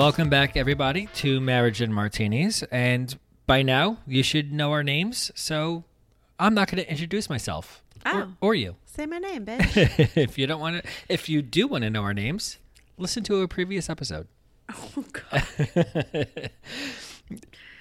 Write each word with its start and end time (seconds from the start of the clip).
Welcome 0.00 0.30
back, 0.30 0.56
everybody, 0.56 1.10
to 1.16 1.42
Marriage 1.42 1.82
and 1.82 1.94
Martinis. 1.94 2.62
And 2.70 3.18
by 3.46 3.60
now, 3.60 3.98
you 4.06 4.22
should 4.22 4.50
know 4.50 4.72
our 4.72 4.82
names, 4.82 5.30
so 5.34 5.84
I'm 6.38 6.54
not 6.54 6.70
going 6.70 6.82
to 6.82 6.90
introduce 6.90 7.28
myself 7.28 7.82
or, 8.06 8.12
Oh. 8.22 8.32
or 8.40 8.54
you. 8.54 8.76
Say 8.86 9.04
my 9.04 9.18
name, 9.18 9.44
bitch. 9.46 10.16
if 10.16 10.38
you 10.38 10.46
don't 10.46 10.58
want 10.58 10.82
to, 10.82 10.90
if 11.10 11.28
you 11.28 11.42
do 11.42 11.66
want 11.68 11.84
to 11.84 11.90
know 11.90 12.02
our 12.02 12.14
names, 12.14 12.56
listen 12.96 13.22
to 13.24 13.42
a 13.42 13.48
previous 13.48 13.90
episode. 13.90 14.26
oh 14.72 15.04
god. 15.12 16.50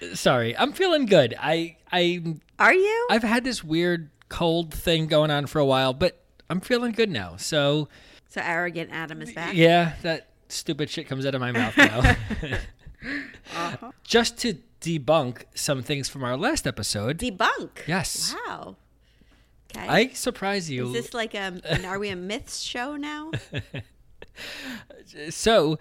Sorry, 0.13 0.57
I'm 0.57 0.73
feeling 0.73 1.05
good. 1.05 1.35
I 1.39 1.77
I 1.89 2.21
Are 2.59 2.73
you? 2.73 3.07
I've 3.09 3.23
had 3.23 3.45
this 3.45 3.63
weird 3.63 4.09
cold 4.27 4.73
thing 4.73 5.07
going 5.07 5.31
on 5.31 5.47
for 5.47 5.59
a 5.59 5.65
while, 5.65 5.93
but 5.93 6.21
I'm 6.49 6.59
feeling 6.59 6.91
good 6.91 7.09
now. 7.09 7.37
So 7.37 7.87
so 8.27 8.41
arrogant 8.43 8.89
Adam 8.91 9.21
is 9.21 9.31
back. 9.31 9.55
yeah, 9.55 9.93
that 10.01 10.28
stupid 10.49 10.89
shit 10.89 11.07
comes 11.07 11.25
out 11.25 11.33
of 11.35 11.41
my 11.41 11.51
mouth 11.51 11.77
now. 11.77 12.15
Just 14.03 14.37
to 14.39 14.55
debunk 14.81 15.43
some 15.55 15.81
things 15.83 16.09
from 16.09 16.23
our 16.23 16.35
last 16.37 16.67
episode. 16.67 17.17
Debunk. 17.19 17.87
Yes. 17.87 18.35
Wow. 18.47 18.75
Okay. 19.75 19.87
I 19.87 20.07
surprise 20.09 20.69
you. 20.69 20.87
is 20.87 20.93
this 20.93 21.13
like 21.13 21.33
a? 21.35 21.59
an- 21.63 21.85
Are 21.85 21.99
we 21.99 22.09
a 22.09 22.15
myths 22.15 22.59
show 22.59 22.95
now? 22.95 23.31
So, 25.29 25.77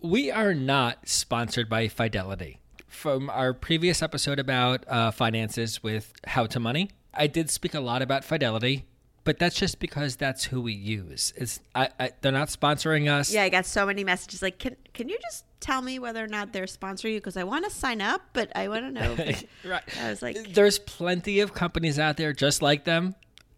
we 0.00 0.30
are 0.30 0.54
not 0.54 1.08
sponsored 1.08 1.68
by 1.68 1.88
Fidelity. 1.88 2.58
From 2.86 3.28
our 3.28 3.52
previous 3.52 4.00
episode 4.02 4.38
about 4.38 4.84
uh, 4.88 5.10
finances 5.10 5.82
with 5.82 6.12
How 6.26 6.46
to 6.46 6.58
Money, 6.60 6.90
I 7.12 7.26
did 7.26 7.50
speak 7.50 7.74
a 7.74 7.80
lot 7.80 8.00
about 8.00 8.24
Fidelity, 8.24 8.86
but 9.28 9.38
that's 9.38 9.56
just 9.56 9.78
because 9.78 10.16
that's 10.16 10.42
who 10.44 10.62
we 10.62 10.72
use. 10.72 11.34
It's 11.36 11.60
I, 11.74 11.90
I, 12.00 12.12
they're 12.22 12.32
not 12.32 12.48
sponsoring 12.48 13.10
us. 13.10 13.30
yeah, 13.30 13.42
I 13.42 13.50
got 13.50 13.66
so 13.66 13.84
many 13.84 14.02
messages 14.02 14.40
like, 14.40 14.58
can 14.58 14.74
can 14.94 15.10
you 15.10 15.18
just 15.20 15.44
tell 15.60 15.82
me 15.82 15.98
whether 15.98 16.24
or 16.24 16.28
not 16.28 16.54
they're 16.54 16.64
sponsoring 16.64 17.12
you? 17.12 17.18
Because 17.18 17.36
I 17.36 17.44
want 17.44 17.66
to 17.66 17.70
sign 17.70 18.00
up, 18.00 18.22
but 18.32 18.50
I 18.56 18.68
want 18.68 18.86
to 18.86 18.90
know. 18.90 19.16
Right. 19.70 19.82
I 20.00 20.08
was 20.08 20.22
like, 20.22 20.54
There's 20.54 20.78
plenty 20.78 21.40
of 21.40 21.52
companies 21.52 21.98
out 21.98 22.16
there 22.16 22.32
just 22.32 22.62
like 22.62 22.84
them. 22.84 23.16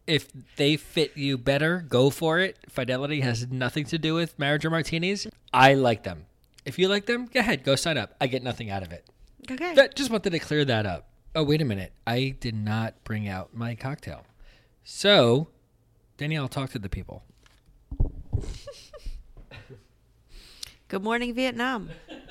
If 0.09 0.27
they 0.57 0.75
fit 0.77 1.17
you 1.17 1.39
better, 1.39 1.87
go 1.89 2.11
for 2.11 2.41
it. 2.41 2.59
Fidelity 2.69 3.21
has 3.21 3.47
nothing 3.47 3.85
to 3.85 3.99
do 3.99 4.15
with 4.15 4.37
marriage 4.41 4.65
or 4.65 4.71
martinis. 4.71 5.29
I 5.53 5.75
like 5.75 6.03
them. 6.03 6.27
If 6.65 6.81
you 6.81 6.89
like 6.89 7.07
them, 7.07 7.27
go 7.27 7.39
ahead, 7.39 7.63
go 7.63 7.77
sign 7.77 7.97
up. 7.97 8.17
I 8.21 8.27
get 8.27 8.43
nothing 8.43 8.71
out 8.71 8.83
of 8.83 8.91
it. 8.91 9.07
okay. 9.49 9.77
That, 9.77 9.95
just 9.95 10.11
wanted 10.11 10.31
to 10.31 10.41
clear 10.41 10.65
that 10.65 10.85
up. 10.85 11.11
Oh, 11.37 11.45
wait 11.45 11.63
a 11.63 11.65
minute. 11.65 11.93
I 12.09 12.35
did 12.41 12.57
not 12.57 13.05
bring 13.05 13.29
out 13.29 13.55
my 13.55 13.77
cocktail. 13.77 14.27
So, 14.83 15.47
Danielle, 16.21 16.49
talk 16.49 16.69
to 16.69 16.79
the 16.79 16.91
people. 16.91 17.23
Good 20.89 21.03
morning, 21.03 21.33
Vietnam. 21.33 21.89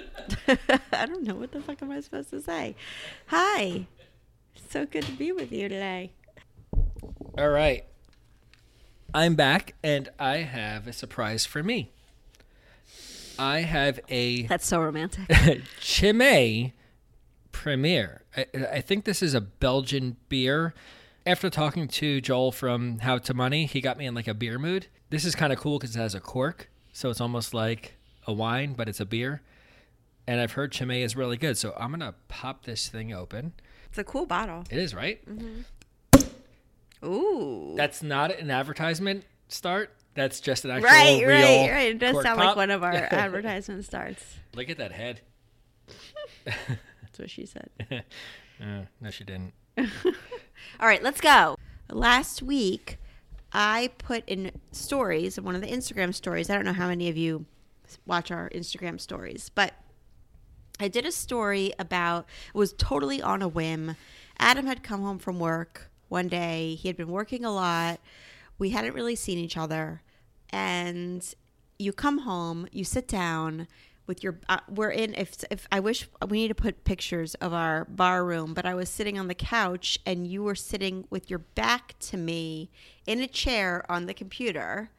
I 0.48 1.08
don't 1.08 1.24
know 1.24 1.34
what 1.34 1.52
the 1.52 1.60
fuck 1.60 1.82
am 1.82 1.90
I 1.90 2.00
supposed 2.02 2.30
to 2.30 2.40
say. 2.40 2.76
Hi. 3.30 3.88
So 4.70 4.86
good 4.86 5.06
to 5.06 5.12
be 5.14 5.32
with 5.32 5.52
you 5.52 5.68
today. 5.70 6.12
All 7.36 7.50
right. 7.50 7.84
I'm 9.12 9.34
back, 9.34 9.74
and 9.84 10.10
I 10.20 10.38
have 10.38 10.86
a 10.86 10.94
surprise 10.94 11.48
for 11.48 11.64
me. 11.64 11.92
I 13.40 13.62
have 13.62 14.00
a 14.08 14.44
That's 14.44 14.68
so 14.68 14.82
romantic. 14.82 15.28
Chimay 15.80 16.74
Premier. 17.52 18.22
I, 18.38 18.46
I 18.72 18.82
think 18.82 19.06
this 19.06 19.24
is 19.24 19.34
a 19.34 19.42
Belgian 19.42 20.18
beer. 20.30 20.76
After 21.30 21.52
talking 21.52 21.88
to 21.90 22.22
Joel 22.22 22.52
from 22.52 22.98
How 22.98 23.20
to 23.20 23.36
Money, 23.36 23.68
he 23.68 23.82
got 23.82 24.00
me 24.00 24.08
in 24.08 24.16
like 24.16 24.28
a 24.28 24.34
beer 24.34 24.58
mood. 24.58 24.88
This 25.12 25.26
is 25.26 25.36
kind 25.36 25.54
of 25.54 25.60
cool 25.60 25.78
because 25.78 25.96
it 25.96 26.00
has 26.00 26.16
a 26.16 26.20
cork, 26.20 26.72
so 26.92 27.12
it's 27.12 27.22
almost 27.22 27.54
like 27.54 27.98
a 28.26 28.34
wine, 28.34 28.74
but 28.74 28.90
it's 28.90 29.00
a 29.00 29.06
beer. 29.06 29.44
And 30.26 30.42
I've 30.42 30.54
heard 30.54 30.72
Chimay 30.72 31.04
is 31.04 31.16
really 31.16 31.38
good, 31.38 31.56
so 31.56 31.76
I'm 31.78 31.92
gonna 31.92 32.16
pop 32.30 32.66
this 32.66 32.88
thing 32.90 33.14
open. 33.14 33.54
It's 33.90 34.00
a 34.00 34.04
cool 34.04 34.26
bottle. 34.26 34.64
It 34.72 34.80
is 34.80 34.96
right. 34.96 35.22
Ooh. 37.06 37.76
That's 37.78 38.02
not 38.02 38.32
an 38.32 38.50
advertisement 38.50 39.24
start. 39.50 39.94
That's 40.16 40.40
just 40.40 40.66
an 40.66 40.72
actual 40.72 40.90
Right, 40.90 41.20
real 41.20 41.30
right, 41.30 41.72
right. 41.72 41.90
It 41.92 42.00
does 42.00 42.24
sound 42.24 42.40
pop. 42.40 42.48
like 42.48 42.56
one 42.56 42.72
of 42.72 42.82
our 42.84 42.92
advertisement 43.12 43.86
starts. 43.86 44.38
Look 44.56 44.72
at 44.72 44.80
that 44.80 44.94
head. 44.94 45.22
That's 46.46 47.20
what 47.20 47.30
she 47.30 47.46
said. 47.46 47.70
Uh, 48.62 48.82
no, 49.00 49.10
she 49.10 49.24
didn't. 49.24 49.54
All 50.80 50.88
right, 50.88 51.04
let's 51.04 51.22
go. 51.22 51.58
Last 51.92 52.42
week, 52.42 52.98
I 53.52 53.92
put 53.98 54.24
in 54.28 54.52
stories, 54.72 55.40
one 55.40 55.56
of 55.56 55.62
the 55.62 55.68
Instagram 55.68 56.14
stories. 56.14 56.50
I 56.50 56.56
don't 56.56 56.66
know 56.66 56.74
how 56.74 56.88
many 56.88 57.10
of 57.10 57.18
you 57.18 57.46
watch 58.06 58.32
our 58.32 58.50
Instagram 58.50 59.00
stories, 59.00 59.50
but 59.54 59.74
I 60.80 60.88
did 60.88 61.06
a 61.06 61.12
story 61.12 61.74
about 61.78 62.26
it 62.48 62.58
was 62.58 62.74
totally 62.74 63.22
on 63.22 63.42
a 63.42 63.48
whim. 63.48 63.96
Adam 64.38 64.66
had 64.66 64.84
come 64.84 65.02
home 65.02 65.20
from 65.20 65.40
work 65.40 65.90
one 66.08 66.28
day. 66.28 66.76
He 66.76 66.88
had 66.88 66.96
been 66.96 67.10
working 67.10 67.44
a 67.44 67.52
lot. 67.52 68.00
We 68.58 68.70
hadn't 68.70 68.94
really 68.94 69.16
seen 69.16 69.38
each 69.38 69.58
other. 69.58 70.02
And 70.50 71.24
you 71.78 71.94
come 71.94 72.20
home, 72.20 72.68
you 72.72 72.84
sit 72.84 73.08
down 73.08 73.68
with 74.10 74.24
your 74.24 74.40
uh, 74.50 74.58
we're 74.68 74.90
in 74.90 75.14
if 75.14 75.46
if 75.52 75.68
I 75.72 75.80
wish 75.80 76.10
we 76.28 76.42
need 76.42 76.48
to 76.50 76.56
put 76.56 76.84
pictures 76.84 77.36
of 77.36 77.54
our 77.54 77.86
bar 77.86 78.26
room, 78.26 78.54
but 78.56 78.66
I 78.66 78.74
was 78.74 78.90
sitting 78.90 79.20
on 79.20 79.28
the 79.28 79.36
couch 79.36 80.00
and 80.06 80.26
you 80.28 80.44
were 80.44 80.56
sitting 80.56 81.06
with 81.12 81.30
your 81.30 81.40
back 81.40 81.94
to 82.00 82.18
me 82.18 82.72
in 83.06 83.22
a 83.22 83.28
chair 83.28 83.90
on 83.90 84.08
the 84.08 84.14
computer 84.16 84.90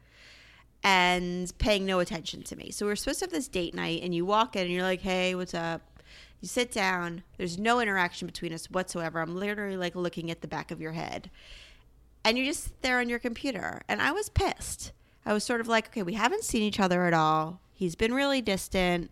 and 0.81 1.55
paying 1.59 1.85
no 1.85 1.99
attention 1.99 2.41
to 2.41 2.55
me. 2.55 2.71
So 2.71 2.85
we 2.85 2.93
are 2.93 2.95
supposed 2.95 3.19
to 3.19 3.25
have 3.25 3.31
this 3.31 3.49
date 3.49 3.75
night, 3.75 4.01
and 4.01 4.15
you 4.15 4.25
walk 4.25 4.55
in 4.55 4.63
and 4.63 4.71
you're 4.71 4.81
like, 4.81 5.01
"Hey, 5.01 5.35
what's 5.35 5.53
up?" 5.53 5.81
You 6.39 6.47
sit 6.47 6.71
down. 6.71 7.23
There's 7.37 7.59
no 7.59 7.81
interaction 7.81 8.25
between 8.25 8.53
us 8.53 8.71
whatsoever. 8.71 9.19
I'm 9.19 9.35
literally 9.35 9.77
like 9.77 9.93
looking 9.93 10.31
at 10.31 10.39
the 10.39 10.47
back 10.47 10.71
of 10.71 10.79
your 10.79 10.93
head, 10.93 11.29
and 12.23 12.37
you're 12.37 12.47
just 12.47 12.81
there 12.81 12.99
on 12.99 13.09
your 13.09 13.19
computer. 13.19 13.81
And 13.89 14.01
I 14.01 14.13
was 14.13 14.29
pissed. 14.29 14.93
I 15.25 15.33
was 15.33 15.43
sort 15.43 15.59
of 15.59 15.67
like, 15.67 15.87
"Okay, 15.87 16.01
we 16.01 16.13
haven't 16.13 16.45
seen 16.45 16.63
each 16.63 16.79
other 16.79 17.05
at 17.05 17.13
all. 17.13 17.59
He's 17.81 17.95
been 17.95 18.13
really 18.13 18.43
distant." 18.43 19.09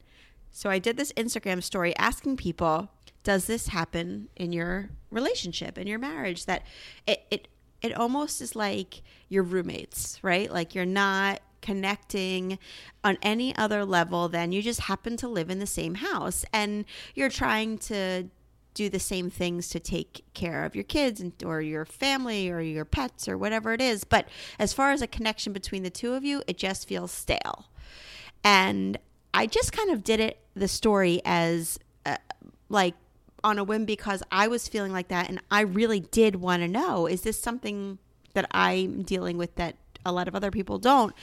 So 0.51 0.69
I 0.69 0.77
did 0.77 0.95
this 0.95 1.12
Instagram 1.13 1.63
story 1.63 1.95
asking 1.98 2.38
people, 2.38 2.92
"Does 3.24 3.45
this 3.45 3.69
happen 3.69 4.30
in 4.36 4.54
your 4.54 4.92
relationship, 5.10 5.75
in 5.80 5.88
your 5.88 5.98
marriage?" 5.98 6.45
That 6.45 6.62
it 7.07 7.25
it 7.31 7.48
it 7.81 7.95
almost 7.95 8.42
is 8.42 8.56
like 8.56 9.01
your 9.27 9.42
roommates, 9.42 10.19
right? 10.21 10.51
Like 10.51 10.75
you're 10.75 10.86
not 10.86 11.42
connecting 11.63 12.60
on 13.04 13.18
any 13.24 13.56
other 13.56 13.83
level 13.86 14.30
than 14.30 14.51
you 14.51 14.62
just 14.62 14.81
happen 14.81 15.18
to 15.18 15.27
live 15.27 15.50
in 15.50 15.57
the 15.57 15.65
same 15.65 15.95
house 15.95 16.45
and 16.54 16.86
you're 17.15 17.27
trying 17.30 17.80
to 17.80 18.30
do 18.75 18.88
the 18.88 19.00
same 19.00 19.31
things 19.31 19.68
to 19.69 19.80
take 19.80 20.24
care 20.36 20.63
of 20.63 20.75
your 20.75 20.83
kids 20.83 21.19
and, 21.19 21.33
or 21.44 21.60
your 21.60 21.86
family 21.86 22.50
or 22.51 22.62
your 22.62 22.86
pets 22.86 23.27
or 23.27 23.38
whatever 23.38 23.74
it 23.74 23.81
is 23.81 24.06
but 24.06 24.30
as 24.57 24.72
far 24.72 24.92
as 24.92 25.01
a 25.01 25.07
connection 25.07 25.51
between 25.51 25.83
the 25.83 25.89
two 25.89 26.13
of 26.13 26.24
you 26.24 26.42
it 26.48 26.57
just 26.57 26.88
feels 26.88 27.12
stale 27.12 27.65
and 28.44 28.97
i 29.33 29.45
just 29.45 29.71
kind 29.71 29.91
of 29.91 30.03
did 30.03 30.19
it 30.19 30.39
the 30.56 30.68
story 30.68 31.21
as 31.25 31.80
uh, 32.06 32.18
like 32.69 32.95
on 33.44 33.57
a 33.59 33.63
whim 33.63 33.86
because 33.86 34.24
i 34.31 34.47
was 34.47 34.68
feeling 34.68 34.91
like 34.91 35.07
that 35.09 35.30
and 35.30 35.41
i 35.51 35.62
really 35.62 36.00
did 36.00 36.36
want 36.38 36.62
to 36.62 36.68
know 36.68 37.07
is 37.07 37.21
this 37.21 37.39
something 37.39 37.97
that 38.33 38.47
i'm 38.51 39.01
dealing 39.03 39.38
with 39.38 39.56
that 39.56 39.75
a 40.06 40.12
lot 40.12 40.27
of 40.27 40.36
other 40.36 40.51
people 40.51 40.77
don't 40.77 41.13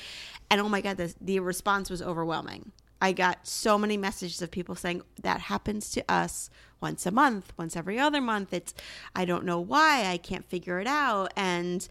And 0.50 0.60
oh 0.60 0.68
my 0.68 0.80
God, 0.80 0.96
the, 0.96 1.14
the 1.20 1.40
response 1.40 1.90
was 1.90 2.02
overwhelming. 2.02 2.72
I 3.00 3.12
got 3.12 3.46
so 3.46 3.76
many 3.78 3.96
messages 3.96 4.40
of 4.42 4.50
people 4.50 4.74
saying 4.74 5.02
that 5.22 5.42
happens 5.42 5.90
to 5.90 6.04
us 6.08 6.50
once 6.80 7.04
a 7.06 7.10
month, 7.10 7.52
once 7.58 7.76
every 7.76 7.98
other 7.98 8.20
month. 8.20 8.52
It's, 8.52 8.74
I 9.14 9.24
don't 9.24 9.44
know 9.44 9.60
why, 9.60 10.06
I 10.06 10.16
can't 10.18 10.44
figure 10.44 10.80
it 10.80 10.86
out. 10.86 11.32
And 11.36 11.86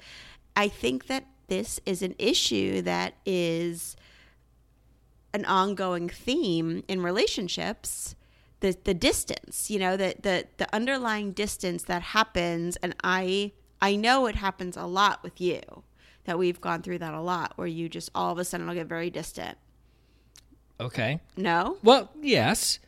I 0.55 0.67
think 0.67 1.07
that 1.07 1.25
this 1.47 1.79
is 1.85 2.01
an 2.01 2.15
issue 2.17 2.81
that 2.83 3.15
is 3.25 3.95
an 5.35 5.43
ongoing 5.45 6.07
theme 6.09 6.83
in 6.87 7.01
relationships 7.01 8.15
the 8.61 8.71
the 8.85 8.93
distance 8.93 9.69
you 9.69 9.77
know 9.77 9.97
the 9.97 10.15
the 10.21 10.45
the 10.57 10.67
underlying 10.79 11.31
distance 11.33 11.83
that 11.83 12.01
happens 12.01 12.77
and 12.77 12.95
i 13.03 13.51
i 13.81 13.95
know 13.95 14.25
it 14.27 14.35
happens 14.35 14.77
a 14.77 14.85
lot 14.85 15.21
with 15.23 15.39
you 15.41 15.59
that 16.23 16.39
we've 16.39 16.61
gone 16.61 16.81
through 16.81 16.97
that 16.97 17.13
a 17.13 17.19
lot 17.21 17.51
where 17.57 17.67
you 17.67 17.89
just 17.89 18.09
all 18.15 18.31
of 18.31 18.37
a 18.39 18.45
sudden 18.45 18.65
will 18.67 18.73
get 18.73 18.87
very 18.87 19.09
distant 19.09 19.57
Okay. 20.79 21.21
no 21.37 21.77
Well, 21.83 22.11
yes, 22.21 22.79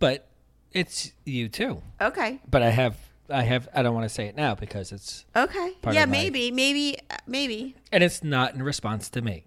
but 0.00 0.26
it's 0.72 1.12
you 1.24 1.48
too. 1.48 1.80
okay 2.00 2.40
But 2.50 2.62
I 2.62 2.70
have, 2.70 2.96
I 3.30 3.42
have, 3.42 3.68
I 3.72 3.82
don't 3.82 3.94
want 3.94 4.06
to 4.06 4.14
say 4.18 4.26
it 4.26 4.34
now 4.36 4.54
because 4.56 4.90
it's, 4.92 5.24
okay 5.36 5.72
yeah 5.92 6.02
of 6.02 6.08
my- 6.08 6.12
maybe 6.18 6.50
maybe 6.50 6.98
uh, 7.10 7.16
maybe 7.26 7.76
and 7.92 8.02
it's 8.02 8.22
not 8.24 8.54
in 8.54 8.62
response 8.62 9.08
to 9.10 9.22
me. 9.22 9.44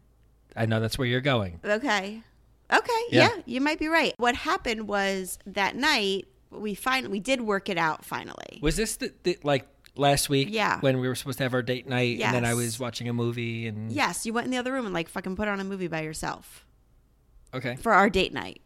I 0.56 0.66
know 0.66 0.80
that's 0.80 0.98
where 0.98 1.07
you're 1.07 1.22
going. 1.22 1.60
Okay. 1.63 2.22
Okay. 2.72 3.01
Yeah. 3.10 3.30
Yeah. 3.36 3.42
you 3.46 3.62
might 3.62 3.80
be 3.80 3.88
right. 3.88 4.13
What 4.18 4.36
happened 4.36 4.88
was 4.88 5.40
that 5.46 5.75
night 5.75 6.28
we 6.51 6.74
find 6.75 7.07
we 7.10 7.19
did 7.19 7.42
work 7.42 7.69
it 7.69 7.78
out 7.78 8.04
finally. 8.06 8.60
Was 8.62 8.75
this 8.75 8.98
the, 8.98 9.13
the 9.24 9.38
like 9.44 9.68
last 9.96 10.30
week? 10.30 10.50
Yeah. 10.51 10.80
When 10.80 11.00
we 11.00 11.07
were 11.07 11.16
supposed 11.16 11.38
to 11.40 11.44
have 11.44 11.54
our 11.54 11.62
date 11.62 11.88
night, 11.88 12.19
and 12.22 12.34
then 12.34 12.46
I 12.46 12.54
was 12.54 12.80
watching 12.80 13.07
a 13.10 13.13
movie, 13.13 13.68
and 13.68 13.92
Yes, 13.92 14.25
you 14.25 14.34
went 14.34 14.46
in 14.46 14.51
the 14.51 14.57
other 14.57 14.72
room 14.74 14.86
and 14.86 14.94
like 14.94 15.10
fucking 15.10 15.36
put 15.36 15.48
on 15.48 15.60
a 15.60 15.63
movie 15.63 15.88
by 15.88 16.01
yourself 16.01 16.66
Okay. 17.54 17.75
for 17.78 17.94
our 17.94 18.10
date 18.10 18.34
night. 18.34 18.62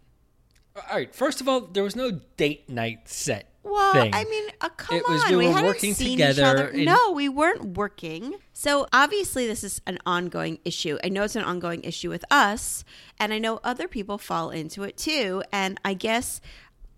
All 0.75 0.83
right. 0.97 1.13
First 1.13 1.39
of 1.39 1.47
all, 1.47 1.61
there 1.61 1.83
was 1.83 1.95
no 1.95 2.19
date 2.35 2.67
night 2.69 3.07
set. 3.07 3.52
Well, 3.63 3.93
thing. 3.93 4.13
I 4.13 4.25
mean, 4.25 4.43
uh, 4.61 4.69
come 4.69 4.97
It 4.97 5.03
was 5.07 5.23
on. 5.23 5.37
we 5.37 5.47
were 5.47 5.53
hadn't 5.53 5.65
working 5.67 5.93
seen 5.93 6.17
together 6.17 6.41
Each 6.41 6.47
other. 6.47 6.67
in- 6.67 6.85
No, 6.85 7.11
we 7.11 7.29
weren't 7.29 7.77
working. 7.77 8.35
So 8.51 8.87
obviously, 8.91 9.47
this 9.47 9.63
is 9.63 9.81
an 9.87 9.99
ongoing 10.05 10.59
issue. 10.65 10.97
I 11.03 11.09
know 11.09 11.23
it's 11.23 11.35
an 11.37 11.43
ongoing 11.45 11.81
issue 11.83 12.09
with 12.09 12.25
us, 12.29 12.83
and 13.19 13.33
I 13.33 13.39
know 13.39 13.59
other 13.63 13.87
people 13.87 14.17
fall 14.17 14.49
into 14.49 14.83
it 14.83 14.97
too. 14.97 15.43
And 15.51 15.79
I 15.85 15.93
guess 15.93 16.41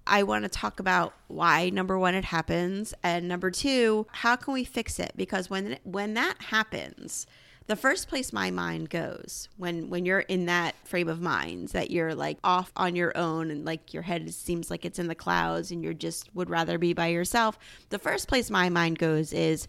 I 0.08 0.24
want 0.24 0.44
to 0.44 0.50
talk 0.50 0.80
about 0.80 1.14
why 1.28 1.70
number 1.70 1.98
one 2.00 2.16
it 2.16 2.26
happens, 2.26 2.94
and 3.04 3.28
number 3.28 3.52
two, 3.52 4.08
how 4.12 4.36
can 4.36 4.54
we 4.54 4.64
fix 4.64 5.00
it? 5.00 5.14
Because 5.16 5.50
when 5.50 5.78
when 5.84 6.14
that 6.16 6.36
happens, 6.50 7.26
the 7.68 7.76
first 7.76 8.08
place 8.08 8.32
my 8.32 8.52
mind 8.52 8.90
goes 8.90 9.50
when 9.58 9.90
when 9.90 10.06
you're 10.06 10.20
in 10.20 10.46
that 10.46 10.76
frame 10.88 11.10
of 11.10 11.22
mind 11.22 11.70
that 11.70 11.92
you're 11.92 12.14
like 12.14 12.38
off 12.44 12.72
on 12.76 12.96
your 12.96 13.16
own 13.18 13.50
and 13.52 13.66
like 13.66 13.94
your 13.94 14.04
head 14.04 14.32
seems 14.34 14.70
like 14.70 14.86
it's 14.86 15.00
in 15.00 15.08
the 15.08 15.16
clouds 15.16 15.72
and 15.72 15.84
you're 15.84 15.94
just 15.94 16.34
would 16.36 16.50
rather 16.50 16.78
be 16.78 16.94
by 16.94 17.08
yourself 17.08 17.58
the 17.90 18.00
first 18.00 18.28
place 18.28 18.50
my 18.50 18.70
mind 18.70 19.00
goes 19.00 19.34
is 19.34 19.68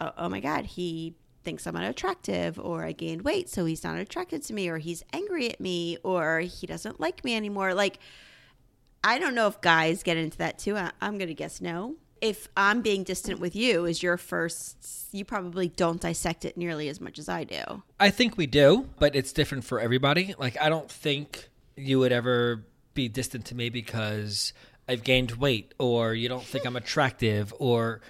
oh, 0.00 0.12
oh 0.18 0.28
my 0.28 0.40
god 0.40 0.66
he 0.66 1.14
thinks 1.42 1.66
i'm 1.66 1.76
unattractive 1.76 2.58
or 2.58 2.84
i 2.84 2.92
gained 2.92 3.22
weight 3.22 3.48
so 3.48 3.64
he's 3.64 3.84
not 3.84 3.98
attracted 3.98 4.42
to 4.42 4.52
me 4.52 4.68
or 4.68 4.78
he's 4.78 5.02
angry 5.12 5.50
at 5.50 5.60
me 5.60 5.96
or 6.02 6.40
he 6.40 6.66
doesn't 6.66 7.00
like 7.00 7.24
me 7.24 7.34
anymore 7.34 7.74
like 7.74 7.98
I 9.06 9.18
don't 9.18 9.34
know 9.34 9.46
if 9.48 9.60
guys 9.60 10.02
get 10.02 10.16
into 10.16 10.38
that 10.38 10.58
too. 10.58 10.78
I, 10.78 10.90
I'm 11.02 11.18
going 11.18 11.28
to 11.28 11.34
guess 11.34 11.60
no. 11.60 11.96
If 12.24 12.48
I'm 12.56 12.80
being 12.80 13.04
distant 13.04 13.38
with 13.38 13.54
you, 13.54 13.84
is 13.84 14.02
your 14.02 14.16
first, 14.16 15.08
you 15.12 15.26
probably 15.26 15.68
don't 15.68 16.00
dissect 16.00 16.46
it 16.46 16.56
nearly 16.56 16.88
as 16.88 16.98
much 16.98 17.18
as 17.18 17.28
I 17.28 17.44
do. 17.44 17.82
I 18.00 18.08
think 18.08 18.38
we 18.38 18.46
do, 18.46 18.88
but 18.98 19.14
it's 19.14 19.30
different 19.30 19.64
for 19.64 19.78
everybody. 19.78 20.34
Like 20.38 20.58
I 20.58 20.70
don't 20.70 20.90
think 20.90 21.50
you 21.76 21.98
would 21.98 22.12
ever 22.12 22.64
be 22.94 23.08
distant 23.08 23.44
to 23.46 23.54
me 23.54 23.68
because 23.68 24.54
I've 24.88 25.04
gained 25.04 25.32
weight 25.32 25.74
or 25.78 26.14
you 26.14 26.30
don't 26.30 26.44
think 26.44 26.64
I'm 26.64 26.76
attractive 26.76 27.52
or 27.58 28.00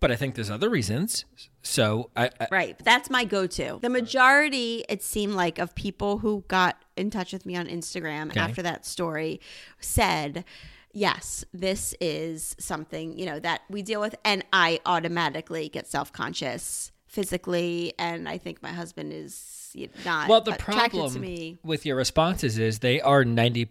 but 0.00 0.10
I 0.10 0.16
think 0.16 0.34
there's 0.34 0.50
other 0.50 0.68
reasons. 0.68 1.24
So 1.62 2.10
I, 2.14 2.28
I 2.38 2.48
Right. 2.50 2.78
That's 2.84 3.08
my 3.08 3.24
go 3.24 3.46
to. 3.46 3.78
The 3.80 3.88
majority, 3.88 4.84
it 4.88 5.02
seemed 5.02 5.32
like, 5.32 5.58
of 5.58 5.74
people 5.74 6.18
who 6.18 6.44
got 6.48 6.76
in 6.96 7.08
touch 7.08 7.32
with 7.32 7.46
me 7.46 7.56
on 7.56 7.68
Instagram 7.68 8.26
Okay. 8.26 8.40
after 8.40 8.60
that 8.62 8.84
story 8.84 9.40
said, 9.80 10.44
yes, 10.94 11.44
this 11.52 11.94
is 12.00 12.56
something, 12.58 13.18
you 13.18 13.26
know, 13.26 13.38
that 13.40 13.62
we 13.68 13.82
deal 13.82 14.00
with. 14.00 14.14
And 14.24 14.44
I 14.52 14.80
automatically 14.86 15.68
get 15.68 15.86
self 15.86 16.12
conscious 16.12 16.92
physically. 17.06 17.92
And 17.98 18.28
I 18.28 18.38
think 18.38 18.62
my 18.62 18.72
husband 18.72 19.12
is 19.12 19.76
not 20.04 20.28
well 20.28 20.40
the 20.40 20.52
problem 20.52 21.58
with 21.64 21.84
your 21.84 21.96
responses 21.96 22.58
is 22.58 22.78
they 22.78 23.00
are 23.00 23.24
90 23.24 23.68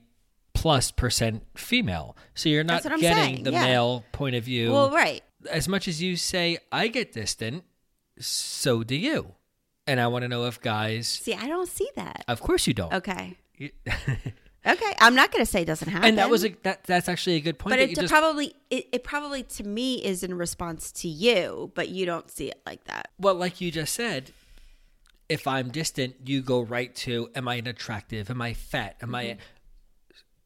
plus 0.53 0.91
percent 0.91 1.43
female. 1.55 2.15
So 2.35 2.49
you're 2.49 2.63
not 2.63 2.83
That's 2.83 2.85
what 2.85 2.93
I'm 2.93 2.99
getting 2.99 3.23
saying, 3.23 3.43
the 3.43 3.51
yeah. 3.51 3.63
male 3.63 4.05
point 4.11 4.35
of 4.35 4.43
view. 4.43 4.71
Well, 4.71 4.91
right. 4.91 5.23
as 5.49 5.67
much 5.67 5.87
as 5.87 6.01
you 6.01 6.15
say 6.15 6.57
I 6.71 6.87
get 6.89 7.13
distant, 7.13 7.63
so 8.19 8.83
do 8.83 8.95
you. 8.95 9.33
And 9.85 9.99
I 9.99 10.07
want 10.07 10.23
to 10.23 10.29
know 10.29 10.45
if 10.45 10.61
guys 10.61 11.07
See, 11.07 11.33
I 11.33 11.47
don't 11.47 11.67
see 11.67 11.89
that. 11.95 12.23
Of 12.27 12.39
course 12.41 12.67
you 12.67 12.73
don't. 12.73 12.93
Okay. 12.93 13.37
Okay. 14.65 14.93
I'm 14.99 15.13
not 15.15 15.31
going 15.31 15.43
to 15.45 15.49
say 15.51 15.63
it 15.63 15.65
doesn't 15.65 15.89
happen. 15.89 16.07
and 16.09 16.17
that 16.17 16.29
was 16.29 16.45
a 16.45 16.49
that 16.63 16.83
that's 16.85 17.09
actually 17.09 17.35
a 17.35 17.41
good 17.41 17.59
point 17.59 17.71
but 17.73 17.79
it 17.79 17.95
just 17.95 18.09
probably 18.11 18.53
it, 18.69 18.87
it 18.93 19.03
probably 19.03 19.43
to 19.43 19.63
me 19.63 19.95
is 19.95 20.23
in 20.23 20.33
response 20.37 20.91
to 20.93 21.07
you, 21.07 21.71
but 21.75 21.89
you 21.89 22.05
don't 22.05 22.29
see 22.31 22.47
it 22.49 22.61
like 22.65 22.83
that. 22.85 23.09
well 23.19 23.35
like 23.35 23.59
you 23.61 23.71
just 23.71 23.93
said 23.93 24.31
if 25.29 25.47
I'm 25.47 25.69
distant 25.69 26.15
you 26.25 26.41
go 26.41 26.61
right 26.61 26.93
to 26.97 27.29
am 27.35 27.47
I 27.47 27.55
attractive 27.55 28.29
am 28.29 28.41
I 28.41 28.53
fat 28.53 28.95
am 29.01 29.13
I 29.15 29.23
Mm-hmm. 29.25 29.39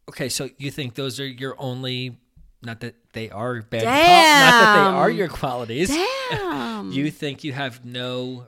Okay 0.09 0.29
so 0.29 0.49
you 0.57 0.71
think 0.71 0.95
those 0.95 1.19
are 1.19 1.27
your 1.27 1.55
only 1.59 2.17
not 2.63 2.79
that 2.79 2.95
they 3.13 3.29
are 3.29 3.61
bad 3.61 3.83
qual- 3.83 3.93
not 3.93 4.63
that 4.63 4.73
they 4.91 4.97
are 4.97 5.09
your 5.11 5.27
qualities 5.27 5.89
Damn. 6.31 6.91
you 6.91 7.11
think 7.11 7.43
you 7.43 7.51
have 7.53 7.83
no 7.85 8.47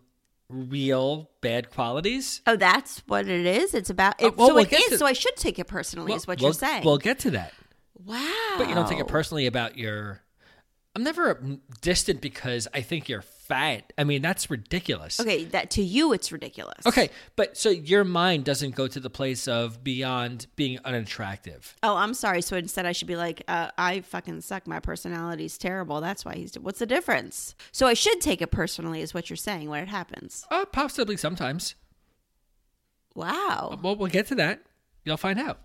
real 0.50 1.30
bad 1.42 1.70
qualities 1.70 2.42
oh, 2.48 2.56
that's 2.56 3.04
what 3.08 3.28
it 3.28 3.46
is. 3.46 3.74
It's 3.74 3.90
about. 3.90 4.20
It, 4.20 4.28
Uh, 4.28 4.32
well, 4.36 4.48
so 4.48 4.56
we'll 4.56 4.64
it 4.66 4.74
is. 4.74 4.90
to- 4.90 4.98
so 4.98 5.06
I 5.06 5.14
should 5.14 5.36
take 5.36 5.60
it 5.60 5.66
personally. 5.68 6.14
is 6.14 6.26
what 6.28 6.40
we'll, 6.40 6.50
you're 6.50 6.54
saying. 6.54 6.84
we'll 6.84 6.98
get 6.98 7.20
to 7.20 7.32
that 7.32 7.54
wow. 8.06 8.56
But 8.58 8.70
you 8.70 8.76
don't 8.76 8.88
take 8.88 9.00
it 9.00 9.08
personally 9.08 9.46
about 9.46 9.78
your. 9.78 10.22
I'm 10.96 11.04
never 11.04 11.42
distant 11.82 12.20
because 12.20 12.68
I 12.74 12.82
think 12.82 13.08
you're 13.08 13.22
fat. 13.22 13.94
I 13.98 14.04
mean, 14.04 14.22
that's 14.22 14.50
ridiculous. 14.50 15.20
Okay, 15.20 15.46
that 15.46 15.72
to 15.72 15.84
you 15.84 16.14
it's 16.14 16.32
ridiculous. 16.32 16.86
Okay, 16.86 17.10
but 17.36 17.58
so 17.58 17.70
your 17.70 18.04
mind 18.04 18.44
doesn't 18.44 18.76
go 18.76 18.88
to 18.88 19.00
the 19.00 19.10
place 19.10 19.48
of 19.48 19.84
beyond 19.84 20.48
being 20.56 20.80
unattractive. 20.84 21.76
Oh, 21.84 21.96
I'm 21.96 22.14
sorry. 22.14 22.42
So 22.42 22.58
instead, 22.58 22.86
I 22.86 22.92
should 22.92 23.08
be 23.08 23.16
like, 23.16 23.44
uh, 23.48 23.70
I 23.78 24.02
fucking 24.02 24.42
suck. 24.42 24.68
My 24.68 24.80
personality's 24.80 25.58
terrible. 25.58 26.02
That's 26.02 26.26
why 26.26 26.36
he's. 26.36 26.58
What's 26.58 26.80
the 26.80 26.86
difference? 26.86 27.56
So 27.72 27.86
I 27.88 27.94
should 27.94 28.20
take 28.20 28.42
it 28.42 28.52
personally, 28.52 29.02
is 29.02 29.14
what 29.14 29.30
you're 29.30 29.38
saying 29.38 29.70
when 29.70 29.84
it 29.84 29.90
happens. 29.90 30.46
Uh, 30.50 30.66
possibly 30.66 31.18
sometimes. 31.18 31.76
Wow. 33.16 33.80
Well, 33.82 33.96
we'll 33.96 34.10
get 34.10 34.28
to 34.28 34.36
that. 34.36 34.64
You'll 35.06 35.18
find 35.18 35.40
out. 35.40 35.60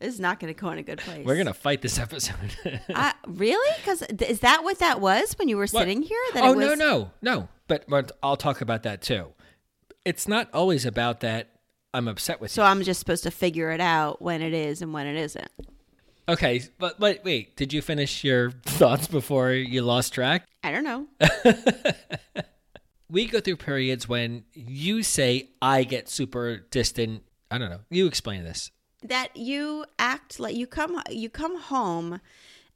This 0.00 0.14
is 0.14 0.20
not 0.20 0.38
going 0.38 0.52
to 0.54 0.60
go 0.60 0.70
in 0.70 0.78
a 0.78 0.82
good 0.82 0.98
place. 0.98 1.26
We're 1.26 1.36
gonna 1.36 1.52
fight 1.54 1.82
this 1.82 1.98
episode. 1.98 2.34
Uh, 2.94 3.12
really? 3.26 3.76
Because 3.78 4.02
is 4.02 4.40
that 4.40 4.62
what 4.64 4.78
that 4.78 5.00
was 5.00 5.34
when 5.38 5.48
you 5.48 5.56
were 5.56 5.62
What? 5.62 5.70
sitting 5.70 6.02
here? 6.02 6.18
That 6.34 6.44
oh 6.44 6.52
it 6.52 6.56
was, 6.56 6.66
no, 6.66 6.74
no, 6.74 7.10
no. 7.22 7.48
But, 7.66 7.84
but 7.88 8.12
I'll 8.22 8.36
talk 8.36 8.60
about 8.60 8.84
that 8.84 9.02
too. 9.02 9.28
It's 10.04 10.26
not 10.28 10.48
always 10.54 10.86
about 10.86 11.20
that. 11.20 11.50
I'm 11.92 12.06
upset 12.08 12.40
with 12.40 12.50
you. 12.52 12.54
So 12.54 12.62
I'm 12.62 12.82
just 12.82 13.00
supposed 13.00 13.24
to 13.24 13.30
figure 13.30 13.70
it 13.72 13.80
out 13.80 14.22
when 14.22 14.40
it 14.42 14.52
is 14.54 14.82
and 14.82 14.92
when 14.92 15.06
it 15.06 15.16
isn't. 15.16 15.50
Okay, 16.28 16.62
but 16.78 17.00
but 17.00 17.24
wait. 17.24 17.56
Did 17.56 17.72
you 17.72 17.82
finish 17.82 18.22
your 18.24 18.50
thoughts 18.64 19.06
before 19.06 19.52
you 19.52 19.82
lost 19.82 20.12
track? 20.12 20.46
I 20.62 20.70
don't 20.70 20.84
know. 20.84 21.06
we 23.10 23.26
go 23.26 23.40
through 23.40 23.56
periods 23.56 24.08
when 24.08 24.44
you 24.52 25.02
say 25.02 25.50
I 25.62 25.84
get 25.84 26.08
super 26.08 26.58
distant. 26.70 27.22
I 27.50 27.58
don't 27.58 27.70
know. 27.70 27.80
You 27.90 28.06
explain 28.06 28.44
this. 28.44 28.70
That 29.02 29.36
you 29.36 29.84
act 29.98 30.40
like 30.40 30.56
you 30.56 30.66
come 30.66 31.00
you 31.10 31.30
come 31.30 31.60
home 31.60 32.20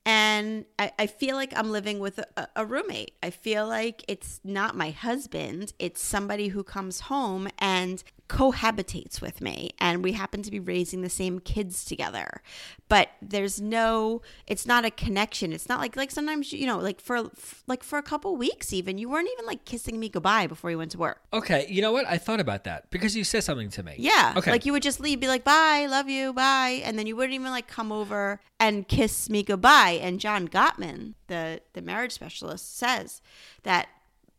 and 0.05 0.65
I, 0.79 0.93
I 0.99 1.07
feel 1.07 1.37
like 1.37 1.53
I'm 1.57 1.71
living 1.71 2.01
with 2.01 2.19
a, 2.19 2.49
a 2.57 2.67
roommate. 2.67 3.15
I 3.23 3.31
feel 3.31 3.69
like 3.69 4.05
it's 4.09 4.41
not 4.43 4.77
my 4.77 4.91
husband. 4.91 5.73
It's 5.79 6.03
somebody 6.03 6.49
who 6.49 6.65
comes 6.65 7.01
home 7.01 7.49
and 7.59 8.03
cohabitates 8.33 9.21
with 9.21 9.43
me. 9.43 9.71
And 9.79 10.03
we 10.03 10.13
happen 10.13 10.43
to 10.43 10.51
be 10.51 10.59
raising 10.59 11.03
the 11.03 11.11
same 11.11 11.39
kids 11.39 11.85
together. 11.85 12.41
But 12.89 13.11
there's 13.21 13.61
no, 13.61 14.23
it's 14.47 14.65
not 14.65 14.87
a 14.87 14.91
connection. 14.91 15.53
It's 15.53 15.69
not 15.69 15.81
like, 15.81 15.97
like 15.97 16.11
sometimes, 16.11 16.51
you 16.51 16.67
know, 16.67 16.79
like 16.79 16.99
for, 16.99 17.31
like 17.67 17.83
for 17.83 17.99
a 17.99 18.03
couple 18.03 18.35
weeks 18.37 18.73
even, 18.73 18.97
you 18.97 19.11
weren't 19.11 19.29
even 19.35 19.45
like 19.45 19.67
kissing 19.67 20.01
me 20.01 20.09
goodbye 20.09 20.47
before 20.47 20.71
you 20.71 20.79
went 20.79 20.93
to 20.93 20.99
work. 20.99 21.21
Okay, 21.35 21.67
you 21.69 21.83
know 21.83 21.93
what? 21.93 22.07
I 22.09 22.17
thought 22.17 22.41
about 22.41 22.65
that 22.65 22.91
because 22.91 23.15
you 23.15 23.23
said 23.23 23.45
something 23.45 23.69
to 23.69 23.83
me. 23.83 23.97
Yeah. 23.99 24.33
Okay. 24.35 24.51
Like 24.51 24.65
you 24.65 24.73
would 24.73 24.83
just 24.83 24.99
leave, 24.99 25.21
be 25.21 25.29
like, 25.29 25.45
bye, 25.45 25.87
love 25.91 26.09
you, 26.09 26.33
bye. 26.33 26.81
And 26.85 26.99
then 26.99 27.07
you 27.07 27.15
wouldn't 27.17 27.35
even 27.35 27.51
like 27.51 27.67
come 27.67 27.93
over 27.93 28.41
and 28.59 28.89
kiss 28.89 29.29
me 29.29 29.43
goodbye. 29.43 29.99
And 30.01 30.19
John 30.19 30.49
Gottman, 30.49 31.15
the, 31.27 31.61
the 31.75 31.83
marriage 31.83 32.13
specialist, 32.13 32.79
says 32.79 33.21
that 33.65 33.89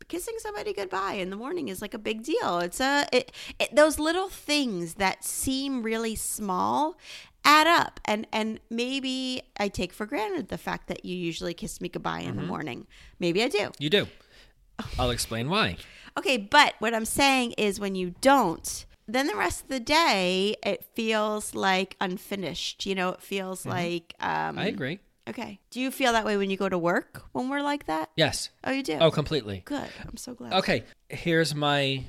kissing 0.07 0.35
somebody 0.39 0.73
goodbye 0.73 1.13
in 1.13 1.29
the 1.29 1.35
morning 1.35 1.69
is 1.69 1.81
like 1.81 1.93
a 1.93 1.99
big 1.99 2.23
deal. 2.23 2.59
It's 2.59 2.79
a 2.79 3.07
it, 3.11 3.31
it, 3.59 3.75
those 3.75 3.99
little 3.99 4.29
things 4.29 4.95
that 4.95 5.23
seem 5.23 5.83
really 5.83 6.15
small 6.15 6.97
add 7.45 7.67
up 7.67 7.99
and 8.05 8.25
and 8.31 8.59
maybe 8.69 9.41
I 9.57 9.67
take 9.67 9.93
for 9.93 10.05
granted 10.05 10.47
the 10.47 10.57
fact 10.57 10.87
that 10.87 11.03
you 11.03 11.15
usually 11.15 11.53
kiss 11.53 11.81
me 11.81 11.89
goodbye 11.89 12.21
in 12.21 12.35
the 12.35 12.43
morning. 12.43 12.87
Maybe 13.19 13.43
I 13.43 13.47
do. 13.49 13.71
You 13.79 13.89
do. 13.89 14.07
I'll 14.99 15.11
explain 15.11 15.49
why. 15.49 15.77
Okay, 16.17 16.37
but 16.37 16.75
what 16.79 16.93
I'm 16.93 17.05
saying 17.05 17.53
is 17.57 17.79
when 17.79 17.95
you 17.95 18.13
don't, 18.21 18.85
then 19.07 19.27
the 19.27 19.35
rest 19.35 19.63
of 19.63 19.67
the 19.67 19.79
day 19.79 20.55
it 20.63 20.85
feels 20.95 21.53
like 21.55 21.95
unfinished. 21.99 22.85
You 22.85 22.95
know, 22.95 23.09
it 23.09 23.21
feels 23.21 23.65
like 23.65 24.13
um 24.19 24.57
I 24.57 24.67
agree. 24.67 24.99
Okay. 25.27 25.59
Do 25.69 25.79
you 25.79 25.89
feel 25.89 26.11
that 26.13 26.25
way 26.25 26.35
when 26.37 26.49
you 26.49 26.57
go 26.57 26.67
to 26.67 26.77
work 26.77 27.23
when 27.31 27.49
we're 27.49 27.61
like 27.61 27.85
that? 27.85 28.09
Yes. 28.17 28.49
Oh, 28.63 28.71
you 28.71 28.83
do. 28.83 28.97
Oh, 28.99 29.09
completely. 29.11 29.61
Good. 29.65 29.89
I'm 30.05 30.17
so 30.17 30.33
glad. 30.33 30.53
Okay, 30.53 30.83
here's 31.09 31.55
my 31.55 32.05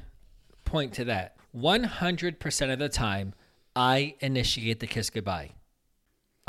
point 0.64 0.92
to 0.94 1.04
that. 1.04 1.37
100% 1.56 2.73
of 2.73 2.78
the 2.78 2.88
time, 2.88 3.35
I 3.76 4.16
initiate 4.21 4.80
the 4.80 4.88
kiss 4.88 5.11
goodbye. 5.11 5.52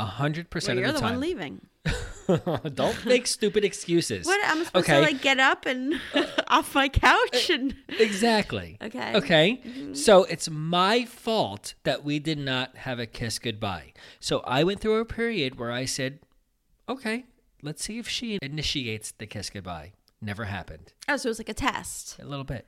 Well, 0.00 0.08
of 0.08 0.50
the, 0.52 0.58
the 0.58 0.60
time. 0.60 0.78
you're 0.78 0.92
the 0.92 1.00
one 1.00 1.20
leaving. 1.20 1.60
Don't 2.74 3.06
make 3.06 3.26
stupid 3.28 3.64
excuses. 3.64 4.26
What? 4.26 4.40
I'm 4.44 4.64
supposed 4.64 4.84
okay. 4.84 4.96
to 4.96 5.00
like 5.00 5.22
get 5.22 5.38
up 5.38 5.64
and 5.64 6.00
off 6.48 6.74
my 6.74 6.88
couch 6.88 7.50
and. 7.50 7.74
Exactly. 7.88 8.78
Okay. 8.82 9.14
Okay. 9.14 9.62
Mm-hmm. 9.64 9.94
So 9.94 10.24
it's 10.24 10.50
my 10.50 11.04
fault 11.04 11.74
that 11.84 12.04
we 12.04 12.18
did 12.18 12.38
not 12.38 12.76
have 12.78 12.98
a 12.98 13.06
kiss 13.06 13.38
goodbye. 13.38 13.92
So 14.18 14.40
I 14.40 14.64
went 14.64 14.80
through 14.80 14.98
a 14.98 15.04
period 15.04 15.58
where 15.58 15.70
I 15.70 15.84
said, 15.84 16.18
okay, 16.88 17.24
let's 17.62 17.84
see 17.84 17.98
if 17.98 18.08
she 18.08 18.38
initiates 18.42 19.12
the 19.12 19.26
kiss 19.26 19.50
goodbye. 19.50 19.92
Never 20.20 20.44
happened. 20.44 20.92
Oh, 21.08 21.16
so 21.16 21.28
it 21.28 21.30
was 21.30 21.38
like 21.38 21.48
a 21.48 21.54
test. 21.54 22.18
A 22.20 22.24
little 22.24 22.44
bit. 22.44 22.66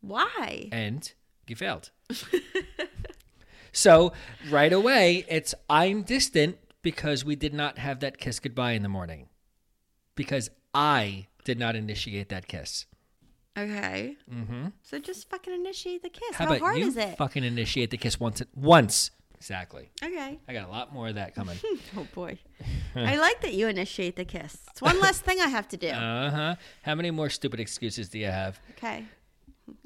Why? 0.00 0.68
And 0.72 1.12
you 1.46 1.56
failed. 1.56 1.90
so 3.72 4.12
right 4.50 4.72
away, 4.72 5.24
it's 5.28 5.54
I'm 5.68 6.02
distant 6.02 6.58
because 6.82 7.24
we 7.24 7.36
did 7.36 7.52
not 7.52 7.78
have 7.78 8.00
that 8.00 8.18
kiss 8.18 8.38
goodbye 8.38 8.72
in 8.72 8.82
the 8.82 8.88
morning. 8.88 9.28
Because 10.14 10.48
I 10.72 11.26
did 11.44 11.58
not 11.58 11.76
initiate 11.76 12.28
that 12.30 12.48
kiss. 12.48 12.86
Okay. 13.58 14.16
Mm-hmm. 14.32 14.66
So 14.82 14.98
just 14.98 15.28
fucking 15.30 15.52
initiate 15.52 16.02
the 16.02 16.10
kiss. 16.10 16.36
How, 16.36 16.44
How, 16.44 16.50
about 16.52 16.60
hard 16.60 16.78
you 16.78 16.88
is 16.88 16.96
it? 16.96 17.16
fucking 17.16 17.44
initiate 17.44 17.90
the 17.90 17.96
kiss 17.96 18.20
once? 18.20 18.42
Once. 18.54 19.10
Exactly. 19.36 19.90
okay. 20.02 20.38
I 20.48 20.52
got 20.52 20.66
a 20.68 20.70
lot 20.70 20.92
more 20.92 21.08
of 21.08 21.14
that 21.16 21.34
coming. 21.34 21.58
Oh 21.96 22.06
boy. 22.14 22.38
I 22.94 23.16
like 23.16 23.40
that 23.42 23.54
you 23.54 23.68
initiate 23.68 24.16
the 24.16 24.24
kiss. 24.24 24.58
It's 24.70 24.82
one 24.82 25.00
less 25.00 25.20
thing 25.20 25.40
I 25.40 25.48
have 25.48 25.68
to 25.68 25.76
do. 25.76 25.88
Uh 25.88 26.30
huh. 26.30 26.54
How 26.82 26.94
many 26.94 27.10
more 27.10 27.30
stupid 27.30 27.60
excuses 27.60 28.08
do 28.08 28.18
you 28.18 28.26
have? 28.26 28.58
Okay. 28.70 29.04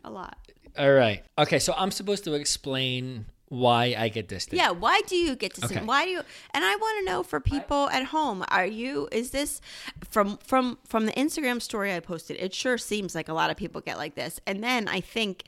A 0.04 0.10
lot. 0.10 0.36
All 0.78 0.92
right. 0.92 1.24
Okay, 1.38 1.58
so 1.58 1.74
I'm 1.76 1.90
supposed 1.90 2.24
to 2.24 2.34
explain 2.34 3.26
why 3.48 3.96
I 3.98 4.08
get 4.08 4.28
distant. 4.28 4.56
Yeah, 4.58 4.70
why 4.70 5.00
do 5.08 5.16
you 5.16 5.34
get 5.34 5.54
to 5.54 5.64
Okay. 5.66 5.80
Why 5.84 6.04
do 6.04 6.10
you? 6.10 6.22
And 6.54 6.64
I 6.64 6.76
want 6.76 7.04
to 7.04 7.10
know 7.12 7.22
for 7.24 7.40
people 7.40 7.90
at 7.90 8.04
home, 8.06 8.44
are 8.48 8.66
you? 8.66 9.08
Is 9.10 9.32
this 9.32 9.60
from 10.08 10.38
from 10.38 10.78
from 10.86 11.06
the 11.06 11.12
Instagram 11.12 11.60
story 11.60 11.92
I 11.92 12.00
posted? 12.00 12.36
It 12.38 12.54
sure 12.54 12.78
seems 12.78 13.14
like 13.14 13.28
a 13.28 13.34
lot 13.34 13.50
of 13.50 13.56
people 13.56 13.80
get 13.80 13.98
like 13.98 14.14
this, 14.14 14.40
and 14.46 14.62
then 14.62 14.86
I 14.86 15.00
think 15.00 15.44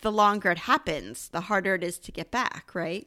the 0.00 0.10
longer 0.10 0.50
it 0.50 0.58
happens, 0.58 1.28
the 1.28 1.42
harder 1.42 1.74
it 1.74 1.84
is 1.84 1.98
to 2.00 2.12
get 2.12 2.30
back. 2.30 2.70
Right? 2.74 3.06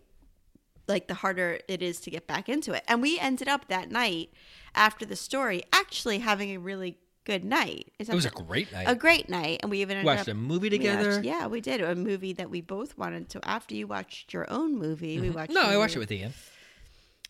Like 0.87 1.07
the 1.07 1.13
harder 1.15 1.59
it 1.67 1.81
is 1.81 1.99
to 2.01 2.09
get 2.11 2.27
back 2.27 2.47
into 2.49 2.73
it. 2.73 2.83
And 2.87 3.01
we 3.01 3.19
ended 3.19 3.47
up 3.47 3.67
that 3.67 3.91
night 3.91 4.29
after 4.75 5.05
the 5.05 5.15
story 5.15 5.63
actually 5.73 6.19
having 6.19 6.51
a 6.51 6.57
really 6.57 6.97
good 7.25 7.43
night. 7.43 7.91
It 7.99 8.07
was 8.07 8.23
a 8.25 8.29
great 8.29 8.71
night. 8.71 8.85
a 8.87 8.95
great 8.95 9.27
night, 9.27 9.59
and 9.61 9.69
we 9.69 9.81
even 9.81 10.01
Watched 10.05 10.21
up, 10.21 10.27
a 10.29 10.33
movie 10.33 10.69
we 10.69 10.77
watched- 10.77 10.97
together. 10.97 11.21
yeah, 11.23 11.47
we 11.47 11.59
did 11.59 11.81
a 11.81 11.93
movie 11.93 12.31
that 12.33 12.49
we 12.49 12.61
both 12.61 12.97
wanted 12.97 13.27
to. 13.31 13.45
After 13.45 13.75
you 13.75 13.85
watched 13.85 14.33
your 14.33 14.49
own 14.49 14.77
movie, 14.77 15.19
we 15.19 15.29
watched. 15.29 15.51
Mm-hmm. 15.51 15.67
no, 15.67 15.73
I 15.73 15.77
watched 15.77 15.95
it 15.97 15.99
with 15.99 16.11
Ian. 16.11 16.33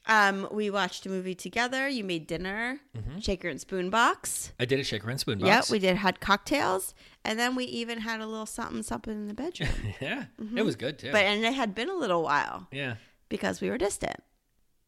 Um, 0.10 0.48
we 0.54 0.70
watched 0.70 1.06
a 1.06 1.10
movie 1.10 1.36
together. 1.36 1.86
You 1.90 2.04
made 2.06 2.28
dinner, 2.28 2.80
shaker 3.20 3.50
and 3.50 3.60
spoon 3.60 3.90
box. 3.90 4.54
I 4.58 4.64
did 4.64 4.80
a 4.80 4.84
shaker 4.86 5.10
and 5.10 5.20
spoon 5.20 5.40
Yeah, 5.42 5.58
box. 5.58 5.70
we 5.70 5.80
did 5.80 5.98
had 5.98 6.22
cocktails, 6.22 6.94
and 7.26 7.38
then 7.38 7.56
we 7.56 7.66
even 7.66 8.00
had 8.00 8.22
a 8.22 8.26
little 8.26 8.46
something 8.46 8.84
something 8.84 9.12
in 9.14 9.28
the 9.28 9.34
bedroom. 9.34 9.70
yeah, 10.00 10.26
it 10.56 10.64
was 10.64 10.78
good 10.78 10.98
too. 10.98 11.12
but 11.12 11.24
and 11.26 11.44
it 11.44 11.54
had 11.54 11.76
been 11.76 11.90
a 11.90 11.96
little 11.96 12.24
while 12.24 12.68
yeah, 12.72 12.96
because 13.30 13.62
we 13.62 13.70
were 13.70 13.78
distant. 13.78 14.18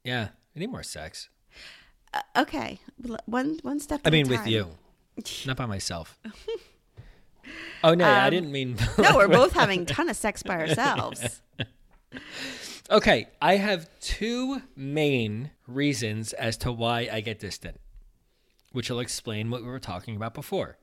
yeah. 0.03 0.29
I 0.55 0.59
need 0.59 0.71
more 0.71 0.83
sex. 0.83 1.29
Uh, 2.13 2.21
okay, 2.37 2.79
one 3.25 3.59
one 3.61 3.79
step. 3.79 4.01
I 4.03 4.09
a 4.09 4.11
mean, 4.11 4.27
with 4.27 4.47
you, 4.47 4.69
not 5.45 5.57
by 5.57 5.67
myself. 5.67 6.17
oh 7.83 7.93
no, 7.93 8.03
I 8.05 8.25
Um, 8.25 8.31
didn't 8.31 8.51
mean. 8.51 8.77
No, 8.97 9.15
we're 9.15 9.27
both 9.27 9.53
having 9.61 9.85
ton 9.85 10.09
of 10.09 10.15
sex 10.17 10.41
by 10.43 10.55
ourselves. 10.59 11.41
Okay, 12.91 13.27
I 13.39 13.57
have 13.57 13.87
two 14.01 14.63
main 14.75 15.51
reasons 15.67 16.33
as 16.33 16.57
to 16.57 16.71
why 16.71 17.07
I 17.11 17.21
get 17.21 17.39
distant, 17.39 17.79
which 18.71 18.89
will 18.89 18.99
explain 18.99 19.51
what 19.51 19.61
we 19.61 19.67
were 19.67 19.79
talking 19.79 20.15
about 20.15 20.33
before. 20.33 20.77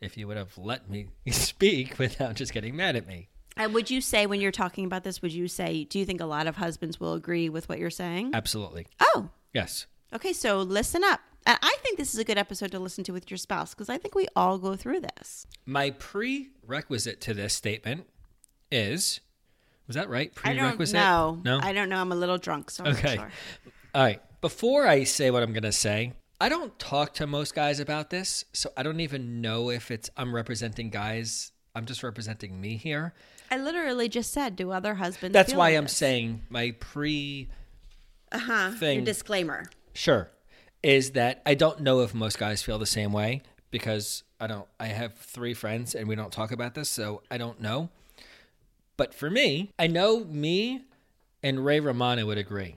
If 0.00 0.16
you 0.16 0.28
would 0.28 0.36
have 0.36 0.56
let 0.56 0.88
me 0.88 1.08
speak 1.30 1.98
without 1.98 2.36
just 2.36 2.52
getting 2.54 2.76
mad 2.76 2.94
at 2.94 3.08
me. 3.08 3.28
And 3.58 3.74
would 3.74 3.90
you 3.90 4.00
say 4.00 4.26
when 4.26 4.40
you're 4.40 4.52
talking 4.52 4.84
about 4.84 5.04
this, 5.04 5.20
would 5.20 5.32
you 5.32 5.48
say, 5.48 5.84
do 5.84 5.98
you 5.98 6.04
think 6.06 6.20
a 6.20 6.26
lot 6.26 6.46
of 6.46 6.56
husbands 6.56 6.98
will 7.00 7.12
agree 7.14 7.48
with 7.48 7.68
what 7.68 7.78
you're 7.78 7.90
saying? 7.90 8.30
Absolutely. 8.34 8.86
Oh, 9.00 9.28
Yes. 9.52 9.86
okay. 10.14 10.32
So 10.32 10.62
listen 10.62 11.02
up. 11.04 11.20
And 11.46 11.58
I 11.62 11.76
think 11.82 11.98
this 11.98 12.12
is 12.14 12.20
a 12.20 12.24
good 12.24 12.38
episode 12.38 12.70
to 12.72 12.78
listen 12.78 13.04
to 13.04 13.12
with 13.12 13.30
your 13.30 13.38
spouse 13.38 13.74
because 13.74 13.88
I 13.88 13.96
think 13.98 14.14
we 14.14 14.26
all 14.36 14.58
go 14.58 14.76
through 14.76 15.00
this. 15.00 15.46
My 15.66 15.90
prerequisite 15.90 17.20
to 17.22 17.34
this 17.34 17.54
statement 17.54 18.06
is 18.70 19.20
was 19.86 19.94
that 19.96 20.10
right? 20.10 20.30
I 20.44 20.52
don't 20.52 20.58
Prerequisite? 20.64 20.94
know. 20.94 21.40
No. 21.44 21.58
I 21.62 21.72
don't 21.72 21.88
know. 21.88 21.98
I'm 21.98 22.12
a 22.12 22.16
little 22.16 22.36
drunk, 22.36 22.70
so 22.70 22.84
I'm 22.84 22.90
Okay. 22.92 23.16
not 23.16 23.22
sure. 23.22 23.30
All 23.94 24.02
right. 24.02 24.20
Before 24.42 24.86
I 24.86 25.04
say 25.04 25.30
what 25.30 25.42
I'm 25.42 25.54
going 25.54 25.62
to 25.62 25.72
say, 25.72 26.12
I 26.40 26.50
don't 26.50 26.78
talk 26.78 27.14
to 27.14 27.26
most 27.26 27.54
guys 27.54 27.80
about 27.80 28.10
this, 28.10 28.44
so 28.52 28.70
I 28.76 28.82
don't 28.82 29.00
even 29.00 29.40
know 29.40 29.70
if 29.70 29.90
it's 29.90 30.10
I'm 30.16 30.34
representing 30.34 30.90
guys. 30.90 31.52
I'm 31.74 31.86
just 31.86 32.02
representing 32.02 32.60
me 32.60 32.76
here. 32.76 33.14
I 33.50 33.56
literally 33.56 34.08
just 34.08 34.32
said, 34.32 34.56
do 34.56 34.70
other 34.70 34.94
husbands? 34.94 35.32
That's 35.32 35.50
feel 35.52 35.58
why 35.58 35.70
like 35.70 35.78
I'm 35.78 35.84
this? 35.84 35.96
saying 35.96 36.42
my 36.50 36.74
pre 36.78 37.48
uh-huh. 38.32 38.72
thing- 38.72 38.98
Your 38.98 39.04
disclaimer. 39.04 39.64
sure 39.94 40.30
is 40.82 41.12
that 41.12 41.42
I 41.44 41.54
don't 41.54 41.80
know 41.80 42.02
if 42.02 42.14
most 42.14 42.38
guys 42.38 42.62
feel 42.62 42.78
the 42.78 42.86
same 42.86 43.12
way 43.12 43.42
because 43.70 44.22
I 44.38 44.46
don't 44.46 44.66
I 44.78 44.86
have 44.86 45.14
3 45.14 45.52
friends 45.54 45.94
and 45.94 46.06
we 46.08 46.14
don't 46.14 46.32
talk 46.32 46.52
about 46.52 46.74
this, 46.74 46.88
so 46.88 47.22
I 47.30 47.38
don't 47.38 47.60
know. 47.60 47.88
But 48.96 49.12
for 49.14 49.30
me, 49.30 49.72
I 49.78 49.86
know 49.86 50.24
me 50.24 50.82
and 51.42 51.64
Ray 51.64 51.80
Romano 51.80 52.26
would 52.26 52.38
agree 52.38 52.76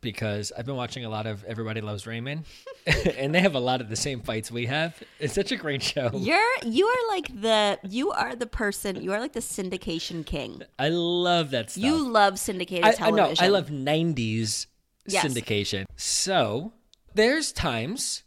because 0.00 0.52
I've 0.56 0.66
been 0.66 0.76
watching 0.76 1.04
a 1.04 1.08
lot 1.08 1.26
of 1.26 1.42
Everybody 1.44 1.80
Loves 1.80 2.06
Raymond 2.06 2.44
and 3.16 3.34
they 3.34 3.40
have 3.40 3.54
a 3.54 3.60
lot 3.60 3.80
of 3.80 3.88
the 3.88 3.96
same 3.96 4.20
fights 4.20 4.50
we 4.50 4.66
have. 4.66 5.02
It's 5.18 5.34
such 5.34 5.52
a 5.52 5.56
great 5.56 5.82
show. 5.82 6.10
You're 6.14 6.40
you 6.64 6.86
are 6.86 7.08
like 7.14 7.28
the 7.40 7.78
you 7.88 8.10
are 8.12 8.34
the 8.36 8.46
person 8.46 9.02
you 9.02 9.12
are 9.12 9.20
like 9.20 9.32
the 9.32 9.40
syndication 9.40 10.24
king. 10.24 10.62
I 10.78 10.88
love 10.90 11.50
that 11.50 11.70
stuff. 11.70 11.82
You 11.84 12.08
love 12.08 12.38
syndicated 12.38 12.84
I, 12.84 13.06
I 13.06 13.10
know. 13.10 13.16
television. 13.16 13.44
I 13.44 13.48
love 13.48 13.68
90s 13.68 14.66
Yes. 15.08 15.24
syndication. 15.24 15.84
So 15.96 16.72
there's 17.14 17.52
times. 17.52 18.22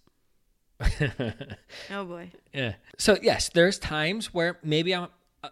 Oh 1.91 2.05
boy. 2.05 2.31
Yeah. 2.53 2.75
So 2.97 3.17
yes, 3.21 3.49
there's 3.49 3.77
times 3.79 4.33
where 4.33 4.59
maybe 4.63 4.93
I'm 4.95 5.07
uh, 5.43 5.49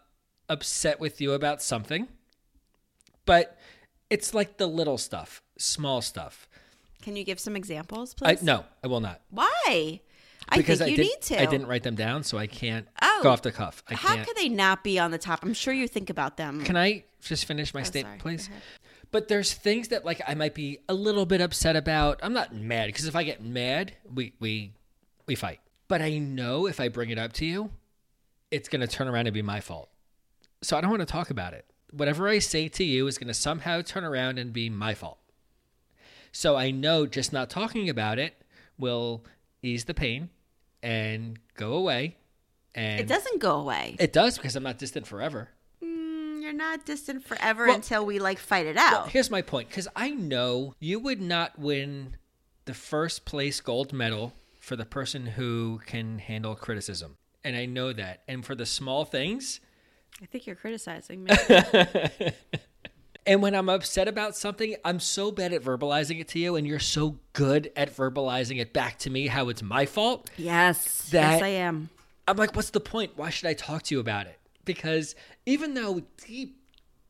upset 0.50 1.00
with 1.00 1.20
you 1.22 1.34
about 1.34 1.62
something, 1.62 2.08
but 3.26 3.58
it's 4.10 4.34
like 4.34 4.58
the 4.58 4.68
little 4.68 4.98
stuff, 4.98 5.42
small 5.58 6.02
stuff. 6.02 6.48
Can 7.02 7.16
you 7.16 7.24
give 7.24 7.40
some 7.40 7.56
examples, 7.56 8.16
I 8.22 8.36
please? 8.36 8.44
no, 8.44 8.66
I 8.84 8.88
will 8.88 9.00
not 9.02 9.22
Why? 9.30 10.02
I 10.50 10.58
because 10.58 10.80
think 10.80 10.88
I 10.88 10.92
you 10.92 10.98
did, 10.98 11.04
need 11.04 11.22
to. 11.24 11.42
I 11.42 11.46
didn't 11.46 11.68
write 11.68 11.84
them 11.84 11.96
down, 11.96 12.24
so 12.24 12.38
I 12.38 12.48
can't 12.48 12.88
Oh. 13.02 13.20
go 13.24 13.30
off 13.32 13.42
the 13.42 13.52
cuff. 13.52 13.84
I 13.90 13.96
How 13.96 14.16
can't. 14.16 14.28
could 14.28 14.38
they 14.38 14.48
not 14.50 14.84
be 14.84 14.98
on 14.98 15.12
the 15.12 15.18
top? 15.18 15.44
I'm 15.44 15.54
sure 15.54 15.74
you 15.74 15.88
think 15.88 16.10
about 16.10 16.38
them. 16.38 16.64
Can 16.64 16.78
I 16.78 17.04
just 17.22 17.46
finish 17.46 17.74
my 17.74 17.82
Oh, 17.82 17.84
statement, 17.84 18.22
sorry. 18.22 18.36
Please? 18.38 18.50
But 19.12 19.28
there's 19.28 19.54
things 19.54 19.90
that 19.90 20.06
like 20.06 20.22
I 20.28 20.36
might 20.36 20.54
be 20.56 20.80
a 20.88 20.94
little 20.94 21.26
bit 21.26 21.42
upset 21.42 21.76
about. 21.76 22.20
I'm 22.24 22.34
not 22.34 22.54
mad 22.56 22.88
because 22.88 23.06
if 23.08 23.16
I 23.16 23.24
get 23.24 23.42
mad, 23.44 23.94
we 24.14 24.34
we 24.40 24.74
we 25.28 25.36
fight. 25.36 25.60
But 25.90 26.02
I 26.02 26.18
know 26.18 26.66
if 26.68 26.80
I 26.80 26.88
bring 26.90 27.10
it 27.10 27.18
up 27.20 27.34
to 27.34 27.46
you, 27.46 27.72
it's 28.52 28.68
going 28.70 28.82
to 28.82 28.88
turn 28.88 29.08
around 29.08 29.28
and 29.28 29.34
be 29.34 29.42
my 29.42 29.60
fault. 29.62 29.90
So 30.62 30.78
I 30.78 30.82
don't 30.82 30.90
want 30.90 31.02
to 31.02 31.06
talk 31.06 31.30
about 31.30 31.54
it. 31.54 31.66
Whatever 31.92 32.28
I 32.28 32.40
say 32.40 32.68
to 32.70 32.84
you 32.84 33.08
is 33.08 33.18
going 33.18 33.28
to 33.30 33.34
somehow 33.34 33.82
turn 33.82 34.04
around 34.04 34.40
and 34.40 34.52
be 34.52 34.70
my 34.70 34.94
fault. 34.94 35.18
So 36.32 36.56
I 36.56 36.72
know 36.72 37.06
just 37.06 37.34
not 37.34 37.50
talking 37.50 37.90
about 37.90 38.20
it 38.20 38.42
will 38.78 39.24
ease 39.62 39.86
the 39.86 39.94
pain 39.94 40.30
and 40.84 41.40
go 41.56 41.74
away. 41.74 42.16
And 42.76 43.00
it 43.00 43.08
doesn't 43.08 43.40
go 43.40 43.56
away. 43.60 43.96
It 44.00 44.14
does 44.14 44.38
because 44.38 44.56
I'm 44.56 44.64
not 44.64 44.78
distant 44.78 45.08
forever. 45.08 45.50
Mm, 45.84 46.42
You're 46.44 46.54
not 46.54 46.86
distant 46.86 47.26
forever 47.26 47.66
Well- 47.66 47.76
until 47.76 48.06
we 48.06 48.20
like 48.20 48.38
fight 48.40 48.68
it 48.68 48.78
out. 48.78 48.92
Well, 48.92 49.06
here's 49.08 49.32
my 49.32 49.42
point 49.42 49.70
because 49.70 49.88
I 49.96 50.12
know 50.12 50.76
you 50.80 51.00
would 51.00 51.22
not 51.22 51.58
win 51.58 52.16
the 52.66 52.74
first 52.76 53.26
place 53.26 53.62
gold 53.62 53.94
medal 53.94 54.34
for 54.60 54.76
the 54.76 54.86
person 54.86 55.26
who 55.26 55.82
can 55.88 56.20
handle 56.20 56.54
criticism. 56.56 57.18
and 57.44 57.56
I 57.56 57.66
know 57.66 57.94
that. 57.94 58.24
And 58.28 58.46
for 58.46 58.54
the 58.56 58.66
small 58.66 59.06
things, 59.06 59.62
I 60.22 60.26
think 60.26 60.46
you're 60.46 60.56
criticizing 60.58 61.24
me. 61.24 61.32
and 63.28 63.42
when 63.42 63.54
I'm 63.54 63.68
upset 63.70 64.08
about 64.08 64.36
something, 64.36 64.76
I'm 64.86 65.00
so 65.00 65.32
bad 65.32 65.54
at 65.54 65.62
verbalizing 65.62 66.20
it 66.22 66.30
to 66.30 66.40
you, 66.40 66.56
and 66.56 66.66
you're 66.66 66.80
so 66.80 67.20
good 67.34 67.72
at 67.76 67.96
verbalizing 67.96 68.60
it 68.60 68.74
back 68.74 68.98
to 69.00 69.10
me 69.10 69.28
how 69.28 69.50
it's 69.50 69.62
my 69.62 69.86
fault. 69.86 70.30
yes. 70.38 71.10
Yes, 71.12 71.42
I 71.42 71.50
am. 71.50 71.90
I'm 72.28 72.38
like, 72.38 72.56
what's 72.56 72.72
the 72.72 72.80
point? 72.80 73.12
Why 73.18 73.30
should 73.30 73.48
I 73.48 73.54
talk 73.54 73.84
to 73.84 73.96
you 73.96 74.00
about 74.00 74.28
it? 74.28 74.40
Because 74.66 75.16
even 75.46 75.74
though 75.74 76.02
deep, 76.26 76.58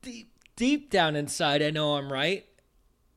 deep, 0.02 0.32
deep 0.56 0.90
down 0.90 1.16
inside, 1.16 1.62
I 1.62 1.70
know 1.70 1.96
I'm 1.96 2.12
right, 2.12 2.46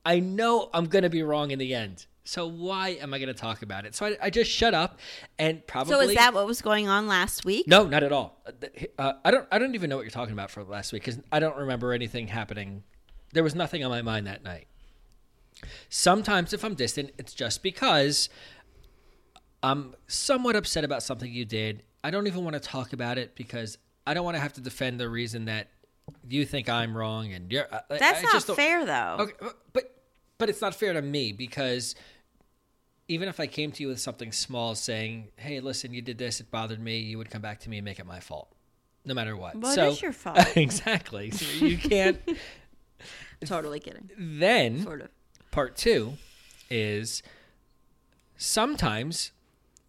I 0.05 0.21
know 0.21 0.71
I'm 0.73 0.87
going 0.87 1.03
to 1.03 1.11
be 1.11 1.23
wrong 1.23 1.51
in 1.51 1.59
the 1.59 1.75
end. 1.75 2.07
So 2.25 2.47
why 2.47 2.91
am 2.91 3.13
I 3.13 3.19
going 3.19 3.29
to 3.29 3.35
talk 3.35 3.63
about 3.63 3.87
it? 3.87 3.95
So 3.95 4.07
I, 4.07 4.17
I 4.23 4.31
just 4.31 4.51
shut 4.51 4.73
up 4.73 5.01
and 5.39 5.67
probably. 5.67 5.93
So 5.95 6.01
is 6.01 6.15
that 6.15 6.33
what 6.33 6.47
was 6.47 6.63
going 6.63 6.87
on 6.87 7.07
last 7.07 7.45
week? 7.45 7.67
No, 7.67 7.87
not 7.87 8.03
at 8.03 8.13
all. 8.13 8.41
Uh, 8.99 9.15
I 9.25 9.31
don't. 9.31 9.49
I 9.51 9.59
don't 9.59 9.75
even 9.75 9.91
know 9.91 9.97
what 9.97 10.03
you're 10.03 10.11
talking 10.11 10.33
about 10.33 10.51
for 10.51 10.63
last 10.63 10.93
week 10.93 11.03
because 11.05 11.21
I 11.33 11.41
don't 11.41 11.57
remember 11.57 11.93
anything 11.93 12.29
happening. 12.29 12.85
There 13.33 13.43
was 13.43 13.55
nothing 13.55 13.85
on 13.85 13.91
my 13.91 14.03
mind 14.03 14.27
that 14.27 14.43
night. 14.43 14.67
Sometimes, 15.89 16.53
if 16.53 16.65
I'm 16.65 16.75
distant, 16.75 17.11
it's 17.19 17.35
just 17.35 17.63
because 17.63 18.29
I'm 19.63 19.95
somewhat 20.07 20.57
upset 20.57 20.85
about 20.85 21.03
something 21.03 21.33
you 21.33 21.45
did. 21.45 21.83
I 22.03 22.11
don't 22.11 22.27
even 22.27 22.45
want 22.45 22.55
to 22.55 22.61
talk 22.61 22.93
about 22.93 23.19
it 23.19 23.35
because 23.35 23.79
I 24.07 24.15
don't 24.15 24.25
want 24.25 24.37
to 24.37 24.41
have 24.41 24.55
to 24.55 24.61
defend 24.61 24.99
the 24.99 25.09
reason 25.09 25.45
that 25.47 25.69
you 26.29 26.45
think 26.47 26.69
I'm 26.69 26.97
wrong 26.97 27.33
and 27.33 27.53
you're. 27.53 27.67
That's 27.89 28.21
I 28.21 28.23
not 28.23 28.33
just 28.33 28.47
don't- 28.47 28.57
fair, 28.57 28.85
though. 28.85 29.17
Okay, 29.21 29.33
but 29.73 29.97
but 30.39 30.49
it's 30.49 30.63
not 30.63 30.75
fair 30.75 30.95
to 30.95 31.03
me 31.03 31.33
because 31.33 31.95
even 33.09 33.29
if 33.29 33.39
I 33.39 33.47
came 33.47 33.73
to 33.73 33.83
you 33.83 33.89
with 33.89 34.01
something 34.01 34.33
small, 34.33 34.75
saying, 34.75 35.29
"Hey, 35.37 35.61
listen, 35.61 35.93
you 35.93 36.01
did 36.01 36.17
this, 36.17 36.41
it 36.41 36.51
bothered 36.51 36.81
me," 36.81 36.99
you 37.01 37.19
would 37.19 37.31
come 37.31 37.43
back 37.43 37.61
to 37.61 37.71
me 37.71 37.79
and 37.79 37.85
make 37.85 37.99
it 37.99 38.07
my 38.07 38.21
fault, 38.21 38.49
no 39.05 39.13
matter 39.13 39.37
what. 39.37 39.57
It 39.57 39.67
so, 39.67 39.89
is 39.89 40.01
your 40.01 40.13
fault. 40.13 40.39
exactly. 40.57 41.31
So 41.31 41.67
you 41.67 41.77
can't. 41.77 42.19
Totally 43.45 43.81
kidding. 43.81 44.11
then 44.17 44.83
Sort 44.83 45.01
of. 45.03 45.09
part 45.51 45.77
two 45.77 46.15
is 46.71 47.23
sometimes 48.37 49.33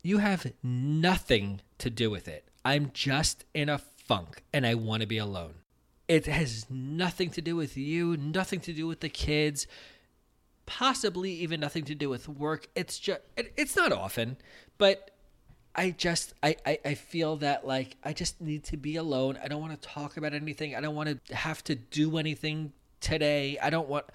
you 0.04 0.20
have 0.20 0.52
nothing 0.64 1.62
to 1.78 1.90
do 1.90 2.10
with 2.10 2.28
it. 2.28 2.46
I'm 2.64 2.92
just 2.94 3.46
in 3.54 3.70
a 3.70 3.78
funk 3.78 4.44
and 4.54 4.66
I 4.66 4.76
want 4.76 5.02
to 5.02 5.08
be 5.08 5.18
alone. 5.18 5.56
It 6.08 6.26
has 6.26 6.66
nothing 6.70 7.30
to 7.32 7.42
do 7.42 7.56
with 7.56 7.78
you, 7.78 8.18
nothing 8.18 8.60
to 8.62 8.74
do 8.74 8.88
with 8.88 9.00
the 9.00 9.10
kids, 9.10 9.68
possibly 10.66 11.32
even 11.32 11.60
nothing 11.60 11.86
to 11.86 11.96
do 11.96 12.10
with 12.10 12.28
work. 12.28 12.68
It's 12.76 13.00
just, 13.00 13.22
it, 13.38 13.54
it's 13.56 13.76
not 13.76 13.92
often, 13.92 14.38
but 14.78 15.12
I 15.74 15.92
just, 15.92 16.34
I, 16.44 16.58
I, 16.66 16.80
I 16.84 16.94
feel 16.96 17.38
that 17.38 17.66
like 17.66 17.96
I 18.04 18.12
just 18.12 18.42
need 18.42 18.66
to 18.66 18.78
be 18.78 18.98
alone. 18.98 19.40
I 19.42 19.48
don't 19.48 19.62
want 19.62 19.80
to 19.80 19.88
talk 19.88 20.18
about 20.18 20.34
anything. 20.34 20.76
I 20.76 20.82
don't 20.82 20.96
want 20.96 21.26
to 21.26 21.36
have 21.36 21.64
to 21.66 21.76
do 21.76 22.18
anything 22.18 22.74
today. 23.02 23.58
I 23.62 23.70
don't 23.70 23.90
want, 23.90 24.06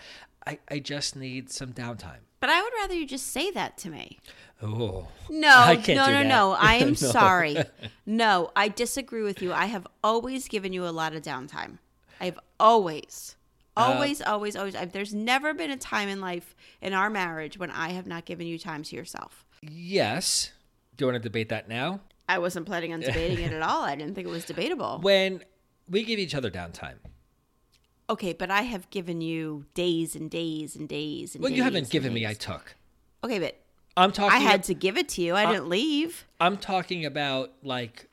I, 0.46 0.58
I 0.70 0.78
just 0.78 1.14
need 1.16 1.50
some 1.50 1.72
downtime. 1.72 2.20
But 2.40 2.50
I 2.50 2.62
would 2.62 2.72
rather 2.80 2.94
you 2.94 3.06
just 3.06 3.28
say 3.28 3.50
that 3.52 3.76
to 3.78 3.90
me. 3.90 4.18
Oh, 4.62 5.08
No, 5.28 5.74
no, 5.88 6.06
no, 6.10 6.22
no. 6.22 6.56
I 6.58 6.74
am 6.80 6.88
No. 6.88 6.94
sorry. 6.94 7.56
No, 8.06 8.52
I 8.54 8.68
disagree 8.68 9.22
with 9.22 9.42
you. 9.42 9.52
I 9.52 9.66
have 9.66 9.86
always 10.04 10.46
given 10.48 10.72
you 10.72 10.86
a 10.86 10.90
lot 10.90 11.12
of 11.14 11.22
downtime. 11.22 11.78
I've 12.20 12.38
always, 12.60 13.34
Uh, 13.76 13.80
always, 13.80 14.22
always, 14.22 14.54
always. 14.56 14.76
I've, 14.76 14.92
there's 14.92 15.12
never 15.12 15.52
been 15.54 15.70
a 15.72 15.76
time 15.76 16.08
in 16.08 16.20
life 16.20 16.54
in 16.80 16.92
our 16.94 17.10
marriage 17.10 17.58
when 17.58 17.70
I 17.72 17.90
have 17.90 18.06
not 18.06 18.24
given 18.24 18.46
you 18.46 18.58
time 18.58 18.82
to 18.84 18.94
yourself. 18.96 19.44
Yes. 19.60 20.52
Do 20.96 21.04
you 21.04 21.10
want 21.10 21.22
to 21.22 21.28
debate 21.28 21.48
that 21.48 21.68
now? 21.68 22.00
I 22.28 22.38
wasn't 22.38 22.66
planning 22.66 22.92
on 22.92 23.00
debating 23.00 23.44
it 23.44 23.52
at 23.52 23.62
all. 23.62 23.82
I 23.82 23.96
didn't 23.96 24.14
think 24.14 24.26
it 24.28 24.30
was 24.30 24.44
debatable. 24.44 25.00
When 25.02 25.42
we 25.88 26.04
give 26.04 26.18
each 26.18 26.34
other 26.34 26.50
downtime. 26.50 26.96
Okay, 28.08 28.32
but 28.32 28.50
I 28.50 28.62
have 28.62 28.88
given 28.90 29.20
you 29.20 29.66
days 29.74 30.14
and 30.14 30.30
days 30.30 30.76
and 30.76 30.88
days 30.88 31.34
and 31.34 31.40
days. 31.40 31.42
Well, 31.42 31.50
days 31.50 31.58
you 31.58 31.64
haven't 31.64 31.90
given 31.90 32.12
me. 32.12 32.26
I 32.26 32.34
took. 32.34 32.76
Okay, 33.24 33.38
but 33.38 33.56
I'm 33.96 34.12
talking. 34.12 34.36
I 34.36 34.40
had 34.40 34.62
to 34.64 34.74
give 34.74 34.96
it 34.96 35.08
to 35.10 35.22
you. 35.22 35.34
I 35.34 35.46
didn't 35.46 35.68
leave. 35.68 36.26
I'm 36.38 36.56
talking 36.56 37.04
about 37.04 37.52
like 37.62 38.08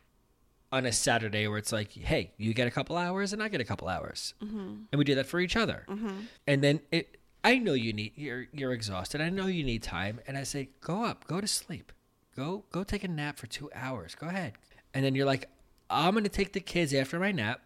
on 0.71 0.87
a 0.87 0.91
Saturday 0.91 1.47
where 1.47 1.59
it's 1.59 1.71
like, 1.71 1.91
hey, 1.91 2.31
you 2.37 2.53
get 2.55 2.67
a 2.67 2.71
couple 2.71 2.97
hours 2.97 3.31
and 3.33 3.43
I 3.43 3.47
get 3.47 3.61
a 3.61 3.65
couple 3.65 3.87
hours, 3.87 4.33
mm-hmm. 4.43 4.83
and 4.91 4.97
we 4.97 5.03
do 5.03 5.13
that 5.15 5.27
for 5.27 5.39
each 5.39 5.55
other. 5.55 5.85
Mm-hmm. 5.87 6.21
And 6.47 6.63
then 6.63 6.79
it, 6.91 7.17
I 7.43 7.59
know 7.59 7.73
you 7.73 7.93
need 7.93 8.13
you're 8.15 8.47
you're 8.51 8.71
exhausted. 8.71 9.21
I 9.21 9.29
know 9.29 9.45
you 9.45 9.63
need 9.63 9.83
time, 9.83 10.19
and 10.25 10.37
I 10.37 10.43
say, 10.43 10.69
go 10.81 11.03
up, 11.03 11.27
go 11.27 11.39
to 11.39 11.47
sleep, 11.47 11.91
go 12.35 12.63
go 12.71 12.83
take 12.83 13.03
a 13.03 13.07
nap 13.07 13.37
for 13.37 13.45
two 13.45 13.69
hours. 13.75 14.15
Go 14.15 14.27
ahead. 14.27 14.53
And 14.95 15.05
then 15.05 15.13
you're 15.13 15.25
like, 15.25 15.49
I'm 15.89 16.15
gonna 16.15 16.29
take 16.29 16.53
the 16.53 16.59
kids 16.59 16.93
after 16.93 17.19
my 17.19 17.31
nap. 17.31 17.61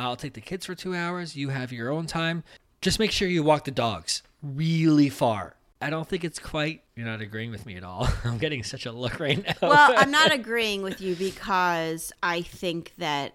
I'll 0.00 0.16
take 0.16 0.32
the 0.32 0.40
kids 0.40 0.64
for 0.64 0.74
two 0.74 0.94
hours. 0.94 1.36
You 1.36 1.50
have 1.50 1.72
your 1.72 1.90
own 1.90 2.06
time. 2.06 2.42
Just 2.80 2.98
make 2.98 3.12
sure 3.12 3.28
you 3.28 3.42
walk 3.42 3.64
the 3.64 3.70
dogs 3.70 4.22
really 4.42 5.10
far. 5.10 5.56
I 5.82 5.90
don't 5.90 6.08
think 6.08 6.24
it's 6.24 6.38
quite. 6.38 6.82
You're 6.96 7.06
not 7.06 7.20
agreeing 7.20 7.50
with 7.50 7.66
me 7.66 7.76
at 7.76 7.84
all. 7.84 8.08
I'm 8.24 8.38
getting 8.38 8.62
such 8.62 8.86
a 8.86 8.92
look 8.92 9.20
right 9.20 9.44
now. 9.44 9.68
Well, 9.68 9.94
I'm 9.96 10.10
not 10.20 10.32
agreeing 10.32 10.82
with 10.82 11.00
you 11.00 11.14
because 11.14 12.12
I 12.22 12.42
think 12.42 12.94
that 12.98 13.34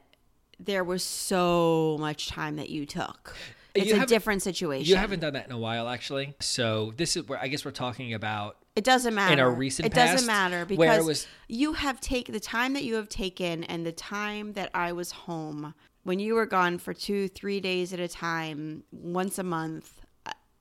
there 0.60 0.84
was 0.84 1.04
so 1.04 1.98
much 2.00 2.30
time 2.30 2.56
that 2.56 2.70
you 2.70 2.86
took. 2.86 3.36
It's 3.76 3.88
You 3.88 4.02
a 4.02 4.06
different 4.06 4.42
situation. 4.42 4.90
You 4.90 4.96
haven't 4.96 5.20
done 5.20 5.34
that 5.34 5.46
in 5.46 5.52
a 5.52 5.58
while, 5.58 5.88
actually. 5.88 6.34
So 6.40 6.94
this 6.98 7.16
is 7.16 7.28
where 7.28 7.40
I 7.40 7.48
guess 7.48 7.66
we're 7.66 7.72
talking 7.72 8.14
about. 8.14 8.58
It 8.76 8.84
doesn't 8.84 9.14
matter. 9.14 9.34
In 9.34 9.40
our 9.40 9.52
recent 9.52 9.88
it 9.88 9.94
past, 9.94 10.14
doesn't 10.14 10.28
matter 10.28 10.66
because 10.66 11.06
was- 11.06 11.28
you 11.48 11.74
have 11.74 12.00
taken 12.00 12.34
the 12.34 12.40
time 12.40 12.74
that 12.74 12.84
you 12.84 12.96
have 12.96 13.10
taken 13.10 13.64
and 13.66 13.86
the 13.86 13.92
time 13.92 14.54
that 14.54 14.72
I 14.74 14.94
was 14.94 15.12
home 15.12 15.74
when 16.06 16.20
you 16.20 16.36
were 16.36 16.46
gone 16.46 16.78
for 16.78 16.94
two, 16.94 17.28
three 17.28 17.60
days 17.60 17.92
at 17.92 18.00
a 18.00 18.08
time, 18.08 18.84
once 18.92 19.38
a 19.38 19.44
month. 19.44 20.02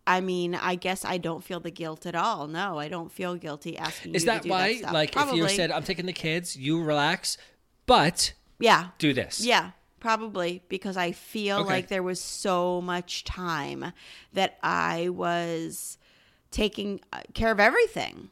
I- 0.06 0.20
mean, 0.20 0.54
I 0.54 0.74
guess 0.74 1.02
I 1.04 1.16
don't 1.16 1.42
feel 1.42 1.60
the 1.60 1.70
guilt 1.70 2.04
at 2.04 2.14
all. 2.14 2.46
No, 2.46 2.78
I 2.78 2.88
don't 2.88 3.10
feel 3.10 3.36
guilty 3.36 3.78
asking 3.78 4.14
Is 4.14 4.24
you 4.24 4.26
that 4.26 4.42
to 4.42 4.48
do 4.48 4.50
why? 4.50 4.80
that 4.82 4.92
like, 4.92 5.16
if 5.16 5.32
you 5.32 5.48
said, 5.48 5.70
"I'm 5.70 5.82
taking 5.82 6.04
the 6.04 6.12
kids," 6.12 6.56
you 6.56 6.82
relax, 6.82 7.38
but 7.86 8.34
yeah, 8.58 8.88
do 8.98 9.14
this. 9.14 9.40
Yeah, 9.40 9.70
probably 10.00 10.62
because 10.68 10.98
I 10.98 11.12
feel 11.12 11.60
Okay. 11.60 11.68
like 11.68 11.88
there 11.88 12.02
was 12.02 12.20
so 12.20 12.82
much 12.82 13.24
time 13.24 13.92
that 14.34 14.58
I 14.62 15.08
was 15.08 15.96
taking 16.50 17.00
uh, 17.12 17.22
care 17.32 17.50
of 17.50 17.58
everything. 17.58 18.28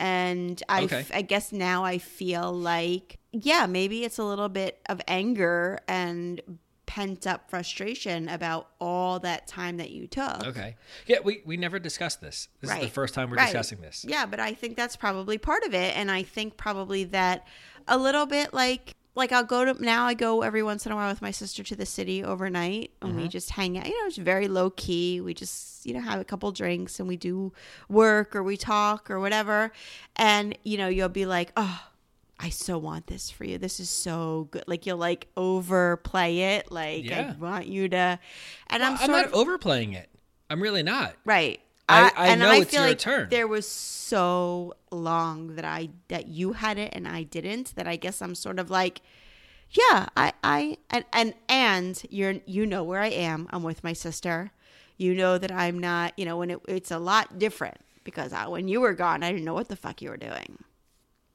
And 0.00 0.60
I, 0.68 0.82
Okay. 0.84 1.04
I 1.12 1.22
guess 1.22 1.52
now 1.52 1.84
I 1.84 1.98
feel 1.98 2.52
like, 2.52 3.18
yeah, 3.32 3.66
maybe 3.66 4.02
it's 4.04 4.18
a 4.18 4.24
little 4.24 4.48
bit 4.48 4.80
of 4.88 5.00
anger 5.06 5.78
and 5.86 6.40
pent 6.86 7.24
up 7.26 7.48
frustration 7.48 8.28
about 8.28 8.70
all 8.80 9.20
that 9.20 9.46
time 9.46 9.76
that 9.76 9.90
you 9.90 10.08
took. 10.08 10.44
Okay. 10.48 10.74
Yeah, 11.06 11.18
we 11.22 11.40
we 11.44 11.56
never 11.56 11.78
discussed 11.78 12.20
this. 12.20 12.48
This 12.60 12.72
is 12.72 12.80
the 12.80 12.88
first 12.88 13.14
time 13.14 13.30
we're 13.30 13.36
Right. 13.36 13.44
discussing 13.46 13.80
this. 13.80 14.04
Yeah, 14.08 14.26
but 14.26 14.40
I 14.40 14.54
think 14.54 14.76
that's 14.76 14.96
probably 14.96 15.38
part 15.38 15.62
of 15.64 15.72
it, 15.74 15.96
and 15.96 16.10
I 16.10 16.24
think 16.24 16.56
probably 16.56 17.04
that 17.04 17.46
a 17.86 17.96
little 17.96 18.26
bit 18.26 18.52
like 18.52 18.96
like 19.14 19.32
I'll 19.32 19.44
go 19.44 19.64
to 19.72 19.82
now 19.82 20.06
I 20.06 20.14
go 20.14 20.42
every 20.42 20.62
once 20.62 20.86
in 20.86 20.92
a 20.92 20.96
while 20.96 21.10
with 21.10 21.20
my 21.22 21.30
sister 21.30 21.62
to 21.64 21.76
the 21.76 21.86
city 21.86 22.22
overnight, 22.24 22.92
and 23.02 23.12
Mm-hmm. 23.12 23.22
we 23.22 23.28
just 23.28 23.50
hang 23.50 23.76
out. 23.78 23.86
You 23.86 24.00
know, 24.00 24.06
it's 24.06 24.16
very 24.16 24.48
low 24.48 24.70
key. 24.70 25.20
We 25.20 25.34
just 25.34 25.84
you 25.86 25.94
know 25.94 26.00
have 26.00 26.20
a 26.20 26.24
couple 26.24 26.50
drinks 26.52 26.98
and 27.00 27.08
we 27.08 27.16
do 27.16 27.52
work 27.88 28.36
or 28.36 28.42
we 28.42 28.56
talk 28.56 29.10
or 29.10 29.18
whatever, 29.20 29.72
and 30.16 30.56
you 30.64 30.78
know 30.78 30.88
you'll 30.88 31.08
be 31.08 31.26
like, 31.26 31.52
oh. 31.56 31.86
I 32.42 32.48
so 32.48 32.78
want 32.78 33.06
this 33.06 33.30
for 33.30 33.44
you. 33.44 33.58
This 33.58 33.80
is 33.80 33.90
so 33.90 34.48
good. 34.50 34.64
Like 34.66 34.86
you'll 34.86 34.96
like 34.96 35.26
overplay 35.36 36.38
it. 36.56 36.72
Like 36.72 37.04
Yeah. 37.04 37.34
I 37.36 37.38
want 37.38 37.66
you 37.66 37.86
to, 37.90 38.18
and 38.68 38.82
I'm 38.82 38.96
I'm, 38.98 39.10
not 39.10 39.26
of 39.26 39.34
overplaying 39.34 39.92
it. 39.92 40.08
I'm 40.48 40.62
really 40.62 40.82
not. 40.82 41.16
Right. 41.26 41.60
I- 41.90 42.12
I 42.16 42.28
and 42.28 42.40
know 42.40 42.50
I 42.50 42.56
it's 42.58 42.70
feel 42.70 42.80
your 42.82 42.90
like 42.90 42.98
turn. 42.98 43.28
There 43.30 43.46
was 43.48 43.66
so 43.68 44.74
long 44.90 45.54
that 45.56 45.64
I 45.64 45.90
that 46.08 46.28
you 46.28 46.52
had 46.54 46.78
it 46.78 46.90
and 46.92 47.06
I 47.06 47.22
didn't 47.22 47.74
that 47.76 47.86
I 47.86 47.96
guess 47.96 48.20
I'm 48.22 48.34
sort 48.34 48.58
of 48.58 48.70
like, 48.70 49.00
yeah, 49.70 50.06
I 50.16 50.32
I 50.42 50.78
and 50.90 51.04
and 51.12 51.34
and 51.48 52.02
you're 52.10 52.36
you 52.46 52.66
know 52.66 52.82
where 52.84 53.00
I 53.00 53.08
am. 53.08 53.46
I'm 53.50 53.62
with 53.62 53.84
my 53.84 53.92
sister. 53.92 54.50
You 54.96 55.14
know 55.14 55.38
that 55.38 55.50
I'm 55.52 55.78
not. 55.78 56.12
You 56.18 56.24
know 56.26 56.36
when 56.36 56.50
it, 56.50 56.60
it's 56.68 56.90
a 56.90 56.98
lot 56.98 57.38
different 57.38 57.78
because 58.04 58.32
I, 58.32 58.46
when 58.48 58.68
you 58.68 58.80
were 58.80 58.94
gone, 58.94 59.22
I 59.22 59.30
didn't 59.30 59.44
know 59.44 59.54
what 59.54 59.68
the 59.68 59.76
fuck 59.76 60.02
you 60.02 60.10
were 60.10 60.16
doing. 60.16 60.62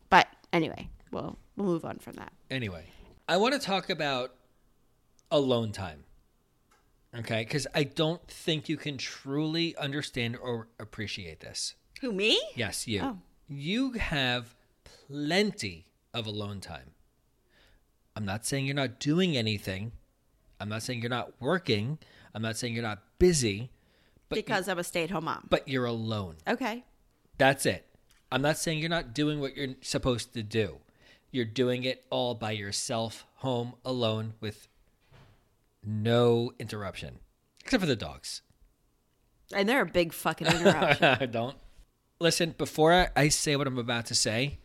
But 0.10 0.28
anyway, 0.54 0.89
well, 1.12 1.38
we'll 1.56 1.68
move 1.68 1.86
on 1.86 1.98
from 1.98 2.13
that. 2.13 2.34
Anyway, 2.52 2.86
I 3.28 3.38
want 3.38 3.54
to 3.54 3.60
talk 3.60 3.89
about 3.89 4.34
alone 5.32 5.72
time. 5.72 6.04
Okay, 7.19 7.43
because 7.43 7.65
I 7.73 7.84
don't 7.84 8.25
think 8.28 8.67
you 8.67 8.78
can 8.78 8.97
truly 8.97 9.75
understand 9.78 10.38
or 10.41 10.67
appreciate 10.80 11.39
this. 11.39 11.75
Who 12.01 12.12
me? 12.12 12.39
Yes, 12.56 12.88
you. 12.88 13.01
Oh. 13.01 13.17
You 13.47 13.91
have 13.93 14.56
plenty 15.08 15.86
of 16.13 16.28
alone 16.28 16.60
time. 16.60 16.91
I'm 18.15 18.25
not 18.25 18.45
saying 18.45 18.65
you're 18.65 18.75
not 18.75 18.99
doing 18.99 19.38
anything. 19.38 19.91
I'm 20.60 20.69
not 20.69 20.84
saying 20.84 21.01
you're 21.01 21.10
not 21.10 21.34
working. 21.39 21.99
I'm 22.34 22.41
not 22.41 22.58
saying 22.58 22.73
you're 22.73 22.84
not 22.84 23.04
busy, 23.19 23.71
but 24.30 24.36
Because 24.36 24.67
I'm 24.67 24.80
a 24.80 24.84
stay-at-home 24.84 25.25
mom. 25.25 25.47
but 25.49 25.67
you're 25.67 25.86
alone. 25.86 26.36
Okay. 26.47 26.84
That's 27.38 27.65
it. 27.65 27.86
I'm 28.32 28.41
not 28.41 28.58
saying 28.58 28.80
you're 28.80 28.89
not 28.89 29.13
doing 29.13 29.39
what 29.39 29.56
you're 29.56 29.75
supposed 29.82 30.34
to 30.34 30.43
do. 30.43 30.80
You're 31.32 31.45
doing 31.45 31.84
it 31.84 32.06
all 32.10 32.34
by 32.36 32.51
yourself, 32.51 33.25
home 33.36 33.75
alone 33.86 34.34
with 34.39 34.67
no 35.86 36.52
interruption, 36.60 37.19
except 37.63 37.82
for 37.82 37.88
the 37.88 37.95
dogs. 37.95 38.41
And 39.54 39.69
they're 39.69 39.82
a 39.82 39.86
big 39.86 40.13
fucking 40.13 40.48
interruption. 40.56 41.17
I 41.19 41.26
don't 41.26 41.56
listen 42.19 42.56
before 42.58 42.93
I, 42.93 43.10
I 43.15 43.30
say 43.30 43.56
what 43.56 43.67
I'm 43.67 43.78
about 43.78 44.08
to 44.08 44.15
say. 44.15 44.60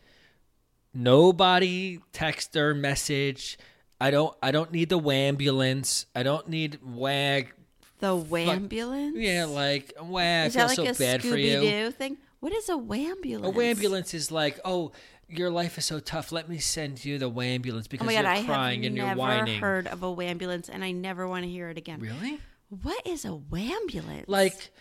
Nobody 0.93 1.99
text 2.11 2.55
or 2.55 2.73
message. 2.73 3.57
I 3.99 4.11
don't. 4.11 4.35
I 4.41 4.51
don't 4.51 4.71
need 4.71 4.89
the 4.89 4.99
wambulance. 4.99 6.05
I 6.15 6.23
don't 6.23 6.49
need 6.49 6.79
wag. 6.83 7.53
the 7.99 8.15
wambulance? 8.17 9.13
Yeah, 9.15 9.45
like 9.45 9.93
wag. 10.01 10.43
I 10.43 10.47
Is 10.47 10.55
feel 10.55 10.65
like 10.65 10.75
so 10.75 10.83
a 10.83 10.93
bad 10.93 11.21
for 11.21 11.27
Scooby 11.29 11.43
you. 11.43 11.61
Doo 11.61 11.91
thing? 11.91 12.17
What 12.41 12.53
is 12.53 12.69
a 12.69 12.73
wambulance? 12.73 13.47
A 13.47 13.51
wambulance 13.51 14.13
is 14.15 14.31
like, 14.31 14.59
oh, 14.65 14.91
your 15.29 15.51
life 15.51 15.77
is 15.77 15.85
so 15.85 15.99
tough. 15.99 16.31
Let 16.31 16.49
me 16.49 16.57
send 16.57 17.05
you 17.05 17.19
the 17.19 17.29
wambulance 17.29 17.85
Oh 17.85 17.91
because 17.91 18.07
my 18.07 18.19
god, 18.19 18.37
you're 18.37 18.45
crying 18.45 18.85
and 18.85 18.97
you're 18.97 19.15
whining. 19.15 19.55
I've 19.55 19.61
heard 19.61 19.87
of 19.87 20.01
a 20.01 20.07
wambulance, 20.07 20.67
and 20.67 20.83
I 20.83 20.91
never 20.91 21.27
want 21.27 21.43
to 21.43 21.49
hear 21.49 21.69
it 21.69 21.77
again. 21.77 21.99
Really? 21.99 22.39
What 22.81 23.05
is 23.05 23.25
a 23.25 23.29
wambulance? 23.29 24.25
Like, 24.25 24.71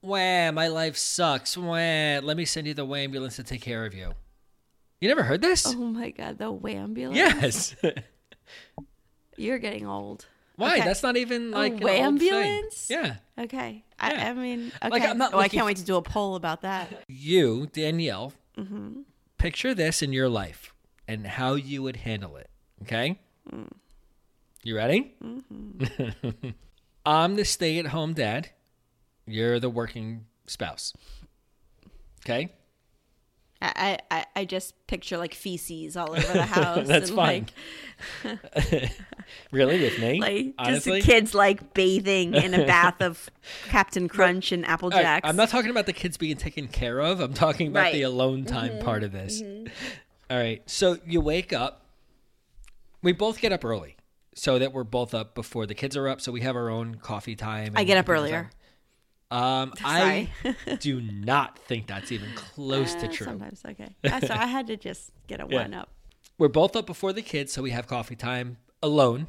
wah, 0.00 0.50
my 0.50 0.68
life 0.68 0.96
sucks. 0.96 1.58
Wah, 1.58 2.20
let 2.22 2.36
me 2.38 2.46
send 2.46 2.66
you 2.66 2.72
the 2.72 2.86
wambulance 2.86 3.36
to 3.36 3.44
take 3.44 3.60
care 3.60 3.84
of 3.84 3.94
you. 3.94 4.12
You 5.02 5.08
never 5.08 5.22
heard 5.22 5.42
this? 5.42 5.66
oh 5.66 5.74
my 5.76 6.08
god, 6.08 6.38
the 6.38 6.50
wambulance. 6.50 7.14
yes. 7.14 7.76
you're 9.36 9.58
getting 9.58 9.86
old. 9.86 10.26
Why? 10.58 10.74
Okay. 10.74 10.84
That's 10.84 11.02
not 11.04 11.16
even 11.16 11.52
like 11.52 11.80
an 11.80 11.88
ambulance. 11.88 12.88
Yeah. 12.90 13.16
Okay, 13.38 13.84
I, 13.98 14.12
Yeah. 14.12 14.30
I 14.30 14.32
mean, 14.34 14.72
okay. 14.82 14.88
Like, 14.90 15.02
I'm 15.08 15.16
not 15.16 15.32
oh, 15.32 15.38
I 15.38 15.48
can't 15.48 15.64
wait 15.64 15.76
to 15.78 15.84
do 15.84 15.94
a 15.96 16.02
poll 16.02 16.34
about 16.34 16.62
that. 16.62 17.04
You, 17.08 17.68
Danielle, 17.72 18.32
Mm-hmm. 18.58 19.02
picture 19.38 19.72
this 19.72 20.02
in 20.02 20.12
your 20.12 20.28
life 20.28 20.74
and 21.06 21.24
how 21.26 21.54
you 21.54 21.80
would 21.84 21.94
handle 21.96 22.36
it. 22.36 22.50
Okay? 22.82 23.20
Mm. 23.52 23.68
You 24.64 24.74
ready? 24.76 25.14
Mm-hmm. 25.24 26.50
I'm 27.06 27.36
the 27.36 27.44
stay 27.44 27.78
at 27.78 27.86
home 27.86 28.14
dad. 28.14 28.50
You're 29.26 29.60
the 29.60 29.70
working 29.70 30.26
spouse. 30.48 30.92
Okay? 32.26 32.52
I, 33.60 33.98
I, 34.10 34.26
I 34.36 34.44
just 34.44 34.74
picture 34.86 35.18
like 35.18 35.34
feces 35.34 35.96
all 35.96 36.12
over 36.12 36.32
the 36.32 36.42
house. 36.46 36.86
That's 36.86 37.10
and, 37.10 37.16
fine. 37.16 37.46
really? 39.52 39.80
With 39.80 39.98
me? 39.98 40.20
Like, 40.20 40.54
like 40.58 40.68
just 40.68 40.84
the 40.84 41.00
kids 41.00 41.34
like 41.34 41.74
bathing 41.74 42.34
in 42.34 42.54
a 42.54 42.64
bath 42.66 43.00
of 43.02 43.28
Captain 43.68 44.08
Crunch 44.08 44.52
and 44.52 44.64
Apple 44.64 44.90
All 44.92 44.96
right, 44.96 45.02
Jacks. 45.02 45.28
I'm 45.28 45.36
not 45.36 45.48
talking 45.48 45.70
about 45.70 45.86
the 45.86 45.92
kids 45.92 46.16
being 46.16 46.36
taken 46.36 46.68
care 46.68 47.00
of. 47.00 47.20
I'm 47.20 47.34
talking 47.34 47.68
about 47.68 47.80
Right. 47.80 47.92
the 47.94 48.02
alone 48.02 48.44
mm-hmm. 48.44 48.54
time 48.54 48.78
part 48.78 49.02
of 49.02 49.10
this. 49.10 49.42
Mm-hmm. 49.42 49.72
All 50.30 50.38
right. 50.38 50.62
So 50.70 50.98
you 51.04 51.20
wake 51.20 51.52
up. 51.52 51.84
We 53.02 53.12
both 53.12 53.40
get 53.40 53.52
up 53.52 53.64
early 53.64 53.96
so 54.34 54.58
that 54.60 54.72
we're 54.72 54.84
both 54.84 55.14
up 55.14 55.34
before 55.34 55.66
the 55.66 55.74
kids 55.74 55.96
are 55.96 56.06
up. 56.06 56.20
So 56.20 56.30
we 56.30 56.42
have 56.42 56.54
our 56.54 56.70
own 56.70 56.96
coffee 56.96 57.34
time. 57.34 57.72
I 57.74 57.82
get 57.82 57.96
up 57.98 58.08
earlier. 58.08 58.42
time. 58.42 58.50
Um, 59.30 59.72
I 59.84 60.30
do 60.80 61.00
not 61.00 61.58
think 61.58 61.86
that's 61.86 62.10
even 62.12 62.28
close 62.34 62.94
to 62.94 63.04
Eh, 63.06 63.08
true. 63.08 63.26
Sometimes 63.26 63.62
okay. 63.68 63.94
Uh, 64.04 64.20
so 64.20 64.34
I 64.34 64.46
had 64.46 64.66
to 64.68 64.76
just 64.76 65.10
get 65.26 65.40
a 65.40 65.46
Yeah. 65.48 65.62
one 65.62 65.74
up. 65.74 65.90
We're 66.38 66.48
both 66.48 66.76
up 66.76 66.86
before 66.86 67.12
the 67.12 67.22
kids, 67.22 67.52
so 67.52 67.62
we 67.62 67.70
have 67.72 67.86
coffee 67.86 68.16
time 68.16 68.58
alone. 68.82 69.26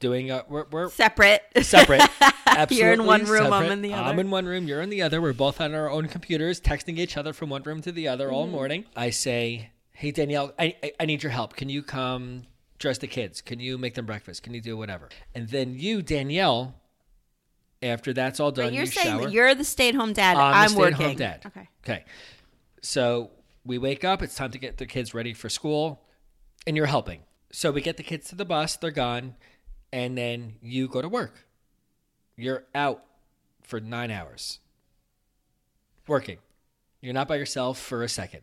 Doing 0.00 0.30
a 0.30 0.44
we're, 0.48 0.66
we're 0.70 0.90
Separate. 0.90 1.42
separate. 1.62 2.02
Absolutely 2.46 2.76
You're 2.84 2.92
in 2.92 3.06
one 3.06 3.24
room, 3.24 3.52
I'm 3.52 3.70
in 3.72 3.80
the 3.80 3.94
other. 3.94 4.02
I'm 4.10 4.18
in 4.18 4.30
one 4.30 4.44
room, 4.44 4.66
you're 4.68 4.82
in 4.82 4.90
the 4.90 5.00
other. 5.02 5.20
We're 5.22 5.32
both 5.32 5.60
on 5.62 5.72
our 5.74 5.88
own 5.90 6.08
computers, 6.08 6.60
texting 6.60 6.98
each 6.98 7.16
other 7.16 7.32
from 7.32 7.48
one 7.48 7.62
room 7.62 7.80
to 7.82 7.92
the 7.92 8.08
other 8.08 8.26
Mm-hmm. 8.26 8.34
all 8.34 8.46
morning. 8.46 8.84
I 8.94 9.10
say, 9.10 9.70
"Hey 9.92 10.10
Danielle, 10.10 10.52
I, 10.58 10.76
I 10.82 10.92
I 11.00 11.04
need 11.06 11.22
your 11.22 11.32
help. 11.32 11.56
Can 11.56 11.70
you 11.70 11.82
come 11.82 12.42
dress 12.78 12.98
the 12.98 13.06
kids? 13.06 13.40
Can 13.40 13.60
you 13.60 13.78
make 13.78 13.94
them 13.94 14.04
breakfast? 14.04 14.42
Can 14.42 14.52
you 14.52 14.60
do 14.60 14.76
whatever?" 14.76 15.08
And 15.34 15.48
then 15.48 15.74
you, 15.78 16.02
Danielle, 16.02 16.74
after 17.84 18.12
that's 18.12 18.40
all 18.40 18.50
done, 18.50 18.72
you're 18.72 18.84
you 18.84 18.90
saying 18.90 19.20
shower. 19.20 19.28
you're 19.28 19.54
the 19.54 19.64
stay-at-home 19.64 20.12
dad. 20.12 20.36
I'm 20.36 20.74
the 20.74 20.74
I'm 20.74 20.78
working. 20.78 21.16
dad. 21.16 21.42
Okay. 21.46 21.68
Okay. 21.84 22.04
So 22.80 23.30
we 23.64 23.78
wake 23.78 24.04
up. 24.04 24.22
It's 24.22 24.34
time 24.34 24.50
to 24.52 24.58
get 24.58 24.78
the 24.78 24.86
kids 24.86 25.14
ready 25.14 25.32
for 25.34 25.48
school, 25.48 26.02
and 26.66 26.76
you're 26.76 26.86
helping. 26.86 27.20
So 27.52 27.70
we 27.70 27.80
get 27.80 27.96
the 27.96 28.02
kids 28.02 28.28
to 28.28 28.34
the 28.34 28.44
bus. 28.44 28.76
They're 28.76 28.90
gone, 28.90 29.36
and 29.92 30.16
then 30.18 30.54
you 30.60 30.88
go 30.88 31.00
to 31.02 31.08
work. 31.08 31.46
You're 32.36 32.64
out 32.74 33.04
for 33.62 33.80
nine 33.80 34.10
hours 34.10 34.58
working. 36.06 36.38
You're 37.00 37.14
not 37.14 37.28
by 37.28 37.36
yourself 37.36 37.78
for 37.78 38.02
a 38.02 38.08
second. 38.08 38.42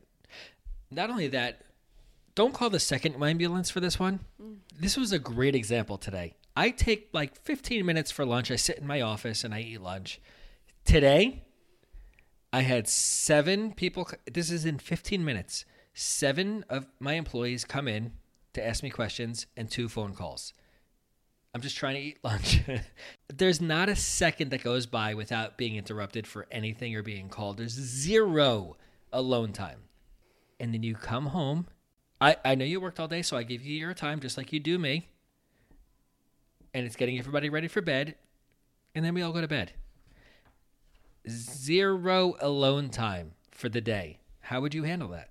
Not 0.89 1.09
only 1.09 1.27
that, 1.27 1.61
don't 2.35 2.53
call 2.53 2.69
the 2.69 2.79
second 2.79 3.21
ambulance 3.21 3.69
for 3.69 3.79
this 3.79 3.99
one. 3.99 4.19
Mm. 4.41 4.57
This 4.79 4.97
was 4.97 5.11
a 5.11 5.19
great 5.19 5.55
example 5.55 5.97
today. 5.97 6.35
I 6.55 6.69
take 6.71 7.09
like 7.13 7.41
15 7.43 7.85
minutes 7.85 8.11
for 8.11 8.25
lunch. 8.25 8.51
I 8.51 8.55
sit 8.55 8.77
in 8.77 8.87
my 8.87 9.01
office 9.01 9.43
and 9.43 9.53
I 9.53 9.61
eat 9.61 9.81
lunch. 9.81 10.19
Today, 10.83 11.43
I 12.51 12.61
had 12.61 12.87
seven 12.87 13.73
people. 13.73 14.09
This 14.31 14.51
is 14.51 14.65
in 14.65 14.79
15 14.79 15.23
minutes. 15.23 15.65
Seven 15.93 16.65
of 16.69 16.87
my 16.99 17.13
employees 17.13 17.63
come 17.63 17.87
in 17.87 18.13
to 18.53 18.65
ask 18.65 18.83
me 18.83 18.89
questions 18.89 19.45
and 19.55 19.69
two 19.69 19.87
phone 19.87 20.13
calls. 20.13 20.53
I'm 21.53 21.61
just 21.61 21.77
trying 21.77 21.95
to 21.95 22.01
eat 22.01 22.19
lunch. 22.23 22.61
There's 23.33 23.61
not 23.61 23.89
a 23.89 23.95
second 23.95 24.51
that 24.51 24.63
goes 24.63 24.85
by 24.85 25.13
without 25.13 25.57
being 25.57 25.75
interrupted 25.75 26.25
for 26.25 26.47
anything 26.51 26.95
or 26.95 27.03
being 27.03 27.29
called. 27.29 27.57
There's 27.57 27.73
zero 27.73 28.77
alone 29.11 29.51
time. 29.51 29.79
And 30.59 30.73
then 30.73 30.83
you 30.83 30.95
come 30.95 31.27
home. 31.27 31.67
I, 32.21 32.37
I 32.45 32.55
know 32.55 32.65
you 32.65 32.79
worked 32.79 32.99
all 32.99 33.07
day, 33.07 33.21
so 33.21 33.35
I 33.35 33.43
give 33.43 33.63
you 33.63 33.77
your 33.77 33.93
time 33.93 34.19
just 34.19 34.37
like 34.37 34.53
you 34.53 34.59
do 34.59 34.77
me. 34.77 35.09
And 36.73 36.85
it's 36.85 36.95
getting 36.95 37.17
everybody 37.19 37.49
ready 37.49 37.67
for 37.67 37.81
bed. 37.81 38.15
And 38.95 39.03
then 39.03 39.13
we 39.13 39.21
all 39.21 39.31
go 39.33 39.41
to 39.41 39.47
bed. 39.47 39.73
Zero 41.29 42.35
alone 42.39 42.89
time 42.89 43.33
for 43.51 43.69
the 43.69 43.81
day. 43.81 44.19
How 44.41 44.61
would 44.61 44.73
you 44.73 44.83
handle 44.83 45.09
that? 45.09 45.29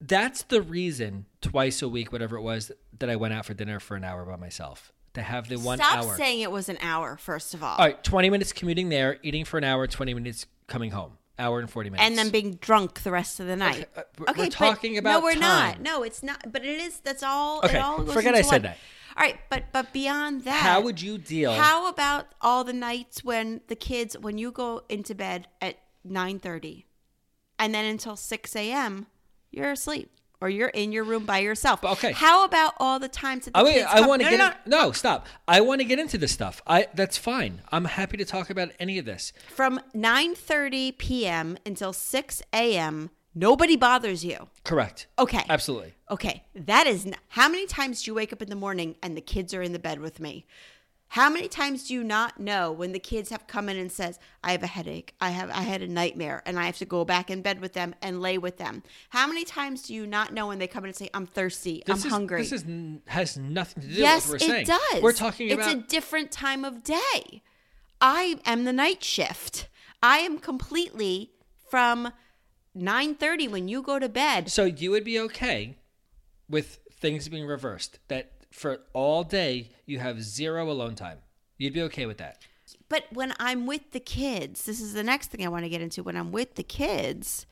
That's 0.00 0.42
the 0.44 0.62
reason 0.62 1.26
twice 1.42 1.82
a 1.82 1.88
week, 1.88 2.10
whatever 2.10 2.36
it 2.36 2.42
was, 2.42 2.72
that 2.98 3.10
I 3.10 3.16
went 3.16 3.34
out 3.34 3.44
for 3.44 3.52
dinner 3.54 3.80
for 3.80 3.96
an 3.96 4.04
hour 4.04 4.24
by 4.24 4.36
myself. 4.36 4.92
To 5.14 5.22
have 5.22 5.48
the 5.48 5.56
one 5.58 5.78
Stop 5.78 6.04
hour. 6.04 6.16
saying 6.16 6.40
it 6.40 6.50
was 6.50 6.68
an 6.68 6.78
hour. 6.80 7.16
First 7.16 7.52
of 7.52 7.62
all, 7.62 7.76
All 7.76 7.84
right, 7.84 8.02
20 8.02 8.30
minutes 8.30 8.52
commuting 8.52 8.88
there, 8.88 9.18
eating 9.22 9.44
for 9.44 9.58
an 9.58 9.64
hour, 9.64 9.86
20 9.86 10.14
minutes 10.14 10.46
coming 10.68 10.92
home. 10.92 11.18
Hour 11.38 11.58
and 11.58 11.68
40 11.70 11.90
minutes. 11.90 12.06
and 12.08 12.16
then 12.18 12.30
being 12.30 12.54
drunk 12.56 13.02
the 13.02 13.10
rest 13.10 13.40
of 13.40 13.46
the 13.46 13.56
night. 13.56 13.88
uh, 13.96 14.02
we're- 14.18 14.26
we're 14.36 14.44
but- 14.44 14.52
talking 14.52 15.02
no, 15.02 15.20
we're 15.20 15.34
not. 15.36 15.80
No, 15.80 16.02
it's 16.02 16.22
not. 16.22 16.52
But 16.52 16.64
it 16.64 16.80
is. 16.80 17.00
That's 17.00 17.22
all. 17.22 17.58
Okay, 17.64 17.76
it 17.78 17.80
all 17.80 18.02
goes 18.02 18.12
forget 18.14 18.34
I 18.34 18.42
said 18.42 18.52
one. 18.52 18.62
that. 18.62 18.78
All 19.20 19.26
right, 19.26 19.38
but 19.50 19.64
but 19.70 19.92
beyond 19.92 20.44
that, 20.44 20.62
How 20.62 20.80
would 20.80 21.02
you 21.02 21.18
deal? 21.18 21.52
How 21.52 21.88
about 21.88 22.28
all 22.40 22.64
the 22.64 22.72
nights 22.72 23.22
when 23.22 23.60
the 23.68 23.76
kids, 23.76 24.16
when 24.18 24.38
you 24.38 24.50
go 24.50 24.82
into 24.88 25.14
bed 25.14 25.46
at 25.60 25.76
nine 26.02 26.38
thirty, 26.38 26.86
and 27.58 27.74
then 27.74 27.84
until 27.84 28.16
six 28.16 28.56
a.m. 28.56 29.08
you're 29.50 29.72
asleep 29.72 30.10
or 30.40 30.48
you're 30.48 30.68
in 30.70 30.90
your 30.90 31.04
room 31.04 31.26
by 31.26 31.40
yourself? 31.40 31.84
Okay. 31.84 32.12
How 32.12 32.46
about 32.46 32.72
all 32.78 32.98
the 32.98 33.08
times 33.08 33.44
that 33.44 33.52
the 33.52 33.60
I 33.60 33.62
mean, 33.62 33.74
kids 33.74 33.88
I 33.90 34.06
want 34.06 34.22
to 34.22 34.24
no, 34.24 34.30
get 34.30 34.38
no, 34.38 34.46
in, 34.78 34.86
no, 34.86 34.92
stop. 34.92 35.26
I 35.46 35.60
want 35.60 35.82
to 35.82 35.84
get 35.84 35.98
into 35.98 36.16
this 36.16 36.32
stuff. 36.32 36.62
I 36.66 36.86
that's 36.94 37.18
fine. 37.18 37.60
I'm 37.70 37.84
happy 37.84 38.16
to 38.16 38.24
talk 38.24 38.48
about 38.48 38.70
any 38.80 38.96
of 38.98 39.04
this. 39.04 39.34
from 39.48 39.80
nine 39.92 40.34
thirty 40.34 40.92
p.m. 40.92 41.58
until 41.66 41.92
six 41.92 42.40
a.m. 42.54 43.10
Nobody 43.34 43.76
bothers 43.76 44.24
you. 44.24 44.48
Correct. 44.64 45.06
Okay. 45.18 45.44
Absolutely. 45.48 45.94
Okay, 46.10 46.42
that 46.54 46.86
is 46.86 47.06
n- 47.06 47.14
how 47.28 47.48
many 47.48 47.66
times 47.66 48.02
do 48.02 48.10
you 48.10 48.14
wake 48.14 48.32
up 48.32 48.42
in 48.42 48.50
the 48.50 48.56
morning 48.56 48.96
and 49.02 49.16
the 49.16 49.20
kids 49.20 49.54
are 49.54 49.62
in 49.62 49.72
the 49.72 49.78
bed 49.78 50.00
with 50.00 50.18
me? 50.18 50.46
How 51.14 51.28
many 51.28 51.48
times 51.48 51.88
do 51.88 51.94
you 51.94 52.04
not 52.04 52.38
know 52.38 52.70
when 52.70 52.92
the 52.92 53.00
kids 53.00 53.30
have 53.30 53.48
come 53.48 53.68
in 53.68 53.76
and 53.76 53.90
says, 53.90 54.18
"I 54.44 54.52
have 54.52 54.62
a 54.62 54.68
headache. 54.68 55.14
I 55.20 55.30
have 55.30 55.50
I 55.50 55.62
had 55.62 55.82
a 55.82 55.88
nightmare 55.88 56.40
and 56.46 56.56
I 56.58 56.66
have 56.66 56.78
to 56.78 56.84
go 56.84 57.04
back 57.04 57.30
in 57.30 57.42
bed 57.42 57.60
with 57.60 57.72
them 57.72 57.96
and 58.00 58.20
lay 58.20 58.38
with 58.38 58.58
them." 58.58 58.84
How 59.10 59.26
many 59.26 59.44
times 59.44 59.82
do 59.82 59.94
you 59.94 60.06
not 60.06 60.32
know 60.32 60.46
when 60.48 60.58
they 60.60 60.68
come 60.68 60.84
in 60.84 60.88
and 60.88 60.96
say, 60.96 61.10
"I'm 61.12 61.26
thirsty. 61.26 61.82
This 61.84 62.02
I'm 62.02 62.06
is, 62.06 62.12
hungry." 62.12 62.42
This 62.42 62.52
is 62.52 62.62
n- 62.62 63.02
has 63.06 63.36
nothing 63.36 63.82
to 63.82 63.88
do 63.88 63.94
yes, 63.94 64.28
with 64.28 64.40
what 64.40 64.48
we're 64.48 64.56
it 64.56 64.66
saying. 64.66 64.78
does. 64.92 65.02
We're 65.02 65.12
talking 65.12 65.50
it's 65.50 65.66
a 65.66 65.76
different 65.76 66.30
time 66.30 66.64
of 66.64 66.84
day. 66.84 67.42
I 68.00 68.38
am 68.44 68.64
the 68.64 68.72
night 68.72 69.02
shift. 69.02 69.68
I 70.02 70.18
am 70.18 70.38
completely 70.38 71.32
from 71.68 72.12
9:30 72.76 73.48
when 73.48 73.68
you 73.68 73.82
go 73.82 73.98
to 73.98 74.08
bed 74.08 74.50
So 74.50 74.64
you 74.64 74.90
would 74.90 75.04
be 75.04 75.18
okay 75.20 75.76
with 76.48 76.78
things 76.92 77.28
being 77.28 77.46
reversed. 77.46 77.98
That 78.08 78.32
for 78.50 78.80
all 78.92 79.24
day 79.24 79.70
you 79.86 79.98
have 79.98 80.22
zero 80.22 80.70
alone 80.70 80.94
time. 80.94 81.18
You'd 81.58 81.74
be 81.74 81.82
okay 81.82 82.06
with 82.06 82.18
that. 82.18 82.42
But 82.88 83.04
when 83.12 83.34
I'm 83.38 83.66
with 83.66 83.90
the 83.92 84.00
kids, 84.00 84.64
this 84.64 84.80
is 84.80 84.92
the 84.94 85.02
next 85.02 85.28
thing 85.30 85.44
I 85.44 85.48
want 85.48 85.64
to 85.64 85.68
get 85.68 85.82
into. 85.82 86.02
When 86.02 86.16
I'm 86.16 86.32
with 86.32 86.54
the 86.54 86.62
kids, 86.62 87.46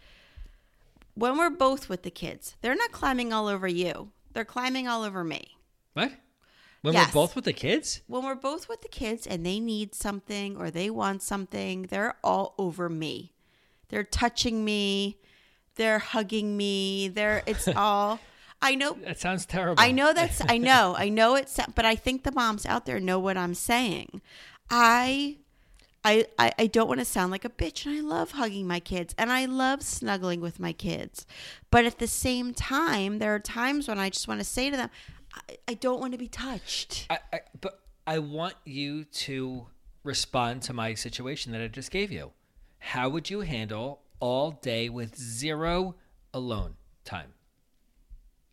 when 1.14 1.36
we're 1.36 1.50
both 1.50 1.88
with 1.88 2.02
the 2.02 2.10
kids, 2.10 2.56
they're 2.60 2.74
not 2.76 2.92
climbing 2.92 3.32
all 3.32 3.48
over 3.48 3.66
you. 3.66 4.12
They're 4.32 4.44
climbing 4.44 4.86
all 4.86 5.02
over 5.02 5.24
me. 5.24 5.58
What? 5.94 6.12
When 6.82 6.94
Yes. 6.94 7.08
we're 7.08 7.20
both 7.22 7.34
with 7.34 7.44
the 7.44 7.52
kids? 7.52 8.02
When 8.06 8.24
we're 8.24 8.36
both 8.36 8.68
with 8.68 8.82
the 8.82 8.88
kids 8.88 9.26
and 9.26 9.44
they 9.44 9.58
need 9.58 9.94
something 9.94 10.56
or 10.56 10.70
they 10.70 10.90
want 10.90 11.22
something, 11.22 11.82
they're 11.82 12.16
all 12.22 12.54
over 12.56 12.88
me. 12.88 13.32
They're 13.88 14.04
touching 14.04 14.64
me. 14.64 15.18
They're 15.76 15.98
hugging 15.98 16.56
me. 16.56 17.08
They're 17.08 17.42
it's 17.46 17.68
all 17.76 18.20
I 18.60 18.74
know 18.74 18.96
That 19.04 19.20
sounds 19.20 19.46
terrible. 19.46 19.82
I 19.82 19.92
know 19.92 20.12
that's 20.12 20.42
I 20.48 20.58
know. 20.58 20.94
I 20.98 21.08
know 21.08 21.36
it's 21.36 21.58
but 21.74 21.84
I 21.84 21.94
think 21.94 22.24
the 22.24 22.32
moms 22.32 22.66
out 22.66 22.86
there 22.86 23.00
know 23.00 23.18
what 23.18 23.36
I'm 23.36 23.54
saying. 23.54 24.20
I 24.70 25.38
I 26.04 26.26
I, 26.38 26.52
I 26.58 26.66
don't 26.66 26.88
want 26.88 27.00
to 27.00 27.04
sound 27.04 27.30
like 27.30 27.44
a 27.44 27.50
bitch 27.50 27.86
and 27.86 27.96
I 27.96 28.00
love 28.00 28.32
hugging 28.32 28.66
my 28.66 28.80
kids 28.80 29.14
and 29.16 29.30
I 29.30 29.44
love 29.46 29.82
snuggling 29.82 30.40
with 30.40 30.58
my 30.58 30.72
kids. 30.72 31.24
But 31.70 31.84
at 31.84 31.98
the 31.98 32.08
same 32.08 32.52
time, 32.52 33.18
there 33.18 33.34
are 33.34 33.40
times 33.40 33.88
when 33.88 33.98
I 33.98 34.10
just 34.10 34.26
want 34.26 34.40
to 34.40 34.44
say 34.44 34.70
to 34.70 34.76
them, 34.76 34.90
I, 35.34 35.56
I 35.68 35.74
don't 35.74 36.00
want 36.00 36.12
to 36.12 36.18
be 36.18 36.28
touched. 36.28 37.06
I, 37.10 37.18
I, 37.32 37.40
but 37.60 37.80
I 38.06 38.18
want 38.18 38.54
you 38.64 39.04
to 39.04 39.66
respond 40.02 40.62
to 40.62 40.72
my 40.72 40.94
situation 40.94 41.52
that 41.52 41.60
I 41.60 41.68
just 41.68 41.90
gave 41.90 42.10
you. 42.10 42.32
How 42.78 43.08
would 43.08 43.30
you 43.30 43.40
handle 43.40 44.00
all 44.20 44.52
day 44.52 44.88
with 44.88 45.16
zero 45.16 45.96
alone 46.32 46.76
time? 47.04 47.34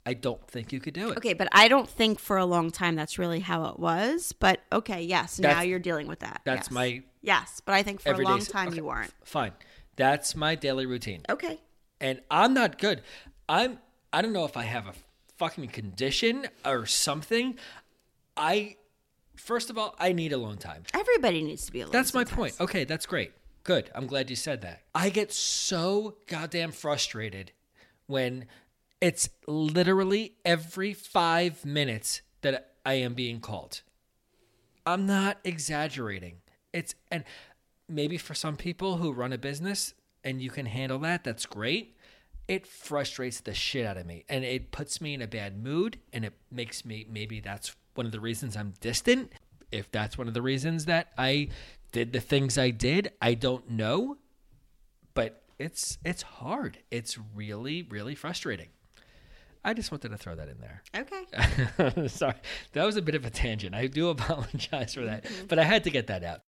I 0.06 0.14
don't 0.14 0.46
think 0.48 0.72
you 0.72 0.80
could 0.80 0.94
do 0.94 1.10
it. 1.10 1.18
Okay, 1.18 1.34
but 1.34 1.48
I 1.52 1.68
don't 1.68 1.90
think 1.90 2.20
for 2.20 2.38
a 2.38 2.46
long 2.46 2.70
time 2.70 2.96
that's 2.96 3.18
really 3.18 3.40
how 3.40 3.66
it 3.66 3.80
was. 3.80 4.34
But 4.34 4.62
okay, 4.72 5.02
yes, 5.02 5.40
now 5.40 5.62
you're 5.62 5.80
dealing 5.80 6.08
with 6.08 6.20
that. 6.20 6.42
That's 6.46 6.68
yes. 6.68 6.72
my 6.72 7.04
yes, 7.22 7.62
but 7.66 7.74
I 7.74 7.82
think 7.82 8.02
for 8.02 8.12
a 8.12 8.18
long 8.18 8.40
time 8.40 8.68
okay, 8.68 8.78
you 8.78 8.86
weren't. 8.86 9.12
Fine. 9.24 9.54
That's 9.96 10.36
my 10.36 10.54
daily 10.54 10.86
routine. 10.86 11.24
Okay, 11.28 11.60
and 12.00 12.22
I'm 12.30 12.54
not 12.54 12.78
good. 12.78 13.02
I'm 13.50 13.80
I 14.14 14.22
don't 14.22 14.34
know 14.34 14.46
if 14.46 14.58
I 14.58 14.64
have 14.64 14.86
a 14.88 14.94
fucking 15.38 15.70
condition 15.70 16.48
or 16.64 16.86
something. 16.86 17.58
I 18.38 18.76
first 19.36 19.72
of 19.72 19.78
all, 19.78 19.96
I 19.98 20.12
need 20.12 20.34
alone 20.34 20.58
time. 20.58 20.84
everybody 20.94 21.42
needs 21.42 21.66
to 21.66 21.72
be 21.72 21.82
alone. 21.82 21.94
That's 21.94 22.14
my 22.14 22.26
sometimes. 22.26 22.36
point. 22.58 22.62
Okay, 22.62 22.84
that's 22.84 23.08
great. 23.08 23.32
Good. 23.66 23.90
I'm 23.96 24.06
glad 24.06 24.30
you 24.30 24.36
said 24.36 24.62
that. 24.62 24.84
I 24.94 25.10
get 25.10 25.34
so 25.34 26.18
goddamn 26.28 26.72
frustrated 26.72 27.52
when 28.06 28.46
it's 29.02 29.28
literally 29.48 30.36
every 30.46 30.94
5 30.94 31.66
minutes 31.66 32.22
that 32.42 32.76
I 32.86 32.94
am 32.94 33.16
being 33.16 33.40
called. 33.40 33.82
I'm 34.86 35.08
not 35.08 35.40
exaggerating. 35.44 36.42
It's 36.74 36.94
and 37.10 37.24
maybe 37.90 38.20
for 38.20 38.36
some 38.36 38.56
people 38.56 38.98
who 38.98 39.12
run 39.12 39.34
a 39.34 39.38
business 39.40 39.96
and 40.24 40.40
you 40.40 40.52
can 40.52 40.68
handle 40.68 41.00
that, 41.00 41.24
that's 41.24 41.48
great. 41.48 41.98
It 42.48 42.68
frustrates 42.68 43.40
the 43.40 43.56
shit 43.56 43.88
out 43.88 43.98
of 43.98 44.06
me 44.06 44.26
and 44.30 44.46
it 44.46 44.72
puts 44.72 45.02
me 45.02 45.16
in 45.16 45.24
a 45.24 45.28
bad 45.28 45.58
mood 45.58 45.98
and 46.14 46.24
it 46.24 46.34
makes 46.52 46.86
me 46.86 47.08
maybe 47.10 47.40
that's 47.40 47.76
one 47.96 48.06
of 48.06 48.12
the 48.12 48.20
reasons 48.20 48.56
I'm 48.56 48.76
distant. 48.80 49.32
If 49.72 49.92
that's 49.92 50.20
one 50.20 50.28
of 50.28 50.36
the 50.36 50.44
reasons 50.44 50.86
that 50.86 51.08
I 51.18 51.50
did 51.96 52.12
the 52.12 52.20
things 52.20 52.58
I 52.58 52.72
did, 52.72 53.14
I 53.22 53.36
don't 53.36 53.70
know. 53.72 54.18
But 55.14 55.44
it's 55.58 55.98
it's 56.04 56.24
hard. 56.24 56.80
It's 56.92 57.18
really 57.34 57.84
really 57.84 58.16
frustrating. 58.16 58.68
I 59.64 59.74
just 59.74 59.92
wanted 59.92 60.10
to 60.10 60.18
throw 60.18 60.36
that 60.36 60.50
in 60.50 60.58
there. 60.60 60.84
Okay. 60.94 62.08
Sorry, 62.10 62.36
that 62.74 62.84
was 62.84 62.98
a 62.98 63.02
bit 63.02 63.16
of 63.16 63.26
a 63.26 63.30
tangent. 63.30 63.74
I 63.74 63.88
do 63.88 64.10
apologize 64.16 64.94
for 64.94 65.06
that, 65.06 65.24
mm-hmm. 65.24 65.46
but 65.48 65.58
I 65.58 65.64
had 65.64 65.86
to 65.86 65.90
get 65.90 66.08
that 66.08 66.24
out. 66.26 66.42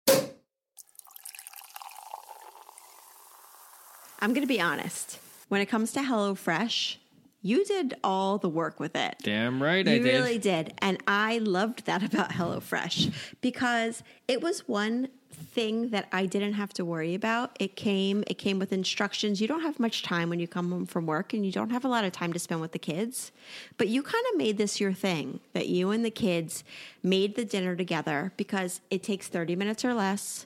I'm 4.20 4.34
going 4.34 4.42
to 4.42 4.48
be 4.48 4.60
honest. 4.60 5.20
When 5.48 5.62
it 5.62 5.68
comes 5.68 5.94
to 5.94 6.02
HelloFresh, 6.02 6.98
you 7.42 7.64
did 7.64 7.94
all 8.04 8.38
the 8.38 8.50
work 8.50 8.80
with 8.80 8.96
it. 8.96 9.16
Damn 9.24 9.64
right, 9.64 9.88
I 9.88 9.94
You 9.94 10.04
really 10.04 10.38
did. 10.38 10.74
And 10.80 11.02
I 11.08 11.38
loved 11.38 11.86
that 11.86 12.04
about 12.14 12.32
HelloFresh 12.32 13.14
because 13.40 14.04
it 14.28 14.42
was 14.42 14.68
one 14.68 15.08
thing 15.38 15.90
that 15.90 16.08
I 16.12 16.26
didn't 16.26 16.54
have 16.54 16.74
to 16.74 16.86
worry 16.86 17.14
about. 17.14 17.56
It 17.60 17.76
came 17.76 18.24
it 18.28 18.36
came 18.38 18.60
with 18.60 18.74
instructions. 18.74 19.40
You 19.40 19.48
don't 19.48 19.62
have 19.62 19.80
much 19.80 20.04
time 20.04 20.30
when 20.30 20.40
you 20.40 20.48
come 20.48 20.72
home 20.72 20.86
from 20.86 21.06
work 21.06 21.34
and 21.34 21.46
you 21.46 21.52
don't 21.52 21.70
have 21.70 21.86
a 21.86 21.88
lot 21.88 22.04
of 22.06 22.12
time 22.12 22.34
to 22.34 22.40
spend 22.40 22.62
with 22.62 22.72
the 22.72 22.80
kids. 22.80 23.32
But 23.78 23.88
you 23.88 24.02
kind 24.04 24.24
of 24.32 24.38
made 24.38 24.58
this 24.58 24.80
your 24.80 24.94
thing 24.94 25.40
that 25.54 25.68
you 25.68 25.92
and 25.92 26.04
the 26.04 26.12
kids 26.12 26.64
made 27.04 27.36
the 27.36 27.46
dinner 27.46 27.76
together 27.76 28.34
because 28.38 28.82
it 28.90 29.04
takes 29.04 29.28
30 29.28 29.56
minutes 29.56 29.86
or 29.86 29.94
less 29.94 30.46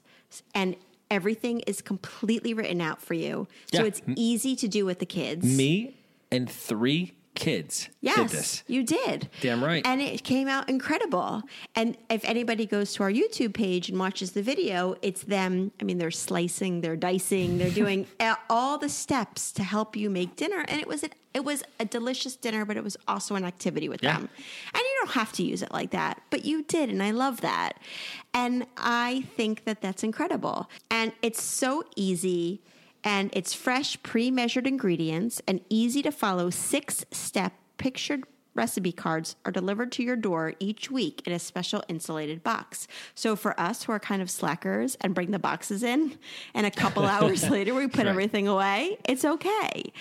and 0.53 0.75
everything 1.09 1.59
is 1.61 1.81
completely 1.81 2.53
written 2.53 2.79
out 2.81 3.01
for 3.01 3.13
you. 3.13 3.47
So 3.73 3.81
Yeah. 3.81 3.87
it's 3.87 4.01
easy 4.15 4.55
to 4.57 4.67
do 4.67 4.85
with 4.85 4.99
the 4.99 5.05
kids. 5.05 5.45
Me 5.45 5.97
and 6.31 6.49
three 6.49 7.13
kids 7.35 7.89
Yes, 8.01 8.63
did 8.67 8.73
you 8.73 8.83
did. 8.83 9.29
Damn 9.41 9.63
right. 9.63 9.85
And 9.85 10.01
it 10.01 10.23
came 10.23 10.47
out 10.47 10.69
incredible. 10.69 11.43
And 11.75 11.97
if 12.09 12.25
anybody 12.25 12.65
goes 12.65 12.93
to 12.93 13.03
our 13.03 13.11
YouTube 13.11 13.53
page 13.53 13.89
and 13.89 13.97
watches 13.99 14.31
the 14.31 14.41
video, 14.43 14.95
it's 15.01 15.23
them. 15.23 15.71
I 15.79 15.83
mean, 15.83 15.97
they're 15.97 16.11
slicing, 16.11 16.81
they're 16.81 16.95
dicing, 16.95 17.57
they're 17.57 17.69
doing 17.69 18.07
all 18.49 18.77
the 18.77 18.89
steps 18.89 19.51
to 19.53 19.63
help 19.63 19.95
you 19.95 20.09
make 20.09 20.35
dinner. 20.35 20.65
And 20.67 20.81
it 20.81 20.87
was 20.87 21.03
an, 21.03 21.11
it 21.33 21.45
was 21.45 21.63
a 21.79 21.85
delicious 21.85 22.35
dinner, 22.35 22.65
but 22.65 22.75
it 22.75 22.83
was 22.83 22.97
also 23.07 23.35
an 23.35 23.45
activity 23.45 23.87
with 23.87 24.03
Yeah. 24.03 24.13
them. 24.17 24.29
And 24.73 24.81
you 24.81 24.95
don't 25.01 25.11
have 25.13 25.31
to 25.33 25.43
use 25.43 25.61
it 25.61 25.71
like 25.71 25.91
that, 25.91 26.21
but 26.31 26.43
you 26.43 26.63
did, 26.63 26.89
and 26.89 27.01
I 27.01 27.11
love 27.11 27.41
that. 27.41 27.77
And 28.33 28.65
I 28.77 29.25
think 29.37 29.63
that 29.65 29.81
that's 29.81 30.03
incredible. 30.03 30.69
And 30.89 31.13
it's 31.21 31.41
so 31.41 31.83
easy 31.95 32.61
and 33.03 33.29
it's 33.33 33.53
fresh, 33.53 34.01
pre 34.03 34.31
measured 34.31 34.67
ingredients 34.67 35.41
and 35.47 35.61
easy 35.69 36.01
to 36.03 36.11
follow 36.11 36.49
six 36.49 37.05
step 37.11 37.53
pictured 37.77 38.23
recipe 38.53 38.91
cards 38.91 39.37
are 39.45 39.51
delivered 39.51 39.93
to 39.93 40.03
your 40.03 40.17
door 40.17 40.53
each 40.59 40.91
week 40.91 41.21
in 41.25 41.31
a 41.31 41.39
special 41.39 41.81
insulated 41.87 42.43
box. 42.43 42.85
So 43.15 43.37
for 43.37 43.57
us 43.57 43.83
who 43.83 43.93
are 43.93 43.99
kind 43.99 44.21
of 44.21 44.29
slackers 44.29 44.95
and 44.99 45.15
bring 45.15 45.31
the 45.31 45.39
boxes 45.39 45.83
in 45.83 46.17
and 46.53 46.65
a 46.65 46.71
couple 46.71 47.05
hours 47.07 47.49
later 47.49 47.73
we 47.73 47.87
put 47.87 47.99
Right. 47.99 48.07
everything 48.07 48.49
away, 48.49 48.97
it's 49.07 49.23
okay. 49.23 49.93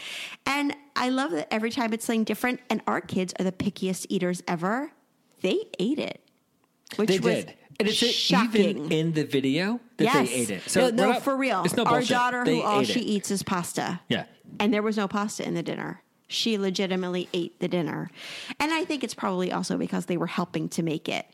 And 0.46 0.74
I 0.96 1.10
love 1.10 1.30
that 1.30 1.46
every 1.54 1.70
time 1.70 1.92
it's 1.92 2.04
something 2.04 2.24
different 2.24 2.58
and 2.68 2.82
our 2.88 3.00
kids 3.00 3.32
are 3.38 3.44
the 3.44 3.52
pickiest 3.52 4.06
eaters 4.08 4.42
ever. 4.48 4.90
They 5.42 5.60
ate 5.78 6.00
it. 6.00 6.20
Which 6.96 7.08
They 7.08 7.18
was 7.20 7.44
did. 7.44 7.54
And 7.81 7.88
it's 7.88 7.97
shocking. 7.97 8.61
even 8.79 8.93
in 8.93 9.12
the 9.12 9.25
video 9.25 9.81
that 9.97 10.05
yes. 10.05 10.29
they 10.29 10.35
ate 10.35 10.51
it. 10.51 10.77
no, 10.77 10.90
no 10.90 11.12
not- 11.12 11.23
for 11.23 11.37
real. 11.37 11.62
It's 11.64 11.77
no 11.77 11.85
Our 11.85 11.99
bullshit. 11.99 12.09
daughter, 12.11 12.45
They 12.45 12.57
who 12.57 12.62
all 12.62 12.83
she 12.85 13.01
it. 13.01 13.07
eats 13.07 13.31
is 13.31 13.43
pasta. 13.43 14.01
Yeah. 14.09 14.25
And 14.59 14.73
there 14.73 14.83
was 14.83 14.97
no 14.97 15.09
pasta 15.09 15.47
in 15.47 15.55
the 15.55 15.62
dinner. 15.62 16.03
She 16.29 16.59
legitimately 16.59 17.29
ate 17.35 17.59
the 17.59 17.66
dinner. 17.69 18.11
And 18.61 18.71
I 18.73 18.85
think 18.85 19.03
it's 19.03 19.14
probably 19.14 19.51
also 19.51 19.77
because 19.77 20.07
they 20.07 20.16
were 20.16 20.29
helping 20.29 20.69
to 20.71 20.83
make 20.83 21.09
it. 21.09 21.27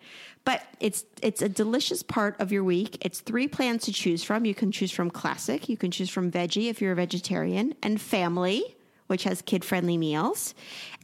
But 0.47 0.63
it's 0.81 1.05
it's 1.23 1.43
a 1.43 1.49
delicious 1.49 2.03
part 2.03 2.41
of 2.41 2.53
your 2.53 2.63
week. 2.65 2.99
It's 3.05 3.21
three 3.21 3.49
plans 3.49 3.83
to 3.87 3.93
choose 3.93 4.23
from. 4.23 4.45
You 4.45 4.55
can 4.55 4.71
choose 4.71 4.93
from 4.93 5.11
classic, 5.11 5.69
you 5.69 5.77
can 5.77 5.91
choose 5.91 6.09
from 6.09 6.31
veggie 6.31 6.71
if 6.71 6.81
you're 6.81 6.93
a 6.93 6.97
vegetarian, 6.97 7.75
and 7.83 8.01
family, 8.01 8.77
which 9.09 9.25
has 9.25 9.43
kid-friendly 9.43 9.97
meals, 9.99 10.55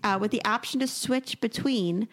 uh, 0.04 0.16
with 0.20 0.30
the 0.30 0.44
option 0.44 0.78
to 0.80 0.86
switch 0.86 1.40
between 1.40 2.06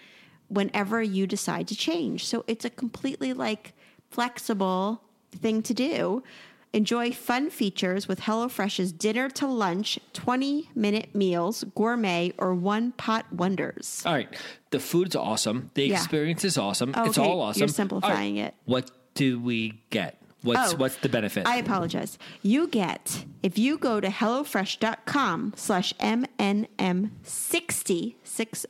whenever 0.49 1.01
you 1.01 1.25
decide 1.27 1.67
to 1.69 1.75
change. 1.75 2.25
So 2.25 2.43
it's 2.47 2.65
a 2.65 2.69
completely 2.69 3.33
like 3.33 3.73
flexible 4.09 5.01
thing 5.31 5.61
to 5.63 5.73
do. 5.73 6.23
Enjoy 6.71 7.11
fun 7.11 7.49
features 7.49 8.07
with 8.07 8.19
HelloFresh's 8.21 8.91
dinner 8.91 9.27
to 9.31 9.47
lunch, 9.47 9.97
20 10.13 10.69
minute 10.75 11.15
meals, 11.15 11.63
gourmet, 11.75 12.31
or 12.37 12.53
one 12.53 12.91
pot 12.91 13.25
wonders. 13.33 14.03
All 14.05 14.13
right. 14.13 14.29
The 14.69 14.79
food's 14.79 15.15
awesome. 15.15 15.71
The 15.73 15.87
Yeah. 15.87 15.95
experience 15.95 16.45
is 16.45 16.59
awesome. 16.59 16.93
Oh, 16.95 17.05
it's 17.05 17.17
all 17.17 17.41
awesome. 17.41 17.61
You're 17.61 17.67
simplifying 17.69 18.37
it. 18.37 18.53
What 18.65 18.91
do 19.15 19.39
we 19.39 19.81
get? 19.89 20.21
What's 20.43 20.73
Oh, 20.73 20.77
what's 20.77 20.95
the 20.97 21.09
benefit? 21.09 21.47
I 21.47 21.55
apologize. 21.57 22.19
You 22.43 22.67
get, 22.67 23.25
if 23.43 23.57
you 23.57 23.77
go 23.79 23.99
to 23.99 24.07
HelloFresh.com 24.09 25.53
slash 25.57 25.91
MNM60, 25.99 28.13
60, 28.23 28.69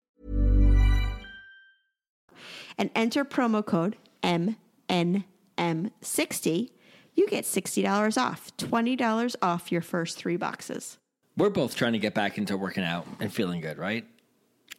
And 2.81 2.89
enter 2.95 3.23
promo 3.23 3.63
code 3.63 3.95
MNM60, 4.23 4.55
you 7.13 7.27
get 7.27 7.43
$60 7.43 8.17
off, 8.19 8.57
$20 8.57 9.35
off 9.39 9.71
your 9.71 9.81
first 9.81 10.17
three 10.17 10.35
boxes. 10.35 10.97
We're 11.37 11.51
both 11.51 11.75
trying 11.75 11.93
to 11.93 11.99
get 11.99 12.15
back 12.15 12.39
into 12.39 12.57
working 12.57 12.83
out 12.83 13.05
and 13.19 13.31
feeling 13.31 13.61
good, 13.61 13.77
right? 13.77 14.07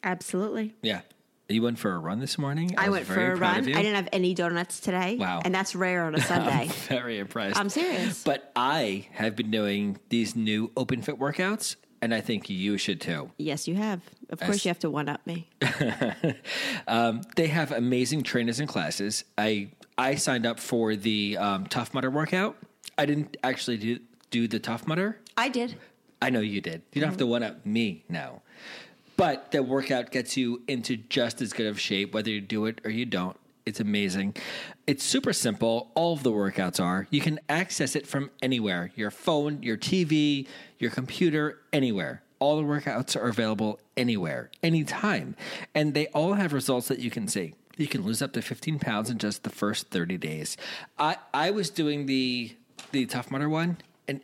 Absolutely. 0.03 0.75
Yeah. 0.81 0.99
You 1.47 1.61
went 1.61 1.79
for 1.79 1.93
a 1.93 1.97
run 1.97 2.19
this 2.19 2.37
morning. 2.37 2.75
I, 2.77 2.89
was 2.89 2.97
went 2.97 3.07
for 3.07 3.31
a 3.31 3.37
run. 3.37 3.59
I 3.59 3.61
didn't 3.61 3.95
have 3.95 4.09
any 4.11 4.33
donuts 4.33 4.81
today. 4.81 5.15
Wow. 5.17 5.41
And 5.45 5.55
that's 5.55 5.73
rare 5.73 6.03
on 6.03 6.13
a 6.13 6.19
Sunday. 6.21 6.67
very 6.89 7.19
impressed. 7.19 7.57
I'm 7.57 7.69
serious. 7.69 8.21
But 8.21 8.51
I 8.53 9.07
have 9.13 9.37
been 9.37 9.49
doing 9.49 9.97
these 10.09 10.35
new 10.35 10.67
Openfit 10.71 11.19
workouts, 11.19 11.77
and 12.03 12.13
I 12.13 12.19
think 12.19 12.49
you 12.49 12.77
should 12.77 12.99
too. 12.99 13.31
Yes, 13.37 13.65
you 13.65 13.75
have. 13.75 14.01
Of 14.29 14.41
course, 14.41 14.65
you 14.65 14.69
have 14.69 14.79
to 14.79 14.89
one 14.89 15.07
up 15.07 15.25
me. 15.25 15.47
Um, 16.85 17.21
they 17.37 17.47
have 17.47 17.71
amazing 17.71 18.23
trainers 18.23 18.59
and 18.59 18.67
classes. 18.67 19.23
I 19.37 19.69
I 19.97 20.15
signed 20.15 20.45
up 20.45 20.59
for 20.59 20.97
the 20.97 21.37
um, 21.37 21.65
Tough 21.67 21.93
Mudder 21.93 22.09
workout. 22.09 22.57
I 22.97 23.05
didn't 23.05 23.37
actually 23.41 23.77
do 23.77 23.99
do 24.31 24.47
the 24.49 24.59
Tough 24.59 24.85
Mudder. 24.85 25.19
I 25.37 25.47
did. 25.47 25.77
I 26.21 26.29
know 26.29 26.41
you 26.41 26.59
did. 26.59 26.81
You 26.91 26.99
don't 26.99 27.09
have 27.09 27.17
to 27.19 27.25
one 27.25 27.41
up 27.41 27.65
me 27.65 28.03
now. 28.09 28.41
But 29.15 29.51
the 29.51 29.63
workout 29.63 30.11
gets 30.11 30.35
you 30.35 30.61
into 30.67 30.97
just 30.97 31.41
as 31.41 31.53
good 31.53 31.67
of 31.67 31.79
shape, 31.79 32.13
whether 32.13 32.29
you 32.29 32.41
do 32.41 32.65
it 32.65 32.81
or 32.83 32.89
you 32.89 33.05
don't. 33.05 33.37
It's 33.65 33.79
amazing. 33.79 34.35
It's 34.87 35.03
super 35.03 35.31
simple. 35.31 35.91
All 35.95 36.13
of 36.13 36.23
the 36.23 36.31
workouts 36.31 36.83
are. 36.83 37.07
You 37.09 37.21
can 37.21 37.39
access 37.47 37.95
it 37.95 38.05
from 38.05 38.29
anywhere 38.41 38.91
your 38.95 39.09
phone, 39.11 39.63
your 39.63 39.77
TV, 39.77 40.47
your 40.79 40.91
computer, 40.91 41.59
anywhere. 41.71 42.23
All 42.39 42.57
the 42.57 42.63
workouts 42.63 43.15
are 43.15 43.29
available 43.29 43.79
anywhere, 43.95 44.51
anytime. 44.61 45.35
And 45.73 45.93
they 45.93 46.07
all 46.07 46.33
have 46.33 46.51
results 46.51 46.89
that 46.89 46.99
you 46.99 47.09
can 47.09 47.27
see. 47.29 47.53
You 47.77 47.87
can 47.87 48.03
lose 48.03 48.21
up 48.21 48.33
to 48.33 48.41
15 48.41 48.79
pounds 48.79 49.09
in 49.09 49.17
just 49.17 49.43
the 49.43 49.49
first 49.49 49.87
30 49.89 50.17
days. 50.17 50.57
I, 50.99 51.15
I 51.33 51.51
was 51.51 51.69
doing 51.69 52.05
the 52.05 52.55
the 52.91 53.05
Tough 53.05 53.31
Mudder 53.31 53.47
one, 53.49 53.77
and 54.07 54.19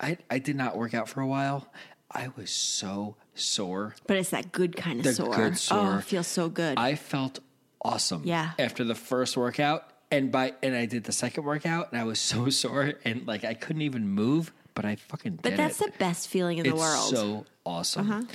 I, 0.00 0.16
I 0.30 0.38
did 0.38 0.56
not 0.56 0.78
work 0.78 0.94
out 0.94 1.08
for 1.08 1.20
a 1.20 1.26
while. 1.26 1.68
I 2.10 2.28
was 2.36 2.50
so 2.50 3.16
sore. 3.34 3.94
But 4.06 4.16
it's 4.16 4.30
that 4.30 4.50
good 4.50 4.76
kind 4.76 4.98
of 4.98 5.04
The 5.04 5.12
sore. 5.12 5.34
good 5.34 5.58
sore. 5.58 5.78
Oh, 5.78 5.98
it 5.98 6.04
feels 6.04 6.26
so 6.26 6.48
good. 6.48 6.78
I 6.78 6.94
felt 6.94 7.38
awesome. 7.82 8.22
Yeah. 8.24 8.52
After 8.58 8.84
the 8.84 8.94
first 8.94 9.36
workout, 9.36 9.84
and 10.10 10.32
by 10.32 10.54
and 10.62 10.74
I 10.74 10.86
did 10.86 11.04
the 11.04 11.12
second 11.12 11.44
workout, 11.44 11.92
and 11.92 12.00
I 12.00 12.04
was 12.04 12.18
so 12.20 12.50
sore, 12.50 12.94
and 13.04 13.26
like 13.26 13.44
I 13.44 13.54
couldn't 13.54 13.82
even 13.82 14.08
move, 14.08 14.52
but 14.74 14.84
I 14.84 14.96
fucking 14.96 15.36
did 15.36 15.42
but 15.42 15.56
that's 15.56 15.80
it. 15.80 15.92
the 15.92 15.98
best 15.98 16.28
feeling 16.28 16.58
in 16.58 16.64
the 16.64 16.70
it's 16.70 16.78
world. 16.78 17.14
Uh-huh. 17.14 17.16
so 17.16 17.46
awesome. 17.64 18.28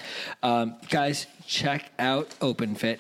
Um, 0.44 0.76
guys, 0.90 1.28
check 1.46 1.92
out 2.00 2.30
OpenFit. 2.40 3.00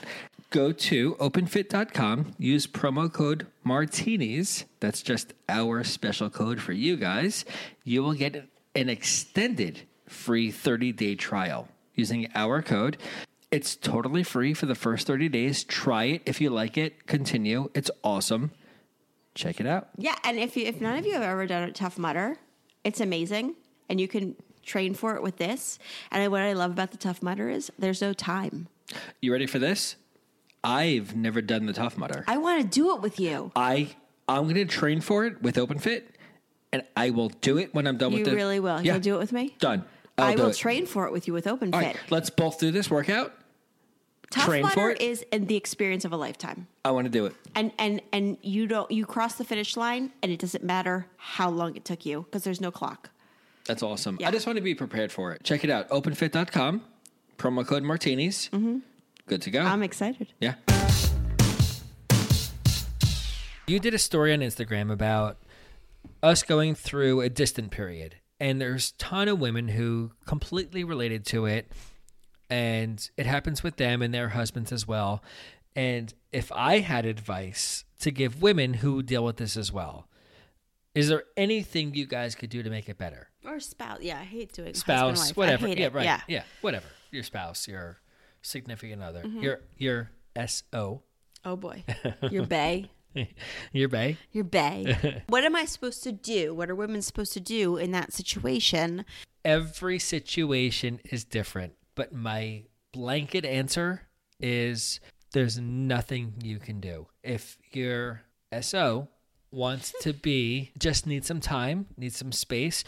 Go 0.52 0.72
to 0.72 1.16
openfit.com, 1.16 2.36
use 2.38 2.66
promo 2.68 3.12
code 3.12 3.48
martinis. 3.64 4.64
That's 4.80 5.02
just 5.02 5.34
our 5.50 5.84
special 5.84 6.30
code 6.30 6.62
for 6.62 6.72
you 6.72 6.96
guys. 6.96 7.44
You 7.84 8.04
will 8.04 8.14
get 8.14 8.48
an 8.74 8.90
extended 8.90 9.82
free 10.08 10.52
30 10.52 10.92
day 10.94 11.16
trial 11.16 11.68
using 11.96 12.30
our 12.36 12.62
code. 12.62 12.98
It's 13.52 13.76
totally 13.76 14.24
free 14.24 14.54
for 14.54 14.66
the 14.66 14.76
first 14.76 15.08
30 15.08 15.30
days. 15.30 15.64
Try 15.64 16.06
it 16.06 16.24
if 16.26 16.42
you 16.42 16.50
like 16.50 16.78
it. 16.78 17.08
Continue. 17.08 17.70
It's 17.74 17.92
awesome. 18.04 18.52
Check 19.34 19.60
it 19.60 19.68
out. 19.68 19.90
Yeah, 19.98 20.16
and 20.24 20.38
if 20.38 20.56
you 20.56 20.66
if 20.66 20.80
none 20.82 20.98
of 20.98 21.06
you 21.06 21.14
have 21.14 21.22
ever 21.22 21.46
done 21.46 21.64
a 21.64 21.72
tough 21.72 21.98
mudder, 21.98 22.38
it's 22.84 23.02
amazing, 23.02 23.56
and 23.90 24.00
you 24.00 24.08
can 24.08 24.36
train 24.64 24.94
for 24.94 25.16
it 25.16 25.22
with 25.22 25.38
this. 25.38 25.78
And 26.12 26.32
what 26.32 26.42
I 26.42 26.54
love 26.54 26.72
about 26.72 26.92
the 26.92 26.98
tough 26.98 27.22
mudder 27.22 27.50
is 27.50 27.72
there's 27.78 28.02
no 28.02 28.14
time. 28.14 28.68
You 29.22 29.32
ready 29.32 29.46
for 29.46 29.60
this? 29.60 29.98
I've 30.64 31.16
never 31.16 31.42
done 31.42 31.68
the 31.68 31.74
Tough 31.74 31.96
Mudder. 31.98 32.24
I 32.28 32.38
want 32.38 32.62
to 32.62 32.68
do 32.68 32.96
it 32.96 33.02
with 33.02 33.20
you. 33.20 33.52
I 33.56 33.90
I'm 34.28 34.44
going 34.44 34.56
to 34.56 34.66
train 34.66 35.00
for 35.02 35.26
it 35.26 35.42
with 35.42 35.58
OpenFit, 35.58 36.04
and 36.74 36.84
I 36.96 37.12
will 37.12 37.30
do 37.30 37.58
it 37.60 37.74
when 37.76 37.86
I'm 37.86 37.98
done 37.98 38.12
You 38.12 38.20
with 38.20 38.28
it. 38.30 38.32
You 38.32 38.38
really 38.38 38.60
will. 38.60 38.82
Yeah, 38.82 38.94
You'll 38.94 39.02
do 39.02 39.16
it 39.16 39.20
with 39.20 39.32
me. 39.32 39.56
Done. 39.60 39.86
I'll 40.18 40.26
I 40.32 40.36
will 40.36 40.48
it. 40.48 40.56
train 40.56 40.86
for 40.86 41.06
it 41.06 41.12
with 41.12 41.28
you 41.28 41.34
with 41.34 41.46
OpenFit. 41.46 41.74
All 41.74 41.82
right, 41.82 41.98
let's 42.10 42.30
both 42.30 42.60
do 42.60 42.72
this 42.72 42.90
workout. 42.90 43.34
Tough 44.32 44.46
train 44.46 44.68
for 44.68 44.92
it? 44.92 45.02
is 45.02 45.24
in 45.32 45.46
the 45.46 45.56
experience 45.56 46.04
of 46.04 46.12
a 46.12 46.18
lifetime. 46.18 46.68
I 46.84 46.92
want 46.92 47.06
to 47.06 47.12
do 47.12 47.26
it. 47.26 47.36
And 47.54 47.72
and 47.78 48.02
and 48.12 48.38
you 48.42 48.68
don't 48.68 48.90
you 48.92 49.06
cross 49.06 49.36
the 49.36 49.44
finish 49.44 49.78
line, 49.78 50.12
and 50.24 50.32
it 50.32 50.40
doesn't 50.40 50.64
matter 50.64 51.08
how 51.18 51.50
long 51.50 51.76
it 51.76 51.86
took 51.86 52.06
you 52.06 52.24
because 52.24 52.44
there's 52.44 52.62
no 52.62 52.72
clock. 52.72 53.10
That's 53.66 53.84
awesome. 53.84 54.18
Yeah. 54.20 54.28
I 54.28 54.32
just 54.32 54.46
want 54.46 54.58
to 54.58 54.62
be 54.62 54.76
prepared 54.76 55.12
for 55.12 55.32
it. 55.34 55.44
Check 55.44 55.64
it 55.64 55.70
out. 55.70 55.90
Openfit.com. 55.90 56.82
Promo 57.38 57.66
code 57.66 57.84
Martinis. 57.84 58.50
Mm-hmm. 58.50 58.80
Good 59.28 59.42
to 59.42 59.52
go. 59.52 59.62
I'm 59.62 59.84
excited. 59.84 60.28
Yeah. 60.40 60.54
You 63.68 63.80
did 63.80 63.96
a 63.96 63.98
story 64.00 64.32
on 64.32 64.40
Instagram 64.40 64.92
about 64.92 65.38
us 66.22 66.44
going 66.44 66.76
through 66.76 67.22
a 67.22 67.30
distant 67.30 67.72
period, 67.72 68.16
and 68.40 68.60
there's 68.62 68.92
ton 68.94 69.28
of 69.28 69.40
women 69.40 69.70
who 69.70 70.12
completely 70.26 70.84
related 70.84 71.26
to 71.28 71.46
it, 71.46 71.72
and 72.50 73.10
it 73.18 73.26
happens 73.26 73.64
with 73.64 73.78
them 73.78 74.02
and 74.02 74.14
their 74.14 74.30
husbands 74.30 74.72
as 74.72 74.88
well. 74.88 75.24
And 75.76 76.14
if 76.32 76.52
I 76.52 76.80
had 76.80 77.06
advice 77.06 77.84
to 78.00 78.12
give 78.12 78.42
women 78.42 78.76
who 78.76 79.04
deal 79.04 79.24
with 79.26 79.38
this 79.38 79.58
as 79.58 79.72
well, 79.72 80.08
is 80.94 81.10
there 81.10 81.24
anything 81.36 81.94
you 81.94 82.06
guys 82.06 82.36
could 82.36 82.50
do 82.50 82.64
to 82.64 82.70
make 82.70 82.88
it 82.88 82.98
better? 82.98 83.28
Or 83.46 83.60
spouse. 83.60 84.00
Yeah, 84.02 84.20
I 84.20 84.24
hate 84.24 84.54
doing 84.54 84.74
Spouse, 84.74 85.36
whatever. 85.36 85.68
hate 85.68 85.78
Yeah, 85.80 85.88
it. 85.88 85.94
right. 85.94 86.06
Yeah. 86.06 86.22
yeah, 86.28 86.44
whatever. 86.62 86.86
Your 87.12 87.24
spouse, 87.24 87.68
your 87.68 87.98
significant 88.42 89.02
other, 89.02 89.24
Mm-hmm. 89.24 89.42
your 89.42 89.60
your 89.78 90.12
SO, 90.48 91.02
Oh 91.44 91.56
boy, 91.56 91.84
your 92.32 92.46
bay. 92.46 92.90
your 93.72 93.88
bae. 93.90 94.18
Your 94.32 94.44
bay. 94.44 95.24
what 95.28 95.44
am 95.44 95.56
I 95.56 95.66
supposed 95.66 96.04
to 96.04 96.12
do? 96.12 96.54
What 96.54 96.70
are 96.70 96.76
women 96.76 97.02
supposed 97.02 97.34
to 97.34 97.40
do 97.40 97.78
in 97.78 97.92
that 97.92 98.14
situation? 98.14 99.06
every 99.44 100.00
situation 100.00 101.00
is 101.12 101.24
different, 101.24 101.74
but 101.94 102.12
my 102.12 102.64
blanket 102.92 103.46
answer 103.46 104.02
is 104.40 105.00
there's 105.34 105.60
nothing 105.60 106.34
you 106.44 106.58
can 106.58 106.80
do. 106.80 107.06
If 107.24 107.60
your 107.72 108.24
SO 108.62 109.08
wants 109.52 109.94
to 110.02 110.14
be, 110.14 110.72
just 110.80 111.06
need 111.06 111.26
some 111.26 111.40
time, 111.42 111.86
needs 111.96 112.18
some 112.18 112.32
space. 112.32 112.84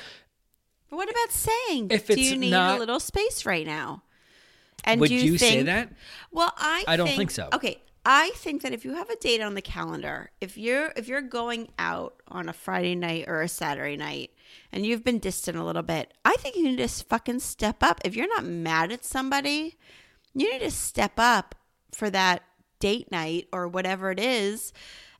But 0.89 0.95
what 0.95 1.09
about 1.11 1.31
saying, 1.31 1.89
If 1.91 2.07
do 2.07 2.19
you 2.19 2.35
need 2.37 2.49
not- 2.49 2.77
a 2.77 2.79
little 2.79 2.99
space 2.99 3.45
right 3.45 3.65
now? 3.65 4.01
And 4.83 4.99
Would 5.01 5.09
do 5.09 5.15
you 5.15 5.37
say 5.37 5.51
think- 5.51 5.65
that? 5.67 5.93
Well, 6.31 6.51
I 6.57 6.85
I 6.87 6.97
don't 6.97 7.09
think 7.09 7.29
so. 7.29 7.49
Okay, 7.53 7.81
I 8.09 8.29
think 8.35 8.61
that 8.61 8.71
if 8.71 8.85
you 8.85 8.93
have 8.93 9.09
a 9.09 9.17
date 9.17 9.41
on 9.41 9.53
the 9.53 9.61
calendar, 9.61 10.31
if 10.39 10.57
you're 10.57 10.93
if 10.95 11.09
you're 11.09 11.21
going 11.21 11.67
out 11.77 12.15
on 12.29 12.47
a 12.47 12.53
Friday 12.53 12.95
night 12.95 13.25
or 13.27 13.41
a 13.41 13.49
Saturday 13.49 13.97
night 13.97 14.31
and 14.71 14.85
you've 14.85 15.03
been 15.03 15.19
distant 15.19 15.57
a 15.57 15.63
little 15.65 15.83
bit, 15.83 16.13
I 16.23 16.37
think 16.37 16.55
you 16.55 16.63
need 16.63 16.77
to 16.77 16.87
fucking 16.87 17.39
step 17.41 17.83
up. 17.83 17.99
If 18.05 18.15
you're 18.15 18.33
not 18.33 18.45
mad 18.45 18.93
at 18.93 19.03
somebody, 19.03 19.75
you 20.33 20.49
need 20.49 20.61
to 20.61 20.71
step 20.71 21.15
up 21.17 21.53
for 21.91 22.09
that 22.09 22.43
date 22.79 23.11
night 23.11 23.49
or 23.51 23.67
whatever 23.67 24.09
it 24.09 24.21
is 24.21 24.71